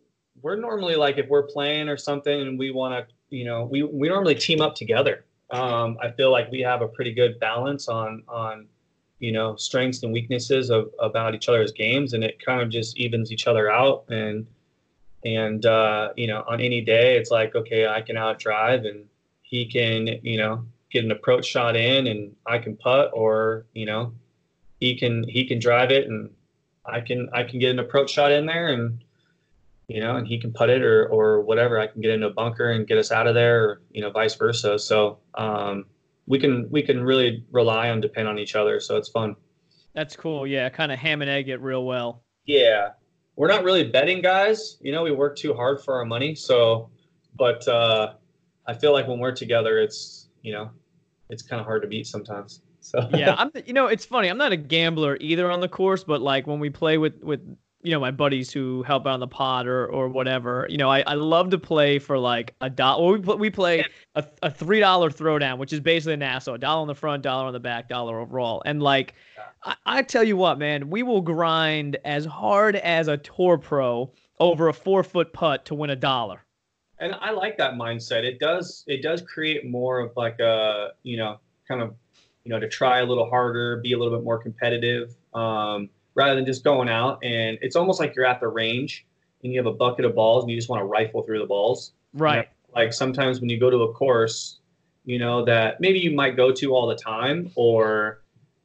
we're 0.42 0.56
normally 0.56 0.96
like 0.96 1.18
if 1.18 1.28
we're 1.28 1.44
playing 1.44 1.88
or 1.88 1.98
something 1.98 2.42
and 2.42 2.58
we 2.58 2.72
want 2.72 3.08
to 3.08 3.14
you 3.30 3.46
know 3.46 3.66
we 3.66 3.84
we 3.84 4.10
normally 4.10 4.36
team 4.36 4.62
up 4.62 4.76
together. 4.76 5.26
Um, 5.52 5.98
I 6.02 6.12
feel 6.12 6.32
like 6.32 6.50
we 6.50 6.62
have 6.62 6.82
a 6.82 6.88
pretty 6.88 7.14
good 7.14 7.40
balance 7.40 7.88
on 7.88 8.24
on 8.28 8.68
you 9.20 9.32
know 9.32 9.56
strengths 9.56 10.04
and 10.04 10.12
weaknesses 10.12 10.70
of 10.70 10.90
about 11.00 11.36
each 11.36 11.48
other's 11.48 11.72
games, 11.72 12.14
and 12.14 12.24
it 12.24 12.44
kind 12.44 12.62
of 12.62 12.70
just 12.70 12.98
evens 12.98 13.32
each 13.32 13.48
other 13.48 13.72
out. 13.72 14.06
And 14.10 14.48
and 15.24 15.66
uh, 15.66 16.10
you 16.16 16.28
know 16.28 16.44
on 16.48 16.60
any 16.60 16.82
day, 16.82 17.18
it's 17.18 17.32
like 17.32 17.56
okay, 17.56 17.88
I 17.88 18.02
can 18.02 18.18
out 18.18 18.40
drive, 18.40 18.86
and 18.86 19.06
he 19.44 19.66
can 19.66 20.08
you 20.24 20.38
know 20.38 20.66
get 20.92 21.04
an 21.04 21.12
approach 21.12 21.46
shot 21.46 21.76
in, 21.76 22.08
and 22.08 22.36
I 22.46 22.60
can 22.60 22.78
putt, 22.78 23.12
or 23.14 23.66
you 23.74 23.86
know 23.86 24.14
he 24.80 24.98
can 24.98 25.24
he 25.28 25.46
can 25.46 25.60
drive 25.60 25.92
it, 25.92 26.08
and 26.08 26.30
I 26.86 27.02
can 27.02 27.30
I 27.34 27.44
can 27.44 27.60
get 27.60 27.72
an 27.72 27.80
approach 27.80 28.12
shot 28.12 28.32
in 28.32 28.46
there, 28.46 28.68
and 28.68 29.04
you 29.88 30.00
know, 30.00 30.16
and 30.16 30.28
he 30.28 30.40
can 30.40 30.54
put 30.54 30.70
it 30.70 30.84
or 30.84 31.08
or 31.08 31.42
whatever. 31.42 31.80
I 31.80 31.88
can 31.88 32.02
get 32.02 32.12
into 32.12 32.28
a 32.28 32.34
bunker 32.34 32.72
and 32.72 32.88
get 32.88 32.98
us 32.98 33.12
out 33.12 33.28
of 33.28 33.36
there, 33.36 33.64
or 33.64 33.82
you 33.92 34.02
know, 34.02 34.10
vice 34.10 34.36
versa. 34.36 34.80
So 34.80 35.20
um, 35.36 35.86
we 36.28 36.40
can 36.40 36.70
we 36.72 36.82
can 36.82 37.04
really 37.04 37.46
rely 37.52 37.90
on 37.90 38.02
depend 38.02 38.28
on 38.28 38.40
each 38.40 38.56
other. 38.56 38.80
So 38.80 38.98
it's 38.98 39.10
fun. 39.10 39.36
That's 39.94 40.16
cool. 40.16 40.48
Yeah, 40.48 40.70
kind 40.70 40.92
of 40.92 41.00
ham 41.00 41.22
and 41.22 41.30
egg 41.30 41.50
it 41.50 41.62
real 41.62 41.86
well. 41.86 42.24
Yeah, 42.46 42.92
we're 43.36 43.50
not 43.50 43.64
really 43.64 43.84
betting 43.84 44.22
guys. 44.22 44.78
You 44.82 44.92
know, 44.92 45.04
we 45.04 45.12
work 45.12 45.36
too 45.36 45.54
hard 45.54 45.82
for 45.82 45.96
our 45.96 46.06
money. 46.06 46.36
So, 46.36 46.90
but 47.36 47.68
uh, 47.68 48.14
I 48.66 48.74
feel 48.74 48.94
like 48.94 49.08
when 49.08 49.20
we're 49.20 49.36
together, 49.36 49.80
it's 49.80 50.30
you 50.42 50.54
know, 50.54 50.72
it's 51.32 51.42
kind 51.42 51.60
of 51.60 51.66
hard 51.66 51.82
to 51.82 51.88
beat 51.88 52.06
sometimes. 52.06 52.62
So 52.82 53.10
yeah, 53.14 53.36
I'm. 53.38 53.52
You 53.66 53.74
know, 53.74 53.88
it's 53.88 54.06
funny. 54.06 54.28
I'm 54.28 54.38
not 54.38 54.52
a 54.52 54.58
gambler 54.58 55.18
either 55.20 55.50
on 55.50 55.62
the 55.62 55.70
course, 55.70 56.04
but 56.04 56.22
like 56.22 56.46
when 56.46 56.60
we 56.60 56.70
play 56.70 56.98
with 56.98 57.24
with 57.24 57.42
you 57.84 57.92
know 57.92 58.00
my 58.00 58.12
buddies 58.12 58.52
who 58.52 58.84
help 58.84 59.08
out 59.08 59.14
on 59.14 59.20
the 59.20 59.28
pod 59.28 59.68
or 59.68 59.88
or 59.88 60.08
whatever 60.08 60.68
you 60.70 60.78
know 60.78 60.90
i, 60.90 61.02
I 61.02 61.16
love 61.16 61.50
to 61.50 61.58
play 61.58 61.98
for 62.00 62.18
like 62.18 62.54
a 62.62 62.70
dollar 62.70 63.02
well, 63.02 63.14
we, 63.14 63.20
play, 63.20 63.36
we 63.38 63.50
play 63.50 63.86
a, 64.16 64.24
a 64.44 64.52
three 64.52 64.80
dollar 64.80 65.10
throwdown 65.10 65.58
which 65.58 65.74
is 65.74 65.80
basically 65.80 66.14
a 66.14 66.18
nassau 66.18 66.54
a 66.54 66.58
dollar 66.58 66.82
on 66.82 66.88
the 66.88 66.96
front 66.96 67.24
dollar 67.24 67.48
on 67.48 67.54
the 67.54 67.60
back 67.60 67.90
dollar 67.90 68.20
overall 68.20 68.62
and 68.66 68.84
like 68.84 69.16
I, 69.64 69.76
I 69.86 70.02
tell 70.04 70.24
you 70.24 70.38
what 70.38 70.60
man 70.60 70.90
we 70.90 71.02
will 71.02 71.22
grind 71.22 71.98
as 72.06 72.26
hard 72.26 72.76
as 72.76 73.08
a 73.08 73.18
tour 73.18 73.58
pro 73.58 74.12
over 74.40 74.68
a 74.68 74.74
four 74.74 75.04
foot 75.04 75.34
putt 75.34 75.66
to 75.66 75.76
win 75.76 75.90
a 75.90 75.96
dollar 75.96 76.46
and 77.02 77.14
i 77.20 77.32
like 77.32 77.58
that 77.58 77.74
mindset 77.74 78.24
it 78.24 78.40
does 78.40 78.86
it 78.88 79.02
does 79.02 79.22
create 79.22 79.70
more 79.70 80.00
of 80.00 80.12
like 80.16 80.40
a 80.40 80.92
you 81.04 81.18
know 81.18 81.38
kind 81.68 81.82
of 81.82 81.94
you 82.46 82.50
know 82.50 82.60
to 82.60 82.70
try 82.70 83.00
a 83.00 83.06
little 83.06 83.30
harder 83.30 83.78
be 83.82 83.92
a 83.92 83.98
little 83.98 84.16
bit 84.18 84.24
more 84.24 84.38
competitive 84.38 85.14
um 85.34 85.90
rather 86.16 86.36
than 86.36 86.46
just 86.46 86.64
going 86.64 86.88
out 86.88 87.20
and 87.24 87.58
it's 87.62 87.76
almost 87.76 88.00
like 88.00 88.16
you're 88.16 88.26
at 88.26 88.40
the 88.40 88.48
range 88.48 89.06
and 89.44 89.52
you 89.52 89.60
have 89.60 89.66
a 89.66 89.76
bucket 89.76 90.06
of 90.06 90.16
balls 90.16 90.44
and 90.44 90.52
you 90.52 90.58
just 90.58 90.70
want 90.70 90.82
to 90.82 90.86
rifle 90.86 91.24
through 91.24 91.40
the 91.40 91.46
balls. 91.46 91.94
Right. 92.14 92.36
You 92.36 92.42
know, 92.42 92.82
like 92.82 92.94
sometimes 92.94 93.40
when 93.40 93.50
you 93.50 93.60
go 93.60 93.70
to 93.70 93.78
a 93.84 93.94
course, 93.94 94.60
you 95.06 95.20
know, 95.20 95.44
that 95.46 95.82
maybe 95.82 96.00
you 96.00 96.12
might 96.12 96.36
go 96.36 96.52
to 96.52 96.76
all 96.76 96.88
the 96.88 96.96
time 96.96 97.52
or, 97.56 98.22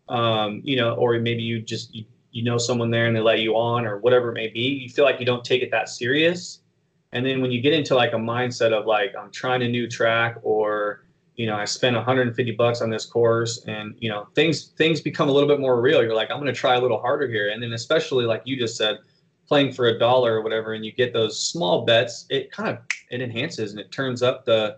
um, 0.08 0.60
you 0.64 0.76
know, 0.76 0.94
or 0.94 1.18
maybe 1.18 1.42
you 1.42 1.60
just, 1.60 1.94
you, 1.94 2.04
you 2.30 2.44
know, 2.44 2.58
someone 2.58 2.90
there 2.90 3.06
and 3.06 3.16
they 3.16 3.20
let 3.20 3.40
you 3.40 3.56
on 3.56 3.86
or 3.86 3.98
whatever 3.98 4.30
it 4.30 4.34
may 4.34 4.48
be. 4.48 4.60
You 4.60 4.88
feel 4.90 5.04
like 5.04 5.18
you 5.18 5.26
don't 5.26 5.44
take 5.44 5.62
it 5.62 5.70
that 5.70 5.88
serious. 5.88 6.60
And 7.16 7.24
then 7.24 7.40
when 7.40 7.50
you 7.50 7.62
get 7.62 7.72
into 7.72 7.94
like 7.94 8.12
a 8.12 8.16
mindset 8.16 8.74
of 8.74 8.84
like, 8.84 9.14
I'm 9.18 9.30
trying 9.30 9.62
a 9.62 9.68
new 9.68 9.88
track 9.88 10.36
or, 10.42 11.06
you 11.34 11.46
know, 11.46 11.56
I 11.56 11.64
spent 11.64 11.96
150 11.96 12.52
bucks 12.52 12.82
on 12.82 12.90
this 12.90 13.06
course 13.06 13.64
and, 13.64 13.94
you 14.00 14.10
know, 14.10 14.28
things, 14.34 14.66
things 14.76 15.00
become 15.00 15.30
a 15.30 15.32
little 15.32 15.48
bit 15.48 15.58
more 15.58 15.80
real. 15.80 16.02
You're 16.02 16.14
like, 16.14 16.30
I'm 16.30 16.36
going 16.36 16.52
to 16.52 16.60
try 16.60 16.74
a 16.74 16.80
little 16.80 17.00
harder 17.00 17.26
here. 17.26 17.48
And 17.48 17.62
then 17.62 17.72
especially 17.72 18.26
like 18.26 18.42
you 18.44 18.58
just 18.58 18.76
said, 18.76 18.98
playing 19.48 19.72
for 19.72 19.86
a 19.86 19.98
dollar 19.98 20.34
or 20.34 20.42
whatever, 20.42 20.74
and 20.74 20.84
you 20.84 20.92
get 20.92 21.14
those 21.14 21.42
small 21.42 21.86
bets, 21.86 22.26
it 22.28 22.52
kind 22.52 22.68
of, 22.68 22.80
it 23.10 23.22
enhances 23.22 23.70
and 23.70 23.80
it 23.80 23.90
turns 23.90 24.22
up 24.22 24.44
the, 24.44 24.76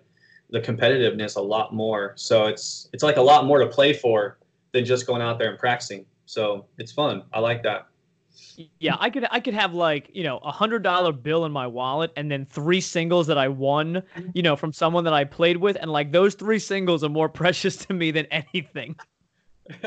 the 0.50 0.60
competitiveness 0.60 1.34
a 1.34 1.40
lot 1.40 1.74
more. 1.74 2.12
So 2.14 2.46
it's, 2.46 2.88
it's 2.92 3.02
like 3.02 3.16
a 3.16 3.22
lot 3.22 3.46
more 3.46 3.58
to 3.58 3.66
play 3.66 3.92
for 3.92 4.38
than 4.70 4.84
just 4.84 5.08
going 5.08 5.22
out 5.22 5.40
there 5.40 5.50
and 5.50 5.58
practicing. 5.58 6.06
So 6.26 6.66
it's 6.78 6.92
fun. 6.92 7.24
I 7.32 7.40
like 7.40 7.64
that 7.64 7.88
yeah, 8.78 8.96
I 8.98 9.10
could 9.10 9.26
I 9.30 9.40
could 9.40 9.54
have 9.54 9.74
like 9.74 10.10
you 10.12 10.24
know 10.24 10.38
a 10.38 10.50
hundred 10.50 10.82
dollar 10.82 11.12
bill 11.12 11.44
in 11.44 11.52
my 11.52 11.66
wallet 11.66 12.12
and 12.16 12.30
then 12.30 12.46
three 12.46 12.80
singles 12.80 13.26
that 13.26 13.38
I 13.38 13.48
won, 13.48 13.94
mm-hmm. 13.94 14.30
you 14.34 14.42
know, 14.42 14.56
from 14.56 14.72
someone 14.72 15.04
that 15.04 15.12
I 15.12 15.24
played 15.24 15.56
with, 15.56 15.76
and 15.80 15.90
like 15.90 16.12
those 16.12 16.34
three 16.34 16.58
singles 16.58 17.04
are 17.04 17.08
more 17.08 17.28
precious 17.40 17.76
to 17.86 17.94
me 17.94 18.10
than 18.10 18.26
anything. 18.26 18.96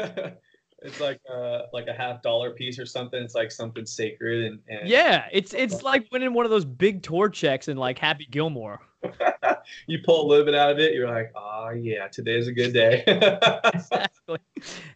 it's 0.82 1.00
like 1.00 1.20
uh 1.32 1.64
like 1.74 1.88
a 1.88 1.94
half 1.94 2.22
dollar 2.22 2.52
piece 2.52 2.80
or 2.80 2.86
something. 2.86 3.22
It's 3.22 3.36
like 3.36 3.52
something 3.52 3.86
sacred 3.86 4.46
and, 4.46 4.60
and 4.68 4.90
Yeah, 4.90 5.26
it's 5.32 5.54
it's 5.54 5.84
like 5.84 6.08
winning 6.12 6.34
one 6.34 6.46
of 6.46 6.52
those 6.52 6.66
big 6.66 7.04
tour 7.04 7.30
checks 7.30 7.68
in 7.68 7.78
like 7.78 8.00
Happy 8.00 8.28
Gilmore. 8.30 8.80
you 9.88 10.00
pull 10.04 10.26
a 10.26 10.28
little 10.28 10.46
bit 10.46 10.56
out 10.56 10.72
of 10.72 10.80
it, 10.80 10.94
you're 10.94 11.10
like, 11.10 11.32
oh 11.36 11.70
yeah, 11.70 12.08
today's 12.08 12.48
a 12.48 12.52
good 12.52 12.74
day. 12.74 13.04
exactly. 13.74 14.40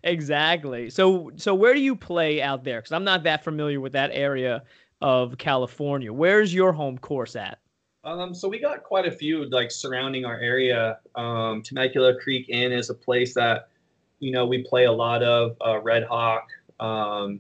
Exactly. 0.04 0.90
So 0.90 1.32
so 1.36 1.54
where 1.54 1.74
do 1.74 1.80
you 1.80 1.96
play 1.96 2.42
out 2.42 2.64
there? 2.64 2.80
Because 2.80 2.92
I'm 2.92 3.04
not 3.04 3.24
that 3.24 3.44
familiar 3.44 3.80
with 3.80 3.94
that 3.94 4.10
area 4.14 4.64
of 5.02 5.38
California. 5.38 6.12
Where's 6.12 6.54
your 6.54 6.72
home 6.72 6.98
course 6.98 7.36
at? 7.36 7.60
Um, 8.04 8.36
so 8.36 8.48
we 8.48 8.60
got 8.60 8.84
quite 8.84 9.08
a 9.08 9.12
few 9.12 9.50
like 9.50 9.72
surrounding 9.72 10.26
our 10.26 10.38
area. 10.40 11.00
Um, 11.16 11.64
Temecula 11.64 12.20
Creek 12.20 12.48
Inn 12.50 12.72
is 12.72 12.90
a 12.90 12.94
place 12.94 13.34
that 13.34 13.70
you 14.26 14.32
know 14.32 14.44
we 14.44 14.64
play 14.64 14.86
a 14.86 14.92
lot 14.92 15.22
of 15.22 15.56
uh, 15.64 15.80
Red 15.82 16.04
Hawk 16.04 16.48
um, 16.80 17.40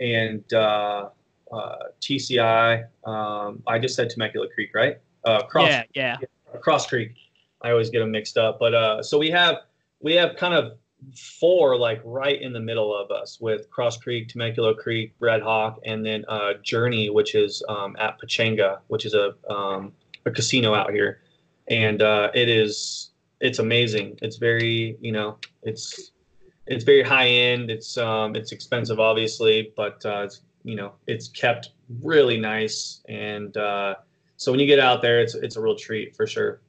and 0.00 0.50
uh, 0.54 1.10
uh, 1.52 1.76
TCI. 2.00 2.86
Um, 3.04 3.62
I 3.66 3.78
just 3.78 3.94
said 3.94 4.08
Temecula 4.08 4.48
Creek, 4.54 4.70
right? 4.74 4.98
Uh, 5.26 5.42
Cross, 5.42 5.68
yeah, 5.68 5.84
yeah. 5.94 6.16
Cross 6.62 6.86
Creek. 6.86 7.12
I 7.60 7.70
always 7.70 7.90
get 7.90 7.98
them 7.98 8.10
mixed 8.10 8.38
up, 8.38 8.58
but 8.58 8.72
uh, 8.72 9.02
so 9.02 9.18
we 9.18 9.28
have 9.30 9.56
we 10.00 10.14
have 10.14 10.36
kind 10.36 10.54
of 10.54 10.78
four 11.14 11.76
like 11.76 12.00
right 12.02 12.40
in 12.40 12.54
the 12.54 12.60
middle 12.60 12.96
of 12.96 13.10
us 13.10 13.38
with 13.38 13.68
Cross 13.68 13.98
Creek, 13.98 14.28
Temecula 14.28 14.74
Creek, 14.74 15.12
Red 15.20 15.42
Hawk, 15.42 15.80
and 15.84 16.04
then 16.04 16.24
uh, 16.28 16.54
Journey, 16.62 17.10
which 17.10 17.34
is 17.34 17.62
um, 17.68 17.94
at 18.00 18.18
Pechanga, 18.18 18.78
which 18.88 19.04
is 19.04 19.12
a 19.12 19.34
um, 19.50 19.92
a 20.24 20.30
casino 20.30 20.72
out 20.72 20.92
here, 20.92 21.20
and 21.68 22.00
uh, 22.00 22.30
it 22.32 22.48
is 22.48 23.10
it's 23.42 23.58
amazing. 23.58 24.18
It's 24.22 24.38
very 24.38 24.96
you 25.02 25.12
know 25.12 25.36
it's 25.62 26.11
it's 26.72 26.84
very 26.84 27.02
high 27.02 27.28
end. 27.28 27.70
It's 27.70 27.96
um 27.96 28.34
it's 28.34 28.52
expensive 28.52 28.98
obviously, 28.98 29.72
but 29.76 30.04
uh, 30.04 30.22
it's 30.24 30.40
you 30.64 30.76
know 30.76 30.92
it's 31.06 31.28
kept 31.28 31.70
really 32.02 32.38
nice, 32.38 33.02
and 33.08 33.56
uh, 33.56 33.96
so 34.36 34.50
when 34.50 34.60
you 34.60 34.66
get 34.66 34.78
out 34.78 35.02
there, 35.02 35.20
it's 35.20 35.34
it's 35.34 35.56
a 35.56 35.60
real 35.60 35.76
treat 35.76 36.16
for 36.16 36.26
sure. 36.26 36.60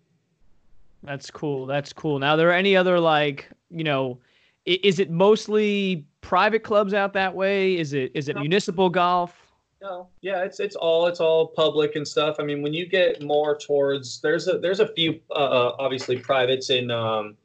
That's 1.04 1.30
cool. 1.30 1.66
That's 1.66 1.91
cool. 1.91 2.18
Now, 2.20 2.36
there 2.36 2.49
are 2.49 2.54
any 2.54 2.76
other 2.76 2.99
like 2.99 3.49
you 3.70 3.84
know, 3.84 4.20
is 4.66 4.99
it 4.99 5.10
mostly 5.10 6.06
private 6.22 6.64
clubs 6.64 6.93
out 6.93 7.14
that 7.14 7.34
way? 7.34 7.78
Is 7.78 7.93
it 7.93 8.12
is 8.14 8.30
it 8.30 8.36
no. 8.36 8.41
municipal 8.41 8.89
golf? 8.89 9.39
No, 9.82 10.08
yeah, 10.22 10.43
it's 10.43 10.60
it's 10.62 10.78
all 10.78 11.08
it's 11.08 11.20
all 11.20 11.47
public 11.47 11.95
and 11.95 12.08
stuff. 12.08 12.38
I 12.39 12.43
mean, 12.43 12.62
when 12.62 12.74
you 12.74 12.86
get 12.86 13.22
more 13.22 13.58
towards 13.58 14.22
there's 14.22 14.47
a 14.47 14.58
there's 14.58 14.80
a 14.80 14.88
few 14.88 15.20
uh, 15.32 15.34
uh, 15.34 15.76
obviously 15.78 16.18
privates 16.18 16.70
in 16.70 16.89
um, 16.89 17.36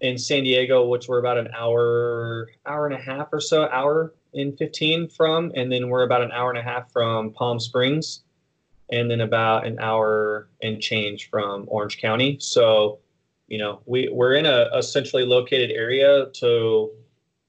in 0.00 0.18
San 0.18 0.44
Diego, 0.44 0.86
which 0.86 1.08
we're 1.08 1.18
about 1.18 1.38
an 1.38 1.48
hour 1.56 2.48
hour 2.66 2.86
and 2.86 2.94
a 2.94 3.02
half 3.02 3.28
or 3.32 3.40
so, 3.40 3.68
hour 3.68 4.14
in 4.32 4.56
fifteen 4.56 5.08
from, 5.08 5.52
and 5.54 5.70
then 5.70 5.88
we're 5.88 6.02
about 6.02 6.22
an 6.22 6.32
hour 6.32 6.50
and 6.50 6.58
a 6.58 6.62
half 6.62 6.92
from 6.92 7.32
Palm 7.32 7.58
Springs, 7.58 8.22
and 8.90 9.10
then 9.10 9.20
about 9.20 9.66
an 9.66 9.78
hour 9.78 10.48
and 10.62 10.80
change 10.80 11.30
from 11.30 11.64
Orange 11.68 11.98
County. 11.98 12.38
So, 12.40 12.98
you 13.48 13.58
know, 13.58 13.80
we 13.86 14.08
we're 14.12 14.34
in 14.34 14.46
a, 14.46 14.68
a 14.72 14.82
centrally 14.82 15.24
located 15.24 15.70
area 15.70 16.26
to 16.34 16.90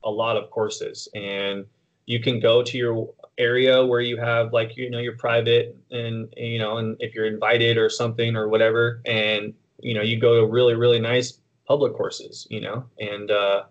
a 0.04 0.10
lot 0.10 0.38
of 0.38 0.50
courses 0.50 1.08
and 1.14 1.66
you 2.06 2.20
can 2.20 2.40
go 2.40 2.64
to 2.64 2.78
your 2.78 3.14
area 3.38 3.86
where 3.86 4.02
you 4.02 4.18
have 4.18 4.54
like 4.54 4.76
you 4.78 4.90
know 4.90 5.00
you're 5.00 5.18
private 5.18 5.78
and 5.92 6.34
you 6.38 6.58
know 6.58 6.78
and 6.78 6.96
if 7.00 7.14
you're 7.14 7.26
invited 7.26 7.78
or 7.78 7.90
something 7.90 8.36
or 8.36 8.48
whatever 8.48 9.02
and 9.06 9.54
you 9.80 9.94
know 9.94 10.02
you 10.02 10.20
go 10.20 10.40
to 10.40 10.48
really 10.48 10.74
really 10.74 11.00
nice 11.00 11.40
public 11.68 11.94
courses 11.94 12.48
you 12.50 12.62
know 12.62 12.86
and 13.00 13.32
uh 13.32 13.64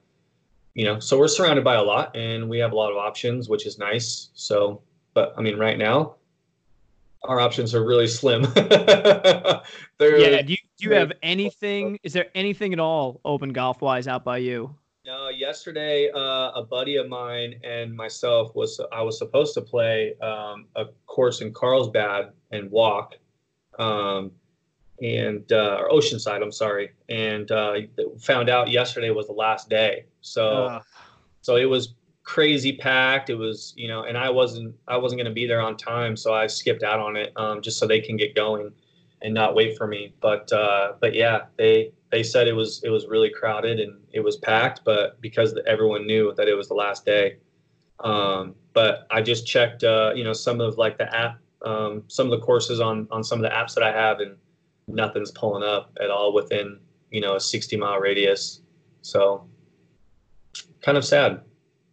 you 0.74 0.84
know 0.84 0.98
so 0.98 1.18
we're 1.18 1.28
surrounded 1.28 1.64
by 1.64 1.76
a 1.76 1.82
lot 1.82 2.14
and 2.16 2.48
we 2.48 2.58
have 2.58 2.72
a 2.72 2.76
lot 2.76 2.90
of 2.90 2.96
options 2.96 3.48
which 3.48 3.66
is 3.66 3.78
nice. 3.78 4.30
So 4.34 4.82
but 5.14 5.34
i 5.36 5.40
mean 5.40 5.58
right 5.58 5.78
now 5.78 6.16
our 7.24 7.40
options 7.40 7.74
are 7.74 7.84
really 7.84 8.06
slim. 8.06 8.46
Yeah 9.98 10.42
do 10.42 10.52
you, 10.52 10.58
do 10.78 10.88
you 10.88 10.92
have 10.92 11.12
anything 11.22 11.98
is 12.02 12.12
there 12.12 12.26
anything 12.34 12.72
at 12.72 12.78
all 12.78 13.20
open 13.24 13.52
golf 13.52 13.80
wise 13.80 14.06
out 14.06 14.24
by 14.24 14.38
you? 14.38 14.74
No, 15.06 15.28
yesterday 15.28 16.10
uh, 16.12 16.50
a 16.56 16.66
buddy 16.68 16.96
of 16.96 17.08
mine 17.08 17.60
and 17.62 17.94
myself 17.94 18.56
was 18.56 18.80
I 18.92 19.02
was 19.02 19.16
supposed 19.18 19.54
to 19.54 19.60
play 19.60 20.14
um, 20.20 20.66
a 20.74 20.86
course 21.06 21.42
in 21.42 21.52
Carlsbad 21.52 22.32
and 22.50 22.68
walk, 22.72 23.14
um, 23.78 24.32
and 25.02 25.50
uh, 25.52 25.78
or 25.80 25.90
Oceanside. 25.90 26.42
I'm 26.42 26.52
sorry, 26.52 26.90
and 27.08 27.50
uh, 27.50 27.74
found 28.20 28.48
out 28.48 28.70
yesterday 28.70 29.10
was 29.10 29.26
the 29.26 29.32
last 29.32 29.68
day. 29.68 30.04
So, 30.20 30.80
so 31.42 31.56
it 31.56 31.66
was 31.66 31.94
crazy 32.22 32.76
packed. 32.76 33.30
It 33.30 33.36
was 33.36 33.72
you 33.76 33.88
know, 33.88 34.02
and 34.02 34.18
I 34.18 34.30
wasn't 34.30 34.74
I 34.88 34.96
wasn't 34.96 35.20
going 35.20 35.30
to 35.30 35.34
be 35.34 35.46
there 35.46 35.60
on 35.60 35.76
time, 35.76 36.16
so 36.16 36.34
I 36.34 36.46
skipped 36.46 36.82
out 36.82 37.00
on 37.00 37.16
it 37.16 37.32
um, 37.36 37.62
just 37.62 37.78
so 37.78 37.86
they 37.86 38.00
can 38.00 38.16
get 38.16 38.34
going 38.34 38.72
and 39.22 39.32
not 39.32 39.54
wait 39.54 39.76
for 39.76 39.86
me. 39.86 40.14
But 40.20 40.52
uh, 40.52 40.94
but 41.00 41.14
yeah, 41.14 41.46
they 41.56 41.92
they 42.10 42.22
said 42.22 42.48
it 42.48 42.54
was 42.54 42.82
it 42.84 42.90
was 42.90 43.06
really 43.06 43.30
crowded 43.30 43.80
and 43.80 43.98
it 44.12 44.20
was 44.20 44.36
packed, 44.36 44.82
but 44.84 45.20
because 45.20 45.58
everyone 45.66 46.06
knew 46.06 46.34
that 46.36 46.48
it 46.48 46.54
was 46.54 46.68
the 46.68 46.74
last 46.74 47.04
day. 47.04 47.36
Um, 48.00 48.54
but 48.74 49.06
I 49.10 49.22
just 49.22 49.46
checked, 49.46 49.82
uh, 49.82 50.12
you 50.14 50.22
know, 50.22 50.34
some 50.34 50.60
of 50.60 50.76
like 50.76 50.98
the 50.98 51.14
app, 51.16 51.38
um, 51.62 52.04
some 52.08 52.26
of 52.26 52.38
the 52.38 52.44
courses 52.44 52.80
on 52.80 53.08
on 53.10 53.24
some 53.24 53.38
of 53.38 53.42
the 53.42 53.56
apps 53.56 53.74
that 53.74 53.82
I 53.82 53.92
have, 53.92 54.20
and 54.20 54.36
nothing's 54.88 55.30
pulling 55.32 55.62
up 55.62 55.96
at 56.00 56.10
all 56.10 56.32
within 56.32 56.78
you 57.10 57.20
know 57.20 57.36
a 57.36 57.40
60 57.40 57.76
mile 57.76 57.98
radius. 57.98 58.62
So 59.02 59.46
kind 60.82 60.98
of 60.98 61.04
sad. 61.04 61.42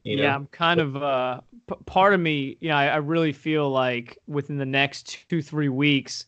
You 0.03 0.17
know? 0.17 0.23
Yeah, 0.23 0.35
I'm 0.35 0.47
kind 0.47 0.81
of 0.81 0.97
uh, 0.97 1.41
p- 1.67 1.75
part 1.85 2.13
of 2.13 2.19
me. 2.19 2.57
You 2.59 2.69
know, 2.69 2.75
I, 2.75 2.87
I 2.87 2.95
really 2.97 3.31
feel 3.31 3.69
like 3.69 4.17
within 4.27 4.57
the 4.57 4.65
next 4.65 5.25
two 5.29 5.41
three 5.41 5.69
weeks, 5.69 6.25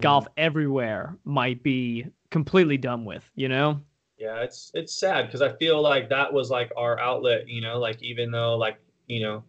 golf 0.00 0.24
mm. 0.24 0.32
everywhere 0.36 1.16
might 1.24 1.62
be 1.62 2.06
completely 2.30 2.76
done 2.76 3.04
with, 3.04 3.28
you 3.34 3.48
know? 3.48 3.80
Yeah, 4.18 4.42
it's 4.42 4.70
it's 4.74 4.98
sad 4.98 5.26
because 5.26 5.42
I 5.42 5.56
feel 5.56 5.80
like 5.80 6.08
that 6.08 6.32
was 6.32 6.50
like 6.50 6.72
our 6.76 6.98
outlet, 6.98 7.48
you 7.48 7.60
know, 7.60 7.78
like 7.78 8.02
even 8.02 8.30
though 8.30 8.56
like, 8.56 8.80
you 9.06 9.22
know, 9.22 9.44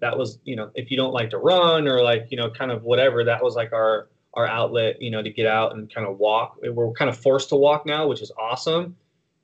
that 0.00 0.16
was, 0.16 0.38
you 0.44 0.56
know, 0.56 0.70
if 0.74 0.90
you 0.90 0.96
don't 0.96 1.12
like 1.14 1.30
to 1.30 1.38
run 1.38 1.88
or 1.88 2.02
like, 2.02 2.26
you 2.30 2.36
know, 2.36 2.50
kind 2.50 2.70
of 2.70 2.82
whatever, 2.82 3.24
that 3.24 3.42
was 3.42 3.54
like 3.54 3.72
our 3.72 4.08
our 4.34 4.46
outlet, 4.46 5.00
you 5.02 5.10
know, 5.10 5.22
to 5.22 5.30
get 5.30 5.46
out 5.46 5.74
and 5.74 5.92
kind 5.92 6.06
of 6.06 6.18
walk. 6.18 6.58
We're 6.62 6.92
kind 6.92 7.08
of 7.08 7.16
forced 7.16 7.48
to 7.50 7.56
walk 7.56 7.86
now, 7.86 8.06
which 8.06 8.22
is 8.22 8.30
awesome. 8.38 8.96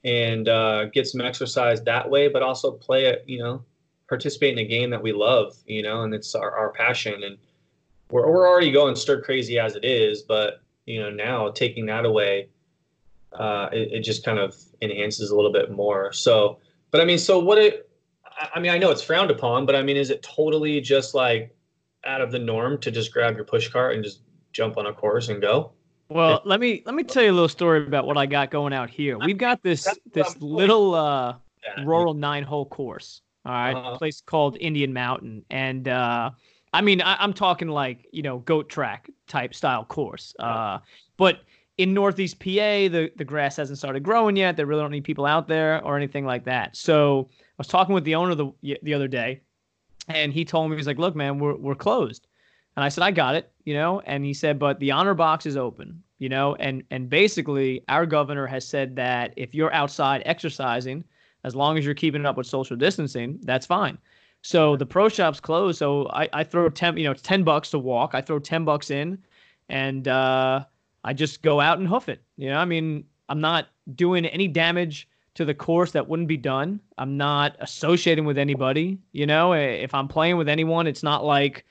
And 0.05 0.49
uh, 0.49 0.84
get 0.87 1.07
some 1.09 1.20
exercise 1.20 1.82
that 1.82 2.09
way, 2.09 2.28
but 2.28 2.43
also 2.43 2.70
play 2.70 3.07
it, 3.07 3.24
you 3.26 3.41
know, 3.41 3.64
participate 4.09 4.53
in 4.53 4.59
a 4.61 4.68
game 4.68 4.91
that 4.91 5.03
we 5.03 5.12
love, 5.12 5.57
you 5.66 5.82
know, 5.82 6.03
and 6.03 6.14
it's 6.14 6.34
our, 6.37 6.57
our 6.57 6.70
passion. 6.70 7.24
And 7.24 7.39
we're, 8.11 8.30
we're 8.30 8.49
already 8.49 8.70
going 8.70 8.95
stir 8.95 9.20
crazy 9.20 9.59
as 9.59 9.74
it 9.74 9.84
is, 9.84 10.22
but, 10.22 10.61
you 10.84 11.01
know, 11.01 11.11
now 11.11 11.51
taking 11.51 11.87
that 11.87 12.05
away, 12.05 12.49
uh, 13.32 13.68
it, 13.72 13.95
it, 13.95 14.01
just 14.01 14.24
kind 14.24 14.39
of 14.39 14.55
enhances 14.80 15.30
a 15.30 15.37
little 15.37 15.53
bit 15.53 15.72
more. 15.72 16.12
So, 16.12 16.59
but 16.93 17.01
I 17.01 17.05
mean, 17.05 17.18
so 17.18 17.41
what 17.41 17.59
it, 17.59 17.91
I 18.55 18.61
mean, 18.61 18.70
I 18.70 18.78
know 18.78 18.91
it's 18.93 19.03
frowned 19.03 19.32
upon, 19.32 19.66
but 19.66 19.74
I 19.74 19.82
mean, 19.82 19.97
is 19.97 20.11
it 20.11 20.22
totally 20.22 20.80
just 20.80 21.14
like 21.14 21.55
out 22.05 22.20
of 22.20 22.30
the 22.30 22.39
norm 22.39 22.78
to 22.78 22.91
just 22.91 23.12
grab 23.12 23.34
your 23.34 23.45
push 23.45 23.68
cart 23.68 23.95
and 23.95 24.05
just 24.05 24.20
jump 24.57 24.79
on 24.79 24.87
a 24.87 24.93
course 24.93 25.29
and 25.29 25.41
go? 25.41 25.73
Well, 26.09 26.41
let 26.45 26.61
me 26.61 26.83
let 26.87 26.95
me 26.95 27.03
tell 27.03 27.23
you 27.23 27.31
a 27.31 27.33
little 27.33 27.49
story 27.49 27.85
about 27.85 28.07
what 28.07 28.17
I 28.17 28.27
got 28.27 28.51
going 28.51 28.73
out 28.73 28.89
here. 28.91 29.19
We've 29.19 29.39
got 29.39 29.63
this 29.63 29.89
this 30.13 30.41
little 30.41 30.95
uh, 30.95 31.35
rural 31.85 32.15
nine 32.15 32.45
hole 32.45 32.67
course. 32.67 33.23
All 33.45 33.53
right, 33.53 33.75
uh-huh. 33.75 33.97
place 33.97 34.21
called 34.21 34.57
Indian 34.61 34.93
Mountain, 34.93 35.45
and 35.51 35.87
uh, 35.89 36.31
I 36.73 36.81
mean, 36.81 37.01
I, 37.01 37.23
am 37.23 37.33
talking 37.33 37.69
like 37.69 38.07
you 38.13 38.23
know 38.23 38.39
goat 38.39 38.69
track 38.69 39.11
type 39.27 39.55
style 39.55 39.85
course. 39.85 40.35
Uh, 40.39 40.79
but 41.17 41.41
in 41.79 41.93
Northeast 41.93 42.39
PA, 42.39 42.89
the, 42.89 43.11
the 43.17 43.25
grass 43.25 43.57
hasn't 43.57 43.79
started 43.79 44.03
growing 44.03 44.37
yet. 44.37 44.57
There 44.57 44.67
really 44.67 44.83
don't 44.83 44.91
need 44.91 45.05
people 45.05 45.27
out 45.27 45.47
there 45.47 45.85
or 45.85 45.97
anything 45.97 46.25
like 46.25 46.45
that. 46.45 46.77
So 46.77 47.29
I 47.31 47.55
was 47.59 47.69
talking 47.69 47.95
with 47.95 48.05
the 48.05 48.15
owner 48.15 48.35
the 48.35 48.53
the 48.83 48.95
other 48.95 49.09
day, 49.09 49.43
and 50.09 50.33
he 50.33 50.45
told 50.45 50.71
me 50.71 50.77
he's 50.77 50.87
like, 50.87 50.99
"Look, 50.99 51.17
man, 51.17 51.39
we're 51.39 51.57
we're 51.57 51.75
closed." 51.75 52.27
And 52.77 52.85
I 52.85 52.89
said, 52.89 53.05
"I 53.05 53.11
got 53.11 53.35
it," 53.35 53.51
you 53.64 53.74
know. 53.74 54.01
And 54.01 54.24
he 54.24 54.35
said, 54.35 54.59
"But 54.59 54.79
the 54.81 54.91
honor 54.91 55.14
box 55.14 55.47
is 55.47 55.57
open, 55.57 56.03
you 56.18 56.29
know." 56.29 56.55
And 56.57 56.83
and 56.91 57.09
basically, 57.09 57.83
our 57.89 58.07
governor 58.07 58.47
has 58.47 58.66
said 58.66 58.97
that 58.97 59.33
if 59.37 59.55
you're 59.55 59.72
outside 59.72 60.22
exercising, 60.27 61.05
as 61.45 61.55
long 61.55 61.79
as 61.79 61.85
you're 61.85 61.95
keeping 61.95 62.27
up 62.27 62.37
with 62.37 62.47
social 62.47 62.77
distancing, 62.77 63.39
that's 63.43 63.66
fine. 63.66 63.99
So 64.43 64.77
the 64.77 64.87
pro 64.87 65.09
shop's 65.09 65.41
closed. 65.41 65.79
So 65.79 66.09
I, 66.11 66.29
I 66.33 66.45
throw 66.45 66.68
ten, 66.68 66.97
you 66.97 67.05
know, 67.05 67.12
it's 67.12 67.22
ten 67.22 67.43
bucks 67.43 67.70
to 67.70 67.79
walk. 67.79 68.14
I 68.14 68.20
throw 68.20 68.39
ten 68.39 68.64
bucks 68.64 68.91
in, 68.91 69.18
and 69.68 70.07
uh, 70.07 70.64
I 71.03 71.12
just 71.14 71.43
go 71.43 71.61
out 71.61 71.79
and 71.79 71.89
hoof 71.89 72.09
it. 72.09 72.22
You 72.37 72.51
know, 72.51 72.59
I 72.59 72.64
mean, 72.64 73.05
I'm 73.29 73.41
not 73.41 73.68
doing 73.95 74.27
any 74.27 74.49
damage 74.49 75.09
to 75.35 75.45
the 75.45 75.55
course 75.55 75.93
that 75.93 76.09
wouldn't 76.09 76.29
be 76.29 76.37
done. 76.37 76.81
I'm 76.99 77.16
not 77.16 77.57
associating 77.61 78.24
with 78.24 78.39
anybody. 78.39 78.99
You 79.12 79.27
know, 79.27 79.53
if 79.53 79.95
I'm 79.95 80.09
playing 80.09 80.37
with 80.37 80.49
anyone, 80.49 80.87
it's 80.87 81.03
not 81.03 81.24
like, 81.24 81.66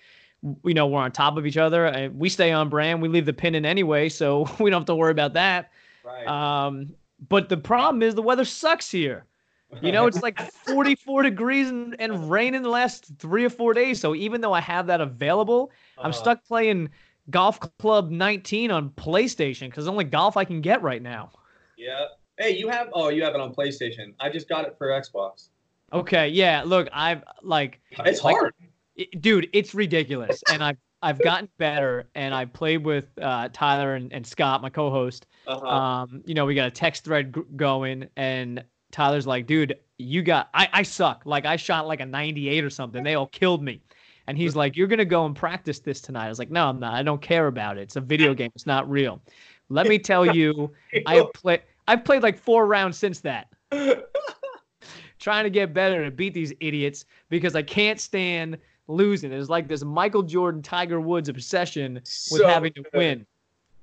you 0.63 0.73
know, 0.73 0.87
we're 0.87 0.99
on 1.01 1.11
top 1.11 1.37
of 1.37 1.45
each 1.45 1.57
other. 1.57 1.85
And 1.85 2.17
we 2.19 2.29
stay 2.29 2.51
on 2.51 2.69
brand. 2.69 3.01
We 3.01 3.07
leave 3.09 3.25
the 3.25 3.33
pin 3.33 3.55
in 3.55 3.65
anyway, 3.65 4.09
so 4.09 4.47
we 4.59 4.69
don't 4.69 4.81
have 4.81 4.85
to 4.87 4.95
worry 4.95 5.11
about 5.11 5.33
that. 5.33 5.71
Right. 6.03 6.27
Um, 6.27 6.93
but 7.29 7.49
the 7.49 7.57
problem 7.57 8.03
is 8.03 8.13
the 8.15 8.21
weather 8.21 8.45
sucks 8.45 8.89
here. 8.91 9.25
You 9.81 9.91
know, 9.91 10.05
it's 10.07 10.21
like 10.21 10.39
44 10.67 11.23
degrees 11.23 11.69
and, 11.69 11.95
and 11.99 12.29
rain 12.29 12.53
in 12.55 12.61
the 12.63 12.69
last 12.69 13.11
three 13.17 13.43
or 13.43 13.49
four 13.49 13.73
days. 13.73 13.99
So 13.99 14.15
even 14.15 14.39
though 14.39 14.53
I 14.53 14.61
have 14.61 14.87
that 14.87 15.01
available, 15.01 15.71
I'm 15.97 16.11
Uh-huh. 16.11 16.19
stuck 16.19 16.45
playing 16.45 16.89
Golf 17.29 17.59
Club 17.79 18.09
19 18.11 18.71
on 18.71 18.91
PlayStation 18.91 19.61
because 19.69 19.87
only 19.87 20.05
golf 20.05 20.37
I 20.37 20.45
can 20.45 20.61
get 20.61 20.81
right 20.81 21.01
now. 21.01 21.31
Yeah. 21.77 22.05
Hey, 22.37 22.51
you 22.55 22.69
have 22.69 22.89
oh, 22.93 23.09
you 23.09 23.23
have 23.23 23.33
it 23.33 23.41
on 23.41 23.53
PlayStation. 23.53 24.13
I 24.19 24.29
just 24.29 24.47
got 24.47 24.65
it 24.65 24.75
for 24.77 24.87
Xbox. 24.87 25.49
Okay, 25.91 26.29
yeah. 26.29 26.63
Look, 26.65 26.87
I've 26.93 27.23
like, 27.41 27.79
It's 27.91 28.23
Like- 28.23 28.35
hard. 28.35 28.53
It- 28.95 29.21
dude, 29.21 29.49
it's 29.53 29.73
ridiculous, 29.73 30.41
and 30.51 30.63
I've 30.63 30.77
I've 31.01 31.21
gotten 31.21 31.47
better, 31.59 32.09
and 32.15 32.33
I 32.33 32.45
played 32.45 32.83
with 32.83 33.05
uh, 33.21 33.49
Tyler 33.53 33.93
and, 33.93 34.11
and 34.11 34.25
Scott, 34.25 34.63
my 34.63 34.69
co-host. 34.69 35.27
Uh-huh. 35.45 35.67
Um, 35.67 36.23
you 36.25 36.33
know, 36.33 36.45
we 36.45 36.55
got 36.55 36.67
a 36.67 36.71
text 36.71 37.03
thread 37.03 37.35
g- 37.35 37.41
going, 37.55 38.07
and 38.15 38.63
Tyler's 38.91 39.27
like, 39.27 39.45
dude, 39.45 39.75
you 39.99 40.23
got, 40.23 40.49
I, 40.53 40.67
I 40.73 40.81
suck. 40.83 41.21
Like, 41.25 41.45
I 41.45 41.57
shot 41.57 41.85
like 41.85 41.99
a 41.99 42.05
98 42.05 42.63
or 42.63 42.71
something. 42.71 43.03
They 43.03 43.13
all 43.13 43.27
killed 43.27 43.61
me. 43.61 43.81
And 44.25 44.37
he's 44.37 44.55
like, 44.55 44.75
you're 44.75 44.87
going 44.87 44.97
to 44.99 45.05
go 45.05 45.25
and 45.25 45.35
practice 45.35 45.79
this 45.79 46.01
tonight. 46.01 46.25
I 46.25 46.29
was 46.29 46.39
like, 46.39 46.49
no, 46.49 46.65
I'm 46.65 46.79
not. 46.79 46.95
I 46.95 47.03
don't 47.03 47.21
care 47.21 47.47
about 47.47 47.77
it. 47.77 47.81
It's 47.81 47.97
a 47.97 48.01
video 48.01 48.33
game. 48.33 48.49
It's 48.55 48.65
not 48.65 48.89
real. 48.89 49.21
Let 49.69 49.87
me 49.87 49.99
tell 49.99 50.35
you, 50.35 50.71
I 51.05 51.15
have 51.15 51.33
played, 51.33 51.61
I've 51.87 52.03
played 52.03 52.23
like 52.23 52.37
four 52.37 52.65
rounds 52.65 52.97
since 52.97 53.19
that, 53.19 53.49
trying 55.19 55.43
to 55.43 55.49
get 55.51 55.73
better 55.73 56.01
and 56.03 56.15
beat 56.15 56.33
these 56.33 56.53
idiots 56.59 57.05
because 57.29 57.55
I 57.55 57.61
can't 57.61 57.99
stand 57.99 58.57
losing. 58.87 59.31
It's 59.31 59.49
like 59.49 59.67
this 59.67 59.83
Michael 59.83 60.23
Jordan, 60.23 60.61
Tiger 60.61 60.99
Woods 60.99 61.29
obsession 61.29 61.95
with 61.95 62.07
So 62.07 62.47
having 62.47 62.73
to 62.73 62.81
good. 62.83 62.93
win. 62.93 63.25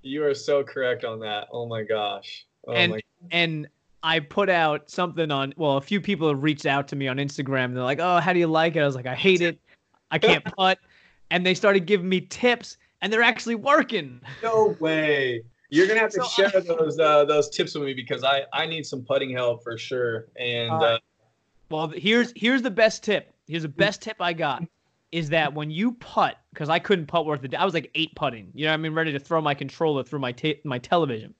You 0.03 0.25
are 0.25 0.35
so 0.35 0.65
correct 0.65 1.05
on 1.05 1.21
that. 1.21 1.49
Oh 1.53 1.67
my 1.67 1.83
gosh. 1.83 2.45
Oh 2.67 2.73
And- 2.73 2.93
my 2.93 3.01
and 3.31 3.69
I 4.05 4.19
put 4.19 4.49
out 4.49 4.91
something 4.91 5.31
on. 5.31 5.55
Well, 5.57 5.77
a 5.77 5.81
few 5.81 6.01
people 6.01 6.29
have 6.29 6.43
reached 6.43 6.67
out 6.67 6.89
to 6.89 6.97
me 6.97 7.07
on 7.07 7.19
Instagram. 7.19 7.67
And 7.67 7.77
they're 7.77 7.85
like, 7.85 8.01
"Oh, 8.01 8.19
how 8.19 8.33
do 8.33 8.41
you 8.41 8.49
like 8.49 8.75
it?" 8.75 8.81
I 8.81 8.85
was 8.87 8.97
like, 8.97 9.07
"I 9.07 9.15
hate 9.15 9.41
it. 9.43 9.61
I 10.11 10.19
can't 10.19 10.45
putt." 10.57 10.79
And 11.31 11.47
they 11.47 11.55
started 11.55 11.87
giving 11.87 12.09
me 12.09 12.21
tips, 12.23 12.79
and 13.01 13.13
they're 13.13 13.23
actually 13.23 13.55
working. 13.55 14.21
no 14.43 14.77
way. 14.81 15.43
You're 15.71 15.87
gonna 15.87 16.01
have 16.01 16.11
to 16.11 16.25
So- 16.25 16.49
share 16.51 16.61
those 16.61 16.99
uh, 16.99 17.25
those 17.27 17.49
tips 17.49 17.75
with 17.77 17.85
me 17.85 17.95
because 17.95 18.25
I 18.25 18.43
I 18.53 18.67
need 18.67 18.85
some 18.85 19.03
putting 19.03 19.31
help 19.31 19.63
for 19.63 19.79
sure. 19.79 20.27
And 20.37 20.71
All 20.73 20.85
uh. 20.85 20.99
Well, 21.71 21.89
here's 21.89 22.33
here's 22.35 22.61
the 22.63 22.73
best 22.73 23.05
tip. 23.05 23.33
Here's 23.47 23.63
the 23.63 23.69
best 23.69 24.03
tip 24.03 24.17
I 24.21 24.33
got 24.33 24.65
is 25.13 25.29
that 25.29 25.53
when 25.55 25.71
you 25.71 25.93
putt, 25.93 26.39
because 26.53 26.69
I 26.69 26.79
couldn't 26.79 27.07
putt 27.07 27.27
worth 27.27 27.45
it. 27.45 27.55
I 27.55 27.65
was 27.65 27.75
like 27.75 27.91
eight 27.95 28.15
putting. 28.17 28.51
You 28.55 28.65
know, 28.65 28.71
what 28.73 28.75
I 28.75 28.79
mean, 28.79 28.95
ready 28.95 29.13
to 29.13 29.19
throw 29.19 29.41
my 29.41 29.55
controller 29.55 30.03
through 30.03 30.21
my 30.21 30.33
ta- 30.33 30.61
my 30.65 30.79
television. 30.79 31.35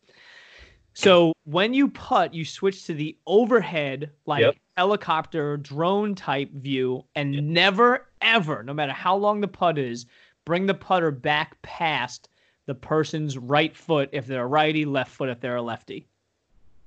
So 0.95 1.33
when 1.45 1.73
you 1.73 1.89
putt, 1.89 2.35
you 2.35 2.45
switch 2.45 2.85
to 2.85 2.95
the 2.95 3.17
overhead, 3.27 4.11
like 4.27 4.43
Yep. 4.43 4.55
helicopter 4.77 5.57
drone 5.57 6.15
type 6.15 6.53
view, 6.53 7.05
and 7.15 7.35
Yep. 7.35 7.45
never 7.45 8.09
ever, 8.21 8.63
no 8.63 8.75
matter 8.75 8.93
how 8.93 9.17
long 9.17 9.41
the 9.41 9.49
putt 9.49 9.79
is, 9.79 10.07
bring 10.45 10.67
the 10.67 10.75
putter 10.75 11.11
back 11.11 11.61
past 11.63 12.29
the 12.67 12.75
person's 12.75 13.39
right 13.39 13.75
foot 13.75 14.11
if 14.13 14.27
they're 14.27 14.43
a 14.45 14.47
righty, 14.47 14.85
left 14.85 15.11
foot 15.13 15.29
if 15.31 15.41
they're 15.41 15.57
a 15.57 15.63
lefty. 15.63 16.07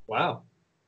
wow, 0.07 0.43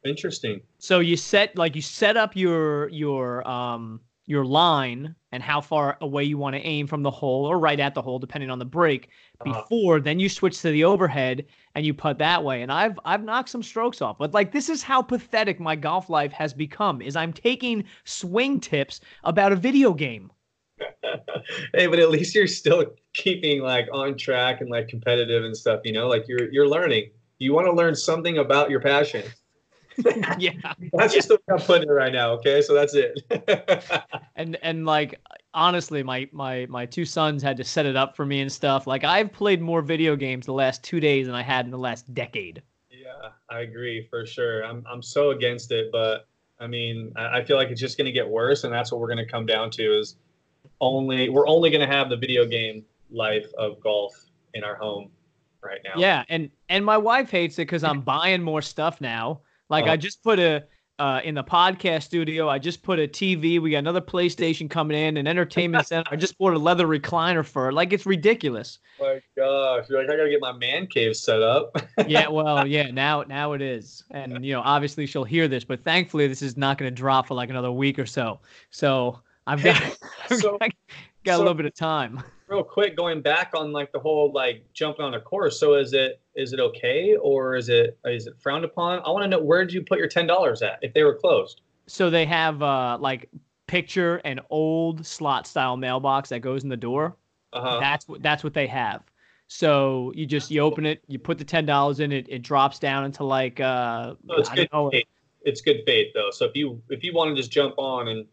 interesting. 0.06 0.62
So 0.78 1.00
you 1.00 1.18
set 1.18 1.58
like 1.58 1.76
you 1.76 1.82
set 1.82 2.18
up 2.18 2.36
your 2.36 2.88
your 2.90 3.46
um 3.48 4.00
your 4.28 4.46
line 4.46 5.16
and 5.32 5.42
how 5.42 5.60
far 5.62 5.98
away 6.02 6.24
you 6.24 6.38
want 6.38 6.56
to 6.56 6.62
aim 6.62 6.86
from 6.88 7.02
the 7.04 7.12
hole 7.12 7.46
or 7.46 7.58
right 7.60 7.80
at 7.80 7.96
the 7.96 8.02
hole 8.02 8.20
depending 8.20 8.50
on 8.52 8.60
the 8.60 8.66
break 8.66 9.10
Uh-huh. 9.40 9.68
before 9.70 10.00
then 10.00 10.20
you 10.20 10.30
switch 10.30 10.62
to 10.62 10.70
the 10.72 10.84
overhead 10.84 11.46
and 11.76 11.86
you 11.86 11.94
putt 11.94 12.18
that 12.20 12.44
way 12.44 12.62
and 12.62 12.72
I've 12.72 13.00
I've 13.06 13.24
knocked 13.24 13.50
some 13.50 13.64
strokes 13.64 14.02
off 14.02 14.18
but 14.20 14.34
like 14.34 14.52
this 14.52 14.70
is 14.70 14.84
how 14.84 15.02
pathetic 15.02 15.60
my 15.60 15.76
golf 15.76 16.10
life 16.10 16.32
has 16.34 16.54
become 16.54 17.02
is 17.02 17.16
I'm 17.16 17.34
taking 17.34 17.84
swing 18.06 18.60
tips 18.60 19.02
about 19.24 19.52
a 19.54 19.56
video 19.56 19.94
game. 19.94 20.32
hey, 21.74 21.88
but 21.88 22.00
at 22.00 22.10
least 22.10 22.36
you're 22.36 22.48
still 22.48 22.86
keeping 23.14 23.62
like 23.62 23.88
on 23.92 24.18
track 24.18 24.62
and 24.62 24.70
like 24.70 24.88
competitive 24.88 25.44
and 25.44 25.56
stuff. 25.56 25.82
You 25.84 25.94
know, 25.94 26.08
like 26.08 26.28
you're 26.28 26.52
you're 26.52 26.68
learning. 26.68 27.12
You 27.40 27.54
want 27.54 27.68
to 27.68 27.74
learn 27.74 27.96
something 27.96 28.38
about 28.40 28.70
your 28.70 28.80
passion. 28.80 29.24
yeah. 30.38 30.52
That's 30.94 31.14
just 31.14 31.28
the 31.28 31.36
way 31.36 31.56
I'm 31.56 31.60
putting 31.60 31.90
it 31.90 31.92
right 31.92 32.12
now. 32.12 32.32
Okay, 32.34 32.62
so 32.62 32.74
that's 32.74 32.94
it. 32.96 33.20
and 34.36 34.58
and 34.62 34.86
like 34.86 35.20
honestly 35.54 36.04
my 36.04 36.28
my 36.32 36.66
my 36.68 36.86
two 36.86 37.06
sons 37.06 37.42
had 37.42 37.58
to 37.58 37.64
set 37.64 37.86
it 37.86 37.96
up 37.96 38.16
for 38.16 38.26
me 38.26 38.42
and 38.42 38.52
stuff 38.52 38.86
like 38.86 39.04
i've 39.04 39.32
played 39.32 39.60
more 39.60 39.82
video 39.82 40.16
games 40.16 40.46
the 40.46 40.54
last 40.54 40.84
two 40.84 41.00
days 41.00 41.26
than 41.26 41.34
i 41.34 41.42
had 41.42 41.66
in 41.66 41.72
the 41.72 41.78
last 41.78 42.14
decade 42.14 42.62
yeah, 43.08 43.30
I 43.50 43.62
agree 43.62 44.06
for 44.10 44.26
sure. 44.26 44.66
I'm 44.66 44.84
I'm 44.90 45.02
so 45.02 45.32
against 45.32 45.72
it, 45.72 45.92
but 45.92 46.28
I 46.60 46.68
mean, 46.68 47.14
I, 47.16 47.40
I 47.40 47.44
feel 47.44 47.56
like 47.58 47.70
it's 47.70 47.80
just 47.80 47.98
going 47.98 48.06
to 48.06 48.12
get 48.12 48.28
worse, 48.28 48.64
and 48.66 48.74
that's 48.74 48.92
what 48.92 49.00
we're 49.00 49.08
going 49.08 49.26
to 49.26 49.32
come 49.32 49.46
down 49.46 49.72
to 49.72 50.00
is 50.00 50.18
only 50.82 51.30
we're 51.30 51.48
only 51.48 51.70
going 51.70 51.88
to 51.88 51.94
have 51.94 52.10
the 52.10 52.18
video 52.18 52.46
game 52.46 52.84
life 53.10 53.48
of 53.58 53.80
golf 53.80 54.14
in 54.54 54.64
our 54.64 54.76
home 54.76 55.10
right 55.64 55.80
now. 55.84 55.94
yeah 55.96 56.24
and 56.30 56.50
and 56.70 56.86
my 56.86 56.98
wife 56.98 57.32
hates 57.32 57.56
it 57.56 57.64
because 57.64 57.84
i'm 57.84 58.02
buying 58.02 58.44
more 58.44 58.62
stuff 58.62 59.00
now 59.02 59.40
like 59.70 59.84
Uh-huh. 59.86 59.94
i 59.94 59.98
just 59.98 60.24
put 60.24 60.40
a 60.40 60.64
uh, 61.00 61.22
in 61.24 61.36
the 61.36 61.44
podcast 61.44 62.02
studio 62.04 62.50
i 62.50 62.58
just 62.58 62.82
put 62.82 62.98
a 62.98 63.08
tv 63.08 63.62
we 63.62 63.70
got 63.70 63.78
another 63.78 64.02
playstation 64.02 64.68
coming 64.68 64.98
in 64.98 65.16
an 65.18 65.28
entertainment 65.28 65.86
center 65.92 66.10
i 66.12 66.16
just 66.16 66.36
bought 66.40 66.54
a 66.56 66.58
leather 66.58 66.88
recliner 66.88 67.46
for 67.46 67.70
it 67.70 67.74
like 67.74 67.94
it's 67.94 68.08
ridiculous. 68.08 68.80
My 69.00 69.22
gosh, 69.36 69.86
you're 69.90 70.00
like 70.02 70.10
I 70.12 70.18
got 70.18 70.24
to 70.24 70.30
get 70.32 70.42
my 70.42 70.54
man 70.54 70.88
cave 70.88 71.16
set 71.16 71.44
up. 71.44 71.78
yeah 72.08 72.28
well 72.28 72.66
yeah 72.66 72.90
now 72.90 73.22
now 73.28 73.54
it 73.54 73.62
is. 73.62 74.04
And 74.10 74.44
you 74.44 74.54
know 74.54 74.62
obviously 74.66 75.06
she'll 75.06 75.24
hear 75.24 75.48
this 75.48 75.64
but 75.64 75.84
thankfully 75.84 76.26
this 76.28 76.42
is 76.42 76.58
not 76.58 76.80
going 76.80 76.90
to 76.92 76.96
drop 76.96 77.28
for 77.28 77.36
like 77.36 77.52
another 77.52 77.72
week 77.72 78.00
or 78.00 78.08
so. 78.08 78.40
So 78.72 79.20
i've 79.46 79.64
got 79.64 79.80
I've 80.32 80.40
so- 80.40 80.58
got, 80.58 80.72
got 81.26 81.34
a 81.34 81.36
so- 81.36 81.38
little 81.38 81.54
bit 81.54 81.68
of 81.68 81.76
time 81.76 82.24
real 82.48 82.64
quick 82.64 82.96
going 82.96 83.22
back 83.22 83.52
on 83.54 83.72
like 83.72 83.92
the 83.92 84.00
whole 84.00 84.32
like 84.34 84.64
jumping 84.74 85.04
on 85.04 85.14
a 85.14 85.20
course 85.20 85.60
so 85.60 85.76
is 85.76 85.94
it 85.94 86.22
is 86.36 86.54
it 86.54 86.60
okay 86.60 87.18
or 87.18 87.56
is 87.56 87.68
it 87.68 87.98
is 88.06 88.28
it 88.28 88.36
frowned 88.40 88.64
upon? 88.64 89.00
I 89.06 89.10
want 89.10 89.24
to 89.24 89.28
know 89.28 89.42
where 89.42 89.66
did 89.66 89.74
you 89.74 89.82
put 89.82 89.98
your 89.98 90.08
$10 90.08 90.62
at 90.62 90.80
if 90.82 90.94
they 90.94 91.04
were 91.04 91.16
closed? 91.16 91.62
So 91.88 92.10
they 92.10 92.26
have 92.26 92.62
uh 92.62 92.98
like 93.02 93.30
picture 93.68 94.18
an 94.18 94.40
old 94.50 95.06
slot 95.06 95.46
style 95.46 95.76
mailbox 95.76 96.30
that 96.30 96.40
goes 96.40 96.64
in 96.64 96.70
the 96.70 96.78
door. 96.78 97.18
Uh-huh. 97.54 97.80
That's 97.80 98.08
what 98.08 98.22
that's 98.22 98.44
what 98.44 98.54
they 98.54 98.68
have. 98.68 99.04
So 99.48 100.12
you 100.16 100.26
just 100.26 100.52
you 100.52 100.62
open 100.62 100.86
it 100.86 101.04
you 101.08 101.20
put 101.20 101.38
the 101.38 101.46
ten 101.46 101.66
dollars 101.66 102.00
in 102.00 102.12
it 102.12 102.28
it 102.30 102.44
drops 102.44 102.80
down 102.80 103.04
into 103.06 103.24
like 103.24 103.60
uh 103.60 104.14
it's 104.30 104.50
I 104.50 104.56
good 104.56 104.70
don't 104.72 104.86
know, 104.86 104.92
faith. 104.92 105.08
it's 105.44 105.62
good 105.62 105.82
faith 105.86 106.14
though. 106.14 106.30
So 106.32 106.46
if 106.46 106.56
you 106.56 106.82
if 106.90 107.04
you 107.04 107.14
want 107.14 107.36
to 107.36 107.36
just 107.36 107.52
jump 107.52 107.74
on 107.78 108.10
and 108.10 108.26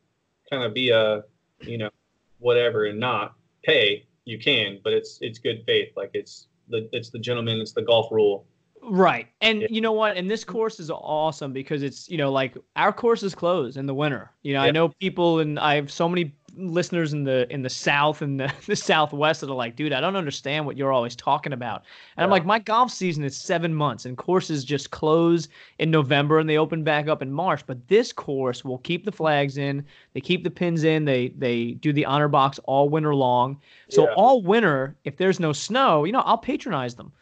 kind 0.51 0.62
of 0.62 0.75
be 0.75 0.91
a 0.91 1.23
you 1.62 1.79
know 1.79 1.91
whatever 2.39 2.85
and 2.85 3.01
not 3.01 3.35
pay 3.65 4.07
you 4.25 4.39
can 4.39 4.79
but 4.85 4.93
it's 4.93 5.19
it's 5.21 5.39
good 5.39 5.62
faith. 5.67 5.91
Like 5.97 6.11
it's 6.15 6.49
the 6.69 6.89
it's 6.93 7.11
the 7.11 7.19
gentleman 7.19 7.61
it's 7.61 7.73
the 7.73 7.83
golf 7.83 8.11
rule. 8.11 8.47
Right. 8.83 9.29
And 9.41 9.62
Yeah. 9.62 9.69
you 9.71 9.81
know 9.81 9.93
what? 9.93 10.17
And 10.17 10.31
this 10.31 10.45
course 10.45 10.79
is 10.79 10.91
awesome 10.91 11.53
because 11.53 11.83
it's 11.83 12.09
you 12.09 12.19
know 12.19 12.31
like 12.31 12.57
our 12.77 12.93
course 12.93 13.23
is 13.23 13.35
closed 13.35 13.77
in 13.77 13.87
the 13.87 13.95
winter. 13.95 14.31
You 14.43 14.53
know 14.55 14.61
i 14.61 14.71
know 14.71 14.89
people 15.01 15.41
and 15.41 15.59
i 15.59 15.75
have 15.75 15.91
so 15.91 16.09
many 16.09 16.35
listeners 16.57 17.13
in 17.13 17.25
the 17.25 17.53
in 17.53 17.63
the 17.63 17.69
south 17.71 18.23
and 18.23 18.39
the, 18.41 18.53
the 18.67 18.77
southwest 18.77 19.41
that 19.41 19.51
are 19.51 19.55
like 19.55 19.77
dude 19.77 19.93
i 19.93 20.01
don't 20.01 20.17
understand 20.17 20.65
what 20.67 20.77
you're 20.77 20.93
always 20.93 21.17
talking 21.17 21.53
about. 21.53 21.85
And 22.17 22.25
i'm 22.25 22.31
like 22.31 22.45
my 22.47 22.59
golf 22.59 22.91
season 22.91 23.25
is 23.25 23.37
seven 23.37 23.75
months 23.75 24.05
and 24.05 24.17
courses 24.17 24.65
just 24.65 24.91
close 24.91 25.49
in 25.79 25.91
november 25.91 26.39
and 26.39 26.49
they 26.49 26.59
open 26.59 26.85
back 26.85 27.09
up 27.09 27.23
in 27.23 27.33
march 27.33 27.67
but 27.67 27.87
this 27.89 28.13
course 28.13 28.65
will 28.65 28.79
keep 28.79 29.05
the 29.05 29.13
flags 29.13 29.57
in 29.59 29.85
they 30.13 30.21
keep 30.21 30.45
the 30.45 30.51
pins 30.51 30.85
in 30.85 31.05
they 31.05 31.29
they 31.39 31.73
do 31.73 31.93
the 31.93 32.05
honor 32.05 32.29
box 32.29 32.59
all 32.65 32.89
winter 32.89 33.15
long. 33.15 33.61
So 33.89 34.05
Yeah. 34.05 34.15
all 34.15 34.43
winter 34.43 34.97
if 35.05 35.17
there's 35.17 35.41
no 35.41 35.53
snow 35.53 36.05
you 36.05 36.13
know 36.13 36.21
i'll 36.21 36.39
patronize 36.39 36.95
them. 36.95 37.13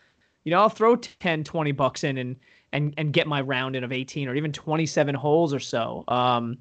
You 0.44 0.50
know 0.50 0.60
i'll 0.60 0.68
throw 0.68 0.96
10 0.96 1.44
20 1.44 1.72
bucks 1.72 2.04
in 2.04 2.18
and 2.18 2.36
and 2.72 2.94
and 2.96 3.12
get 3.12 3.26
my 3.26 3.40
round 3.40 3.76
in 3.76 3.84
of 3.84 3.92
18 3.92 4.28
or 4.28 4.34
even 4.34 4.52
27 4.52 5.14
holes 5.14 5.52
or 5.54 5.60
so. 5.60 6.04
Um 6.08 6.58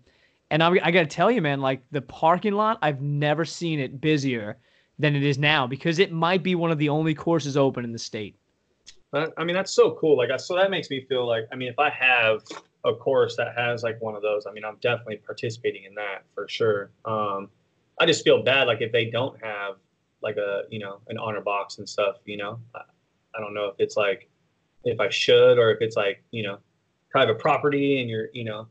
and 0.52 0.62
I, 0.62 0.70
I 0.84 0.92
gotta 0.92 1.08
tell 1.08 1.32
you 1.32 1.42
man 1.42 1.62
like 1.62 1.82
the 1.92 2.02
parking 2.02 2.54
lot 2.54 2.78
i've 2.82 3.02
never 3.02 3.46
seen 3.46 3.80
it 3.80 4.00
busier 4.00 4.58
than 5.00 5.16
it 5.16 5.24
is 5.24 5.40
now 5.40 5.66
because 5.66 5.98
it 5.98 6.12
might 6.12 6.44
be 6.44 6.54
one 6.54 6.72
of 6.72 6.78
the 6.78 6.90
only 6.90 7.16
courses 7.16 7.58
open 7.58 7.84
in 7.84 7.92
the 7.92 8.00
state 8.00 8.38
I 9.14 9.44
mean, 9.44 9.56
that's 9.56 9.72
so 9.72 9.98
cool. 10.00 10.18
Like, 10.18 10.38
so 10.40 10.56
that 10.56 10.72
makes 10.72 10.90
me 10.90 11.06
feel 11.08 11.28
like, 11.28 11.44
I 11.52 11.56
mean, 11.56 11.68
if 11.68 11.78
I 11.80 11.90
have 11.90 12.44
a 12.86 12.94
course 12.94 13.36
that 13.36 13.58
has 13.58 13.84
like 13.84 14.02
one 14.02 14.16
of 14.16 14.22
those, 14.22 14.46
I 14.48 14.54
mean, 14.54 14.64
I'm 14.64 14.78
definitely 14.82 15.18
participating 15.18 15.84
in 15.84 15.94
that 15.96 16.24
for 16.34 16.48
sure. 16.48 16.92
Um, 17.06 17.50
I 18.00 18.06
just 18.06 18.24
feel 18.24 18.42
bad, 18.42 18.68
like 18.68 18.82
if 18.82 18.92
they 18.92 19.10
don't 19.10 19.38
have 19.44 19.76
like 20.22 20.38
a, 20.38 20.64
you 20.70 20.80
know, 20.80 21.02
an 21.10 21.18
honor 21.18 21.42
box 21.42 21.78
and 21.78 21.88
stuff, 21.88 22.18
you 22.26 22.38
know, 22.38 22.60
I, 22.74 22.82
I 23.36 23.40
don't 23.40 23.54
know 23.54 23.66
if 23.66 23.76
it's 23.80 23.98
like, 23.98 24.30
if 24.84 25.00
I 25.00 25.10
should, 25.10 25.60
or 25.60 25.72
if 25.72 25.82
it's 25.82 25.96
like, 25.96 26.24
you 26.32 26.44
know, 26.44 26.58
private 27.12 27.38
property 27.38 28.00
and 28.00 28.10
you're, 28.10 28.30
you 28.34 28.46
know. 28.46 28.68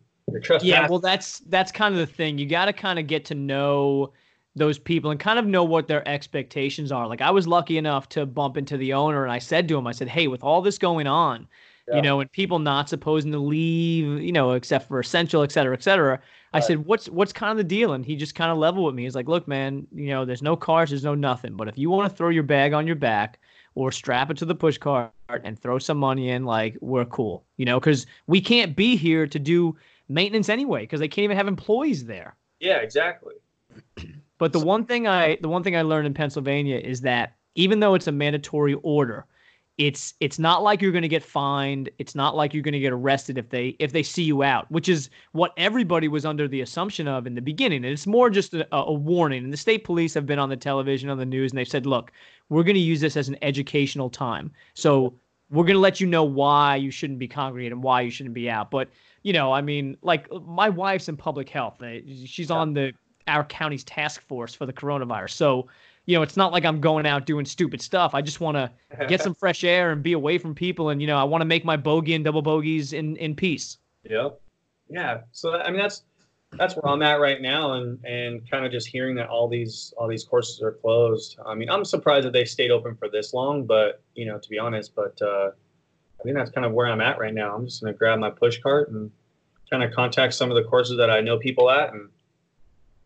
Yeah 0.63 0.89
well 0.89 0.99
that's 0.99 1.41
that's 1.49 1.73
kind 1.73 1.95
of 1.95 2.01
the 2.01 2.07
thing 2.07 2.39
you 2.39 2.47
got 2.47 2.67
to 2.67 2.73
kind 2.73 2.99
of 2.99 3.07
get 3.07 3.25
to 3.25 3.35
know 3.35 4.13
those 4.57 4.79
people 4.79 5.11
and 5.11 5.21
kind 5.21 5.39
of 5.39 5.47
know 5.47 5.65
what 5.65 5.87
their 5.87 6.07
expectations 6.09 6.91
are 6.91 7.07
like 7.07 7.21
i 7.21 7.31
was 7.31 7.47
lucky 7.47 7.79
enough 7.79 8.09
to 8.09 8.27
bump 8.27 8.57
into 8.57 8.77
the 8.77 8.93
owner 8.93 9.23
and 9.23 9.33
i 9.33 9.39
said 9.39 9.69
to 9.69 9.77
him 9.77 9.87
i 9.87 9.93
said 9.93 10.09
hey 10.09 10.27
with 10.27 10.43
all 10.43 10.61
this 10.61 10.79
going 10.79 11.07
on 11.07 11.47
yeah. 11.91 11.97
you 11.97 12.03
know, 12.03 12.21
and 12.21 12.31
people 12.31 12.59
not 12.59 12.89
supposed 12.89 13.31
to 13.31 13.39
leave, 13.39 14.23
you 14.23 14.33
know, 14.33 14.53
except 14.53 14.89
for 14.89 15.01
essential, 15.01 15.43
et 15.43 15.53
cetera, 15.53 15.75
et 15.75 15.83
cetera. 15.83 16.21
I 16.53 16.61
said, 16.61 16.85
what's 16.85 17.09
what's 17.09 17.33
kind 17.33 17.53
of 17.53 17.59
the 17.59 17.65
deal? 17.65 17.93
And 17.93 18.05
he 18.05 18.17
just 18.17 18.35
kind 18.35 18.51
of 18.51 18.59
leveled 18.59 18.87
with 18.87 18.95
me. 18.95 19.05
He's 19.05 19.15
like, 19.15 19.29
look, 19.29 19.47
man, 19.47 19.87
you 19.95 20.09
know, 20.09 20.25
there's 20.25 20.43
no 20.43 20.57
cars, 20.57 20.91
there's 20.91 21.05
no 21.05 21.15
nothing. 21.15 21.57
But 21.57 21.69
if 21.69 21.79
you 21.79 21.91
want 21.91 22.11
to 22.11 22.17
throw 22.17 22.29
your 22.29 22.43
bag 22.43 22.73
on 22.73 22.87
your 22.87 22.97
back 22.97 23.39
or 23.77 23.93
strap 23.93 24.31
it 24.31 24.37
to 24.39 24.45
the 24.45 24.55
push 24.55 24.77
cart 24.77 25.13
and 25.45 25.57
throw 25.57 25.79
some 25.79 25.97
money 25.97 26.31
in, 26.31 26.45
like, 26.45 26.77
we're 26.81 27.05
cool, 27.05 27.45
you 27.57 27.65
know, 27.65 27.79
because 27.79 28.05
we 28.27 28.41
can't 28.41 28.75
be 28.75 28.97
here 28.97 29.29
to 29.29 29.39
do 29.39 29.77
maintenance 30.11 30.49
anyway 30.49 30.83
because 30.83 31.01
they 31.01 31.09
can't 31.09 31.25
even 31.25 31.37
have 31.37 31.49
employees 31.49 32.05
there. 32.05 32.37
Yeah, 32.59 32.79
exactly. 32.79 33.35
But 34.39 34.55
the 34.55 34.59
one 34.59 34.87
thing 34.87 35.07
I 35.07 35.37
the 35.43 35.51
one 35.51 35.63
thing 35.63 35.77
I 35.77 35.83
learned 35.83 36.07
in 36.07 36.15
Pennsylvania 36.15 36.79
is 36.79 37.03
that 37.03 37.37
even 37.57 37.79
though 37.79 37.93
it's 37.93 38.07
a 38.07 38.13
mandatory 38.13 38.73
order, 38.83 39.27
it's 39.81 40.13
it's 40.21 40.39
not 40.39 40.63
like 40.63 40.83
you're 40.83 40.93
going 40.93 41.01
to 41.01 41.09
get 41.09 41.23
fined 41.23 41.89
it's 41.99 42.15
not 42.15 42.37
like 42.37 42.53
you're 42.53 42.63
going 42.63 42.73
to 42.73 42.79
get 42.79 42.93
arrested 42.93 43.39
if 43.39 43.49
they 43.49 43.69
if 43.79 43.93
they 43.93 44.03
see 44.03 44.23
you 44.23 44.43
out 44.43 44.71
which 44.71 44.91
is 44.91 45.09
what 45.33 45.55
everybody 45.57 46.07
was 46.07 46.27
under 46.27 46.47
the 46.47 46.61
assumption 46.61 47.09
of 47.09 47.27
in 47.27 47.35
the 47.35 47.41
beginning 47.41 47.83
and 47.83 47.93
it's 47.93 48.07
more 48.07 48.29
just 48.29 48.53
a, 48.53 48.67
a 48.75 48.93
warning 48.93 49.43
and 49.43 49.51
the 49.51 49.57
state 49.57 49.83
police 49.83 50.13
have 50.13 50.27
been 50.27 50.39
on 50.39 50.51
the 50.51 50.57
television 50.57 51.09
on 51.09 51.17
the 51.17 51.25
news 51.25 51.51
and 51.51 51.59
they've 51.59 51.67
said 51.67 51.87
look 51.87 52.13
we're 52.51 52.63
going 52.63 52.75
to 52.75 52.81
use 52.81 53.01
this 53.01 53.17
as 53.17 53.31
an 53.31 53.39
educational 53.41 54.11
time 54.11 54.51
so 54.75 55.15
we're 55.51 55.65
going 55.65 55.75
to 55.75 55.81
let 55.81 55.99
you 55.99 56.07
know 56.07 56.25
why 56.25 56.77
you 56.77 56.91
shouldn't 56.91 57.19
be 57.19 57.29
congregating 57.29 57.81
why 57.81 58.03
you 58.03 58.11
shouldn't 58.11 58.35
be 58.35 58.51
out 58.51 58.71
but 58.71 58.91
you 59.23 59.33
know 59.33 59.53
i 59.53 59.61
mean 59.61 59.97
like 60.03 60.27
my 60.47 60.69
wife's 60.69 61.09
in 61.09 61.17
public 61.17 61.49
health 61.49 61.83
she's 62.25 62.51
on 62.51 62.75
the 62.75 62.93
our 63.27 63.45
county's 63.45 63.85
task 63.85 64.23
force 64.23 64.55
for 64.55 64.67
the 64.67 64.73
coronavirus 64.73 65.31
so 65.31 65.69
you 66.11 66.17
know, 66.17 66.23
it's 66.23 66.37
not 66.37 66.51
like 66.51 66.65
I'm 66.65 66.81
going 66.81 67.07
out 67.07 67.25
doing 67.25 67.45
stupid 67.45 67.81
stuff. 67.81 68.15
I 68.15 68.21
just 68.23 68.41
want 68.41 68.57
to 68.57 68.71
get 69.07 69.23
some 69.23 69.35
fresh 69.35 69.63
air 69.63 69.93
and 69.93 70.03
be 70.03 70.13
away 70.13 70.39
from 70.39 70.57
people. 70.57 70.89
And, 70.89 71.01
you 71.01 71.07
know, 71.07 71.17
I 71.17 71.23
want 71.23 71.41
to 71.43 71.47
make 71.47 71.65
my 71.65 71.77
bogey 71.77 72.15
and 72.15 72.25
double 72.25 72.43
bogeys 72.43 72.93
in, 72.93 73.17
in 73.17 73.37
peace. 73.37 73.79
Yep. 74.09 74.41
Yeah. 74.89 75.21
So, 75.31 75.55
I 75.55 75.71
mean, 75.71 75.81
that's, 75.81 76.03
that's 76.53 76.75
where 76.75 76.93
I'm 76.93 77.03
at 77.03 77.21
right 77.21 77.41
now. 77.41 77.75
And, 77.75 78.05
and 78.05 78.51
kind 78.51 78.65
of 78.65 78.73
just 78.73 78.89
hearing 78.89 79.15
that 79.17 79.29
all 79.29 79.49
these, 79.49 79.95
all 79.97 80.09
these 80.09 80.25
courses 80.25 80.61
are 80.63 80.73
closed. 80.73 81.39
I 81.47 81.55
mean, 81.55 81.71
I'm 81.71 81.85
surprised 81.85 82.27
that 82.27 82.33
they 82.33 82.45
stayed 82.45 82.73
open 82.73 82.97
for 82.97 83.09
this 83.09 83.33
long, 83.33 83.65
but, 83.65 84.03
you 84.15 84.27
know, 84.27 84.39
to 84.39 84.49
be 84.49 84.59
honest, 84.59 84.95
but, 84.97 85.21
uh, 85.23 85.51
I 86.21 86.23
think 86.23 86.37
that's 86.37 86.51
kind 86.51 86.67
of 86.67 86.73
where 86.73 86.87
I'm 86.87 87.01
at 87.01 87.19
right 87.19 87.33
now. 87.33 87.55
I'm 87.55 87.65
just 87.65 87.81
going 87.81 87.93
to 87.93 87.99
grab 87.99 88.19
my 88.19 88.31
push 88.31 88.61
cart 88.61 88.91
and 88.91 89.11
kind 89.71 89.83
of 89.83 89.93
contact 89.93 90.35
some 90.35 90.51
of 90.51 90.57
the 90.57 90.65
courses 90.65 90.99
that 90.99 91.11
I 91.11 91.21
know 91.21 91.39
people 91.39 91.71
at 91.71 91.93
and 91.93 92.09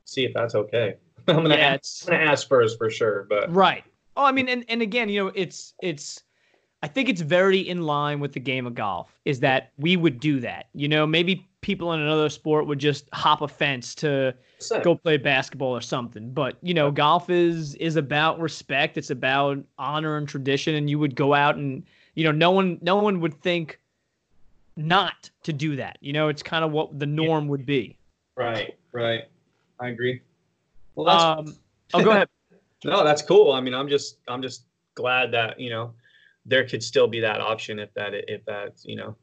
see 0.05 0.25
if 0.25 0.33
that's 0.35 0.55
okay. 0.55 0.97
I'm 1.29 1.37
gonna, 1.37 1.57
yeah, 1.57 1.79
gonna 2.07 2.19
ask 2.19 2.43
Spurs 2.43 2.77
for 2.77 2.91
sure, 2.91 3.27
but 3.29 3.53
right. 3.55 3.85
Oh, 4.17 4.25
I 4.25 4.33
mean, 4.33 4.49
and 4.49 4.65
and 4.69 4.83
again, 4.83 5.09
you 5.09 5.25
know, 5.25 5.33
it's 5.35 5.75
it's. 5.83 6.23
I 6.83 6.87
think 6.87 7.09
it's 7.09 7.23
very 7.23 7.61
in 7.61 7.85
line 7.85 8.21
with 8.21 8.35
the 8.35 8.41
game 8.41 8.67
of 8.67 8.75
golf. 8.75 9.19
Is 9.25 9.41
that 9.41 9.73
we 9.79 9.97
would 9.97 10.21
do 10.21 10.39
that? 10.41 10.67
You 10.75 10.87
know, 10.87 11.07
maybe 11.07 11.49
people 11.63 11.95
in 11.95 12.01
another 12.01 12.29
sport 12.29 12.67
would 12.67 12.79
just 12.79 13.09
hop 13.15 13.41
a 13.41 13.49
fence 13.49 13.95
to 13.95 14.35
Same. 14.59 14.83
go 14.83 14.95
play 14.95 15.17
basketball 15.17 15.75
or 15.75 15.81
something. 15.81 16.31
But 16.31 16.59
you 16.61 16.75
know, 16.75 16.91
golf 16.91 17.31
is 17.31 17.75
is 17.77 17.97
about 17.97 18.39
respect. 18.39 18.99
It's 18.99 19.09
about 19.09 19.65
honor 19.79 20.19
and 20.19 20.29
tradition, 20.29 20.75
and 20.75 20.91
you 20.91 20.99
would 20.99 21.17
go 21.17 21.33
out 21.33 21.57
and 21.57 21.85
you 22.15 22.25
know, 22.25 22.33
no 22.33 22.51
one 22.51 22.79
no 22.83 22.97
one 22.97 23.21
would 23.21 23.41
think 23.43 23.81
not 24.77 25.31
to 25.45 25.53
do 25.53 25.77
that. 25.77 25.99
You 26.01 26.13
know, 26.13 26.29
it's 26.29 26.43
kind 26.43 26.65
of 26.65 26.73
what 26.73 26.99
the 26.99 27.07
norm 27.07 27.49
would 27.49 27.67
be. 27.67 27.97
Right. 28.37 28.77
Right. 28.93 29.25
I 29.81 29.89
agree. 29.89 30.21
Well, 30.95 31.07
that's, 31.07 31.51
um, 31.51 31.57
oh, 31.95 32.05
go 32.05 32.11
ahead. 32.11 32.29
no, 32.85 33.05
that's 33.05 33.23
cool. 33.23 33.53
I 33.53 33.61
mean, 33.61 33.75
I'm 33.75 33.89
just, 33.89 34.19
I'm 34.29 34.43
just 34.43 34.65
glad 34.95 35.33
that 35.33 35.59
you 35.59 35.71
know 35.71 35.93
there 36.47 36.67
could 36.67 36.83
still 36.83 37.09
be 37.09 37.21
that 37.21 37.41
option 37.41 37.79
if 37.79 37.93
that, 37.95 38.13
if 38.15 38.45
that, 38.45 38.75
you 38.85 38.97
know, 38.97 39.17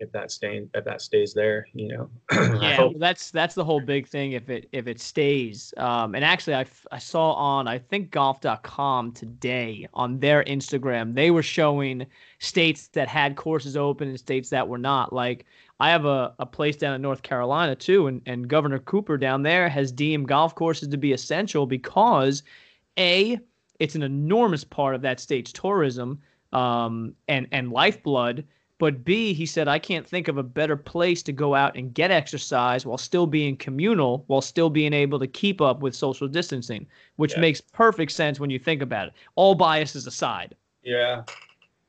if 0.00 0.12
that 0.12 0.30
stays, 0.30 0.66
if 0.74 0.84
that 0.84 1.00
stays 1.00 1.32
there, 1.34 1.66
you 1.74 1.88
know. 1.88 2.10
yeah, 2.60 2.78
well, 2.78 2.92
that's 2.96 3.30
that's 3.30 3.54
the 3.54 3.64
whole 3.64 3.80
big 3.80 4.06
thing. 4.06 4.32
If 4.32 4.48
it 4.50 4.68
if 4.72 4.86
it 4.86 5.00
stays, 5.00 5.72
um, 5.76 6.14
and 6.14 6.24
actually, 6.24 6.54
I, 6.54 6.66
I 6.92 6.98
saw 6.98 7.32
on 7.32 7.68
I 7.68 7.78
think 7.78 8.10
golf.com 8.10 9.12
today 9.12 9.88
on 9.94 10.18
their 10.18 10.44
Instagram 10.44 11.14
they 11.14 11.30
were 11.30 11.42
showing 11.42 12.06
states 12.38 12.88
that 12.88 13.08
had 13.08 13.36
courses 13.36 13.76
open 13.76 14.08
and 14.08 14.18
states 14.18 14.50
that 14.50 14.68
were 14.68 14.78
not. 14.78 15.12
Like 15.12 15.46
I 15.78 15.90
have 15.90 16.04
a, 16.04 16.34
a 16.38 16.46
place 16.46 16.76
down 16.76 16.94
in 16.94 17.02
North 17.02 17.22
Carolina 17.22 17.74
too, 17.74 18.06
and, 18.06 18.22
and 18.26 18.48
Governor 18.48 18.78
Cooper 18.78 19.18
down 19.18 19.42
there 19.42 19.68
has 19.68 19.92
deemed 19.92 20.28
golf 20.28 20.54
courses 20.54 20.88
to 20.88 20.96
be 20.96 21.12
essential 21.12 21.66
because 21.66 22.42
A, 22.98 23.38
it's 23.78 23.94
an 23.94 24.02
enormous 24.02 24.64
part 24.64 24.94
of 24.94 25.02
that 25.02 25.20
state's 25.20 25.52
tourism 25.52 26.20
um, 26.52 27.14
and, 27.28 27.46
and 27.52 27.70
lifeblood. 27.70 28.46
But 28.78 29.04
B, 29.04 29.32
he 29.32 29.46
said, 29.46 29.68
I 29.68 29.78
can't 29.78 30.06
think 30.06 30.28
of 30.28 30.36
a 30.36 30.42
better 30.42 30.76
place 30.76 31.22
to 31.24 31.32
go 31.32 31.54
out 31.54 31.76
and 31.76 31.94
get 31.94 32.10
exercise 32.10 32.84
while 32.84 32.98
still 32.98 33.26
being 33.26 33.56
communal, 33.56 34.24
while 34.26 34.42
still 34.42 34.68
being 34.68 34.92
able 34.92 35.18
to 35.18 35.26
keep 35.26 35.62
up 35.62 35.80
with 35.80 35.94
social 35.94 36.28
distancing, 36.28 36.86
which 37.16 37.32
yeah. 37.32 37.40
makes 37.40 37.60
perfect 37.60 38.12
sense 38.12 38.38
when 38.38 38.50
you 38.50 38.58
think 38.58 38.82
about 38.82 39.08
it. 39.08 39.14
All 39.34 39.54
biases 39.54 40.06
aside. 40.06 40.54
Yeah, 40.82 41.22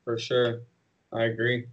for 0.05 0.17
sure. 0.17 0.61
I 1.11 1.25
agree. 1.25 1.67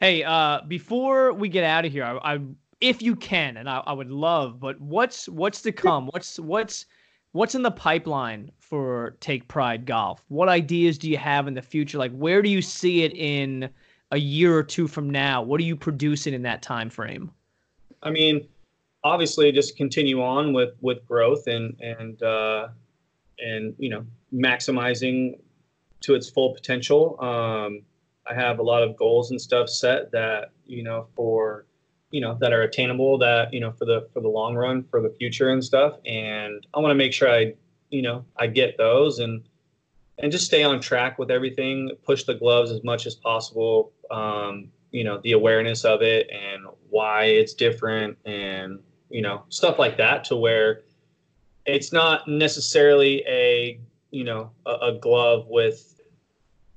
Hey, 0.00 0.24
uh, 0.24 0.62
before 0.66 1.32
we 1.32 1.48
get 1.48 1.64
out 1.64 1.84
of 1.84 1.92
here, 1.92 2.04
I, 2.04 2.34
I 2.34 2.40
if 2.80 3.00
you 3.00 3.14
can, 3.14 3.56
and 3.56 3.68
I, 3.70 3.78
I, 3.86 3.92
would 3.92 4.10
love, 4.10 4.60
but 4.60 4.80
what's 4.80 5.28
what's 5.28 5.62
to 5.62 5.72
come? 5.72 6.08
What's 6.08 6.38
what's 6.40 6.86
what's 7.32 7.54
in 7.54 7.62
the 7.62 7.70
pipeline 7.70 8.50
for 8.58 9.16
Take 9.20 9.46
Pride 9.48 9.86
Golf? 9.86 10.24
What 10.28 10.48
ideas 10.48 10.98
do 10.98 11.08
you 11.08 11.16
have 11.16 11.46
in 11.46 11.54
the 11.54 11.62
future? 11.62 11.98
Like, 11.98 12.12
where 12.12 12.42
do 12.42 12.48
you 12.48 12.60
see 12.60 13.04
it 13.04 13.14
in 13.14 13.70
a 14.14 14.18
year 14.18 14.56
or 14.56 14.62
two 14.62 14.86
from 14.86 15.10
now? 15.10 15.42
What 15.42 15.60
are 15.60 15.64
you 15.64 15.76
producing 15.76 16.34
in 16.34 16.42
that 16.42 16.62
time 16.62 16.88
frame? 16.88 17.32
I 18.02 18.10
mean, 18.10 18.46
obviously, 19.02 19.50
just 19.52 19.76
continue 19.76 20.22
on 20.22 20.52
with 20.52 20.74
with 20.80 21.04
growth 21.06 21.46
and 21.48 21.76
and 21.80 22.22
uh, 22.22 22.68
and 23.38 23.74
you 23.78 23.90
know 23.90 24.06
maximizing 24.32 25.38
to 26.02 26.14
its 26.14 26.30
full 26.30 26.54
potential. 26.54 27.20
Um, 27.20 27.82
I 28.26 28.34
have 28.34 28.58
a 28.58 28.62
lot 28.62 28.82
of 28.82 28.96
goals 28.96 29.30
and 29.30 29.40
stuff 29.40 29.68
set 29.68 30.12
that 30.12 30.52
you 30.64 30.82
know 30.82 31.06
for 31.16 31.66
you 32.10 32.20
know 32.20 32.36
that 32.40 32.52
are 32.52 32.62
attainable 32.62 33.18
that 33.18 33.52
you 33.52 33.58
know 33.58 33.72
for 33.72 33.84
the 33.84 34.08
for 34.12 34.20
the 34.20 34.28
long 34.28 34.54
run 34.54 34.84
for 34.84 35.00
the 35.02 35.10
future 35.10 35.50
and 35.50 35.64
stuff 35.64 35.96
and 36.06 36.64
I 36.72 36.78
want 36.78 36.92
to 36.92 36.94
make 36.94 37.12
sure 37.12 37.28
I 37.28 37.54
you 37.90 38.02
know 38.02 38.24
I 38.36 38.46
get 38.46 38.78
those 38.78 39.18
and 39.18 39.42
and 40.18 40.30
just 40.30 40.46
stay 40.46 40.62
on 40.62 40.80
track 40.80 41.18
with 41.18 41.30
everything 41.30 41.90
push 42.04 42.22
the 42.22 42.34
gloves 42.34 42.70
as 42.70 42.84
much 42.84 43.06
as 43.06 43.16
possible 43.16 43.92
um, 44.10 44.68
you 44.90 45.04
know 45.04 45.20
the 45.22 45.32
awareness 45.32 45.84
of 45.84 46.02
it 46.02 46.28
and 46.30 46.66
why 46.90 47.24
it's 47.24 47.54
different 47.54 48.16
and 48.24 48.78
you 49.10 49.22
know 49.22 49.44
stuff 49.48 49.78
like 49.78 49.96
that 49.96 50.24
to 50.24 50.36
where 50.36 50.82
it's 51.66 51.92
not 51.92 52.28
necessarily 52.28 53.24
a 53.26 53.80
you 54.10 54.24
know 54.24 54.50
a, 54.66 54.72
a 54.82 54.92
glove 55.00 55.46
with 55.48 55.94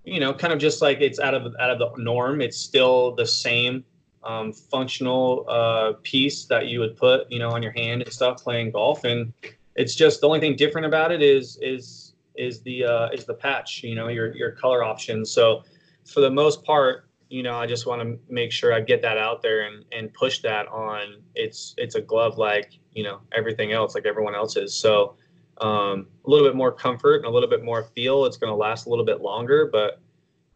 you 0.07 0.21
know, 0.21 0.33
kind 0.33 0.53
of 0.53 0.59
just 0.59 0.81
like 0.81 1.01
it's 1.01 1.19
out 1.19 1.33
of 1.33 1.53
out 1.59 1.69
of 1.69 1.79
the 1.79 2.01
norm. 2.01 2.39
It's 2.39 2.55
still 2.55 3.13
the 3.13 3.27
same 3.27 3.83
um, 4.23 4.53
functional 4.53 5.45
uh, 5.49 5.93
piece 6.01 6.45
that 6.45 6.67
you 6.67 6.79
would 6.79 6.95
put, 6.95 7.29
you 7.29 7.39
know, 7.39 7.49
on 7.49 7.61
your 7.61 7.73
hand 7.73 8.03
and 8.03 8.11
stuff 8.11 8.41
playing 8.41 8.71
golf. 8.71 9.03
And 9.03 9.33
it's 9.75 9.95
just 9.95 10.21
the 10.21 10.27
only 10.27 10.39
thing 10.39 10.55
different 10.55 10.87
about 10.87 11.11
it 11.11 11.21
is 11.21 11.59
is 11.61 12.13
is 12.35 12.61
the 12.61 12.85
uh, 12.85 13.09
is 13.09 13.25
the 13.25 13.33
patch, 13.33 13.83
you 13.83 13.95
know, 13.95 14.07
your 14.07 14.33
your 14.33 14.51
color 14.51 14.81
options. 14.81 15.29
So 15.29 15.63
for 16.05 16.21
the 16.21 16.31
most 16.31 16.63
part, 16.63 17.06
you 17.29 17.43
know, 17.43 17.55
I 17.55 17.65
just 17.65 17.85
want 17.85 18.01
to 18.01 18.19
make 18.33 18.51
sure 18.51 18.73
I 18.73 18.79
get 18.79 19.01
that 19.01 19.17
out 19.17 19.41
there 19.41 19.67
and 19.67 19.83
and 19.91 20.13
push 20.13 20.39
that 20.39 20.67
on. 20.67 21.21
It's 21.35 21.73
it's 21.77 21.95
a 21.95 22.01
glove 22.01 22.37
like 22.37 22.73
you 22.93 23.03
know 23.03 23.19
everything 23.35 23.71
else, 23.71 23.95
like 23.95 24.05
everyone 24.05 24.35
else 24.35 24.55
is. 24.55 24.73
So 24.73 25.15
um, 25.59 26.07
a 26.25 26.29
little 26.29 26.47
bit 26.47 26.55
more 26.55 26.71
comfort 26.71 27.17
and 27.17 27.25
a 27.25 27.29
little 27.29 27.49
bit 27.49 27.63
more 27.63 27.83
feel. 27.83 28.25
It's 28.25 28.37
going 28.37 28.51
to 28.51 28.55
last 28.55 28.85
a 28.85 28.89
little 28.89 29.05
bit 29.05 29.21
longer, 29.21 29.69
but 29.71 29.99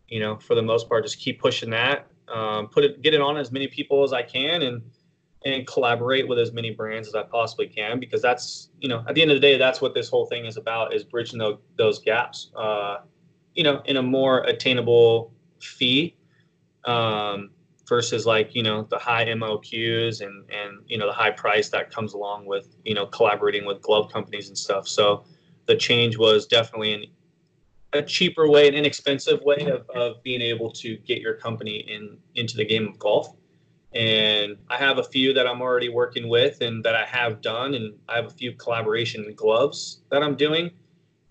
you 0.08 0.20
know, 0.20 0.38
for 0.38 0.56
the 0.56 0.62
most 0.62 0.88
part, 0.90 1.04
just 1.04 1.20
keep 1.20 1.40
pushing 1.40 1.70
that. 1.72 2.08
Um, 2.28 2.68
put 2.68 2.84
it, 2.84 3.02
get 3.02 3.14
it 3.14 3.22
on 3.22 3.38
as 3.38 3.52
many 3.52 3.68
people 3.68 4.04
as 4.04 4.14
I 4.14 4.22
can, 4.22 4.62
and 4.62 4.82
and 5.44 5.66
collaborate 5.66 6.28
with 6.28 6.38
as 6.38 6.52
many 6.52 6.72
brands 6.72 7.08
as 7.08 7.16
I 7.16 7.24
possibly 7.24 7.68
can 7.68 8.00
because 8.00 8.22
that's 8.22 8.70
you 8.80 8.88
know 8.88 9.04
at 9.08 9.16
the 9.16 9.22
end 9.22 9.32
of 9.32 9.38
the 9.38 9.42
day 9.42 9.58
that's 9.58 9.82
what 9.82 9.94
this 9.94 10.08
whole 10.08 10.26
thing 10.28 10.46
is 10.46 10.56
about 10.56 10.94
is 10.94 11.04
bridging 11.04 11.40
those, 11.40 11.58
those 11.78 12.00
gaps 12.00 12.52
uh, 12.56 12.98
you 13.56 13.64
know 13.64 13.82
in 13.86 13.98
a 13.98 14.04
more 14.04 14.44
attainable 14.44 15.34
fee 15.60 16.16
um, 16.86 17.52
versus 17.88 18.26
like 18.26 18.56
you 18.56 18.64
know 18.64 18.84
the 18.90 18.98
high 18.98 19.26
MOQs 19.26 20.22
and 20.22 20.50
and 20.50 20.80
you 20.88 20.98
know 20.98 21.08
the 21.08 21.14
high 21.14 21.32
price 21.32 21.70
that 21.70 21.92
comes 21.92 22.14
along 22.14 22.46
with 22.46 22.76
you 22.86 22.94
know 22.94 23.06
collaborating 23.06 23.66
with 23.66 23.82
glove 23.82 24.12
companies 24.12 24.48
and 24.48 24.58
stuff. 24.58 24.88
So 24.88 25.26
the 25.68 25.76
change 25.76 26.18
was 26.18 26.48
definitely 26.48 26.94
an 26.94 27.06
a 27.94 28.02
cheaper 28.02 28.48
way, 28.48 28.68
an 28.68 28.74
inexpensive 28.74 29.42
way 29.42 29.68
of, 29.70 29.90
of 29.90 30.24
being 30.24 30.42
able 30.42 30.72
to 30.72 30.96
get 30.98 31.20
your 31.20 31.34
company 31.34 31.78
in 31.78 32.18
into 32.36 32.56
the 32.56 32.66
game 32.66 32.88
of 32.88 32.98
golf. 32.98 33.36
And 33.94 34.56
I 34.70 34.78
have 34.78 34.98
a 34.98 35.04
few 35.04 35.34
that 35.34 35.46
I'm 35.46 35.62
already 35.62 35.90
working 35.90 36.30
with 36.30 36.62
and 36.62 36.82
that 36.86 36.96
I 36.96 37.06
have 37.06 37.42
done, 37.42 37.74
and 37.74 37.94
I 38.08 38.16
have 38.16 38.26
a 38.26 38.30
few 38.30 38.54
collaboration 38.54 39.34
gloves 39.36 40.02
that 40.10 40.24
I'm 40.24 40.36
doing. 40.36 40.72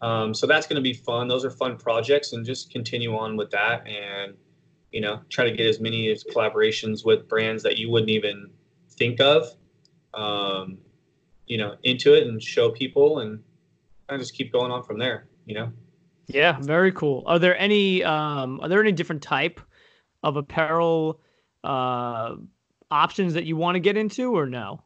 Um, 0.03 0.34
so 0.34 0.46
that's 0.46 0.66
going 0.66 0.76
to 0.76 0.82
be 0.82 0.92
fun. 0.92 1.28
Those 1.28 1.44
are 1.44 1.51
fun 1.51 1.76
projects, 1.76 2.34
and 2.34 2.44
just 2.44 2.70
continue 2.70 3.16
on 3.16 3.36
with 3.36 3.51
that. 3.53 3.86
And 3.86 4.34
you 4.93 5.01
know, 5.01 5.20
try 5.28 5.45
to 5.45 5.53
get 5.53 5.66
as 5.66 5.80
many 5.80 6.11
as 6.11 6.24
collaborations 6.24 7.05
with 7.05 7.28
brands 7.28 7.62
that 7.62 7.78
you 7.78 7.91
wouldn't 7.91 8.11
even 8.11 8.51
think 8.91 9.20
of, 9.20 9.47
um, 10.14 10.78
you 11.47 11.59
know, 11.59 11.76
into 11.82 12.14
it 12.14 12.26
and 12.26 12.43
show 12.43 12.70
people 12.70 13.20
and 13.20 13.43
of 14.09 14.18
just 14.18 14.34
keep 14.34 14.53
going 14.53 14.70
on 14.70 14.82
from 14.82 14.99
there, 14.99 15.28
you 15.47 15.55
know? 15.55 15.72
Yeah, 16.26 16.59
very 16.61 16.93
cool. 16.93 17.22
Are 17.26 17.38
there 17.38 17.59
any 17.59 18.05
um, 18.05 18.61
are 18.61 18.68
there 18.68 18.80
any 18.80 18.93
different 18.93 19.22
type 19.22 19.61
of 20.22 20.36
apparel 20.36 21.20
uh, 21.64 22.36
options 22.91 23.34
that 23.34 23.45
you 23.45 23.57
want 23.57 23.76
to 23.76 23.80
get 23.80 23.97
into 23.97 24.36
or 24.36 24.47
no? 24.47 24.82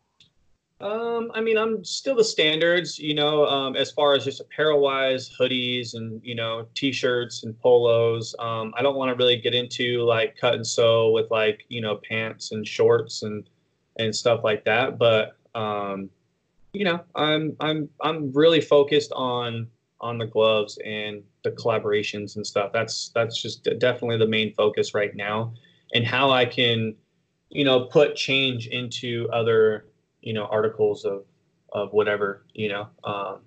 Um, 0.84 1.30
I 1.34 1.40
mean, 1.40 1.56
I'm 1.56 1.82
still 1.82 2.14
the 2.14 2.22
standards, 2.22 2.98
you 2.98 3.14
know, 3.14 3.46
um, 3.46 3.74
as 3.74 3.90
far 3.90 4.14
as 4.14 4.22
just 4.22 4.42
apparel 4.42 4.80
wise, 4.80 5.34
hoodies 5.40 5.94
and, 5.94 6.20
you 6.22 6.34
know, 6.34 6.66
t 6.74 6.92
shirts 6.92 7.42
and 7.42 7.58
polos. 7.58 8.34
Um, 8.38 8.74
I 8.76 8.82
don't 8.82 8.94
want 8.94 9.08
to 9.08 9.14
really 9.14 9.38
get 9.38 9.54
into 9.54 10.02
like 10.02 10.36
cut 10.36 10.52
and 10.54 10.66
sew 10.66 11.10
with 11.10 11.30
like, 11.30 11.64
you 11.70 11.80
know, 11.80 12.00
pants 12.06 12.52
and 12.52 12.68
shorts 12.68 13.22
and, 13.22 13.48
and 13.98 14.14
stuff 14.14 14.44
like 14.44 14.62
that. 14.66 14.98
But, 14.98 15.38
um, 15.54 16.10
you 16.74 16.84
know, 16.84 17.00
I'm, 17.14 17.56
I'm, 17.60 17.88
I'm 18.02 18.30
really 18.32 18.60
focused 18.60 19.10
on, 19.12 19.66
on 20.02 20.18
the 20.18 20.26
gloves 20.26 20.78
and 20.84 21.22
the 21.44 21.52
collaborations 21.52 22.36
and 22.36 22.46
stuff. 22.46 22.74
That's, 22.74 23.10
that's 23.14 23.40
just 23.40 23.66
definitely 23.78 24.18
the 24.18 24.26
main 24.26 24.52
focus 24.52 24.92
right 24.92 25.16
now 25.16 25.54
and 25.94 26.06
how 26.06 26.30
I 26.30 26.44
can, 26.44 26.94
you 27.48 27.64
know, 27.64 27.86
put 27.86 28.16
change 28.16 28.66
into 28.66 29.30
other, 29.32 29.86
you 30.24 30.32
know 30.32 30.46
articles 30.46 31.04
of 31.04 31.24
of 31.72 31.92
whatever 31.92 32.44
you 32.54 32.68
know 32.68 32.88
um, 33.04 33.40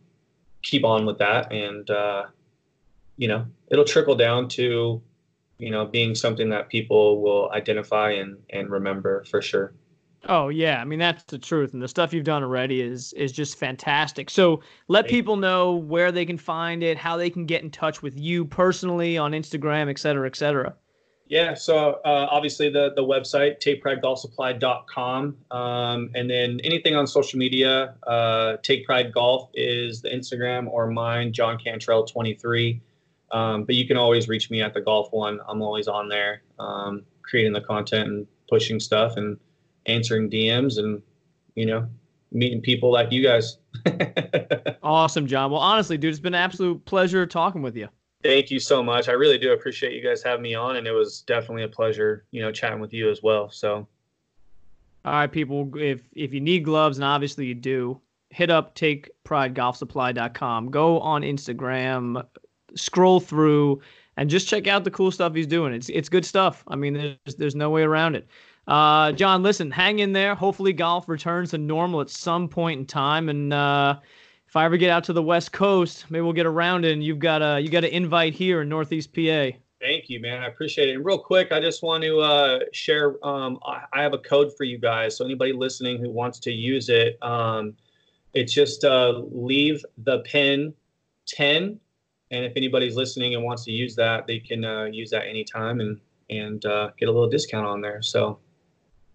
keep 0.61 0.85
on 0.85 1.05
with 1.05 1.17
that. 1.17 1.51
And 1.51 1.89
uh, 1.89 2.25
you 3.17 3.27
know 3.27 3.45
it'll 3.67 3.85
trickle 3.85 4.15
down 4.15 4.47
to 4.49 5.01
you 5.57 5.71
know 5.71 5.85
being 5.85 6.15
something 6.15 6.49
that 6.49 6.69
people 6.69 7.21
will 7.21 7.51
identify 7.51 8.11
and 8.11 8.37
and 8.51 8.69
remember 8.69 9.23
for 9.25 9.41
sure. 9.41 9.73
Oh 10.29 10.49
yeah. 10.49 10.81
I 10.81 10.85
mean 10.85 10.99
that's 10.99 11.23
the 11.23 11.37
truth. 11.37 11.73
And 11.73 11.81
the 11.81 11.87
stuff 11.87 12.13
you've 12.13 12.23
done 12.23 12.43
already 12.43 12.81
is 12.81 13.13
is 13.13 13.31
just 13.31 13.57
fantastic. 13.57 14.29
So 14.29 14.61
let 14.87 15.07
people 15.07 15.37
know 15.37 15.75
where 15.75 16.11
they 16.11 16.25
can 16.25 16.37
find 16.37 16.83
it 16.83 16.97
how 16.97 17.17
they 17.17 17.29
can 17.29 17.45
get 17.45 17.63
in 17.63 17.71
touch 17.71 18.01
with 18.01 18.19
you 18.19 18.45
personally 18.45 19.17
on 19.17 19.31
instagram 19.31 19.89
et 19.89 19.99
cetera 19.99 20.27
et 20.27 20.35
cetera 20.35 20.75
yeah, 21.29 21.53
so 21.53 21.99
uh, 22.05 22.27
obviously 22.31 22.69
the 22.69 22.93
the 22.95 23.03
website 23.03 23.59
takeprideGolfSupply.com, 23.61 25.37
um, 25.51 26.09
and 26.15 26.29
then 26.29 26.59
anything 26.63 26.95
on 26.95 27.05
social 27.05 27.37
media. 27.37 27.95
Uh, 28.03 28.57
Take 28.63 28.85
Pride 28.85 29.13
Golf 29.13 29.49
is 29.53 30.01
the 30.01 30.09
Instagram 30.09 30.67
or 30.69 30.87
mine, 30.87 31.33
John 31.33 31.57
Cantrell 31.57 32.05
23. 32.05 32.81
Um, 33.31 33.65
but 33.65 33.75
you 33.75 33.85
can 33.85 33.97
always 33.97 34.29
reach 34.29 34.49
me 34.49 34.61
at 34.61 34.73
the 34.73 34.79
golf 34.79 35.11
one. 35.11 35.39
I'm 35.47 35.61
always 35.61 35.89
on 35.89 36.07
there, 36.07 36.43
um, 36.59 37.03
creating 37.23 37.51
the 37.51 37.61
content 37.61 38.07
and 38.07 38.27
pushing 38.49 38.79
stuff 38.79 39.17
and 39.17 39.37
answering 39.85 40.29
DMs 40.29 40.77
and 40.77 41.01
you 41.55 41.65
know 41.65 41.87
meeting 42.31 42.61
people 42.61 42.91
like 42.91 43.11
you 43.11 43.21
guys. 43.21 43.57
awesome, 44.83 45.27
John. 45.27 45.51
Well, 45.51 45.61
honestly, 45.61 45.97
dude, 45.97 46.11
it's 46.11 46.19
been 46.19 46.33
an 46.33 46.41
absolute 46.41 46.85
pleasure 46.85 47.25
talking 47.25 47.61
with 47.61 47.75
you. 47.75 47.89
Thank 48.23 48.49
you 48.49 48.59
so 48.59 48.81
much. 48.81 49.09
I 49.09 49.13
really 49.13 49.37
do 49.37 49.53
appreciate 49.53 49.93
you 49.93 50.01
guys 50.01 50.23
having 50.23 50.41
me 50.41 50.55
on, 50.55 50.77
and 50.77 50.87
it 50.87 50.91
was 50.91 51.21
definitely 51.21 51.63
a 51.63 51.67
pleasure, 51.67 52.25
you 52.31 52.41
know, 52.41 52.51
chatting 52.51 52.79
with 52.79 52.93
you 52.93 53.11
as 53.11 53.21
well. 53.21 53.49
So, 53.51 53.87
all 55.05 55.13
right, 55.13 55.31
people, 55.31 55.71
if 55.77 56.01
if 56.13 56.33
you 56.33 56.41
need 56.41 56.65
gloves, 56.65 56.97
and 56.97 57.05
obviously 57.05 57.45
you 57.45 57.53
do, 57.53 58.01
hit 58.29 58.49
up 58.49 58.75
takepridegolfsupply.com. 58.75 60.71
Go 60.71 60.99
on 60.99 61.21
Instagram, 61.21 62.25
scroll 62.75 63.19
through, 63.19 63.81
and 64.17 64.29
just 64.29 64.47
check 64.47 64.67
out 64.67 64.83
the 64.83 64.91
cool 64.91 65.11
stuff 65.11 65.35
he's 65.35 65.47
doing. 65.47 65.73
It's 65.73 65.89
it's 65.89 66.09
good 66.09 66.25
stuff. 66.25 66.63
I 66.67 66.75
mean, 66.75 66.93
there's 66.93 67.35
there's 67.35 67.55
no 67.55 67.69
way 67.69 67.83
around 67.83 68.15
it. 68.15 68.27
Uh, 68.67 69.13
John, 69.13 69.43
listen, 69.43 69.71
hang 69.71 69.99
in 69.99 70.11
there. 70.11 70.35
Hopefully, 70.35 70.73
golf 70.73 71.07
returns 71.07 71.51
to 71.51 71.57
normal 71.57 72.01
at 72.01 72.09
some 72.09 72.49
point 72.49 72.79
in 72.79 72.85
time, 72.85 73.29
and 73.29 73.53
uh, 73.53 73.99
if 74.47 74.55
I 74.55 74.65
ever 74.65 74.77
get 74.77 74.89
out 74.89 75.03
to 75.05 75.13
the 75.13 75.21
West 75.21 75.51
Coast, 75.51 76.05
maybe 76.09 76.21
we'll 76.21 76.33
get 76.33 76.45
around 76.45 76.85
and 76.85 77.03
you've 77.03 77.19
got 77.19 77.41
a 77.41 77.59
you 77.59 77.69
got 77.69 77.83
an 77.83 77.91
invite 77.91 78.33
here 78.33 78.61
in 78.61 78.69
Northeast 78.69 79.13
PA. 79.13 79.49
Thank 79.79 80.09
you, 80.09 80.19
man. 80.19 80.41
I 80.41 80.47
appreciate 80.47 80.89
it. 80.89 80.95
And 80.95 81.05
real 81.05 81.19
quick, 81.19 81.51
I 81.51 81.59
just 81.59 81.83
want 81.83 82.03
to 82.03 82.19
uh, 82.19 82.59
share. 82.71 83.23
Um, 83.25 83.59
I, 83.65 83.83
I, 83.93 84.01
have 84.01 84.13
a 84.13 84.17
code 84.17 84.55
for 84.57 84.63
you 84.63 84.79
guys. 84.79 85.15
So 85.15 85.23
anybody 85.23 85.53
listening 85.53 85.99
who 85.99 86.09
wants 86.09 86.39
to 86.39 86.51
use 86.51 86.89
it, 86.89 87.21
um, 87.21 87.75
it's 88.33 88.51
just 88.51 88.85
uh, 88.85 89.21
leave 89.31 89.85
the 89.99 90.19
pin 90.19 90.73
ten. 91.27 91.79
And 92.31 92.43
if 92.43 92.53
anybody's 92.55 92.95
listening 92.95 93.35
and 93.35 93.43
wants 93.43 93.65
to 93.65 93.71
use 93.71 93.95
that, 93.97 94.25
they 94.27 94.39
can 94.39 94.65
uh, 94.65 94.85
use 94.85 95.11
that 95.11 95.27
anytime 95.27 95.79
and 95.81 95.99
and 96.29 96.65
uh, 96.65 96.89
get 96.97 97.09
a 97.09 97.11
little 97.11 97.29
discount 97.29 97.67
on 97.67 97.81
there. 97.81 98.01
So 98.01 98.39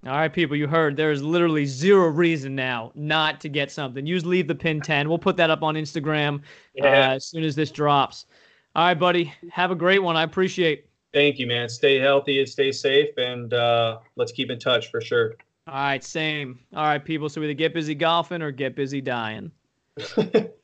all 0.04 0.16
right, 0.16 0.32
people, 0.32 0.56
you 0.56 0.66
heard 0.66 0.96
there's 0.96 1.22
literally 1.22 1.64
zero 1.64 2.08
reason 2.08 2.56
now 2.56 2.90
not 2.96 3.40
to 3.42 3.48
get 3.48 3.70
something. 3.70 4.04
Use 4.04 4.26
leave 4.26 4.48
the 4.48 4.54
pin 4.54 4.80
10. 4.80 5.08
We'll 5.08 5.18
put 5.18 5.36
that 5.36 5.48
up 5.48 5.62
on 5.62 5.76
Instagram 5.76 6.40
yeah. 6.74 6.86
uh, 6.86 7.14
as 7.14 7.26
soon 7.26 7.44
as 7.44 7.54
this 7.54 7.70
drops. 7.70 8.26
All 8.74 8.86
right, 8.86 8.98
buddy. 8.98 9.32
Have 9.52 9.70
a 9.70 9.76
great 9.76 10.02
one. 10.02 10.16
I 10.16 10.24
appreciate. 10.24 10.88
Thank 11.12 11.38
you, 11.38 11.46
man. 11.46 11.68
Stay 11.68 11.98
healthy 11.98 12.40
and 12.40 12.48
stay 12.48 12.72
safe, 12.72 13.16
and 13.16 13.54
uh, 13.54 13.98
let's 14.16 14.32
keep 14.32 14.50
in 14.50 14.58
touch 14.58 14.90
for 14.90 15.00
sure. 15.00 15.34
All 15.68 15.74
right, 15.74 16.02
same. 16.02 16.58
All 16.74 16.84
right, 16.84 17.04
people. 17.04 17.28
So 17.28 17.40
either 17.42 17.54
get 17.54 17.72
busy 17.72 17.94
golfing 17.94 18.42
or 18.42 18.50
get 18.50 18.74
busy 18.74 19.00
dying. 19.00 19.52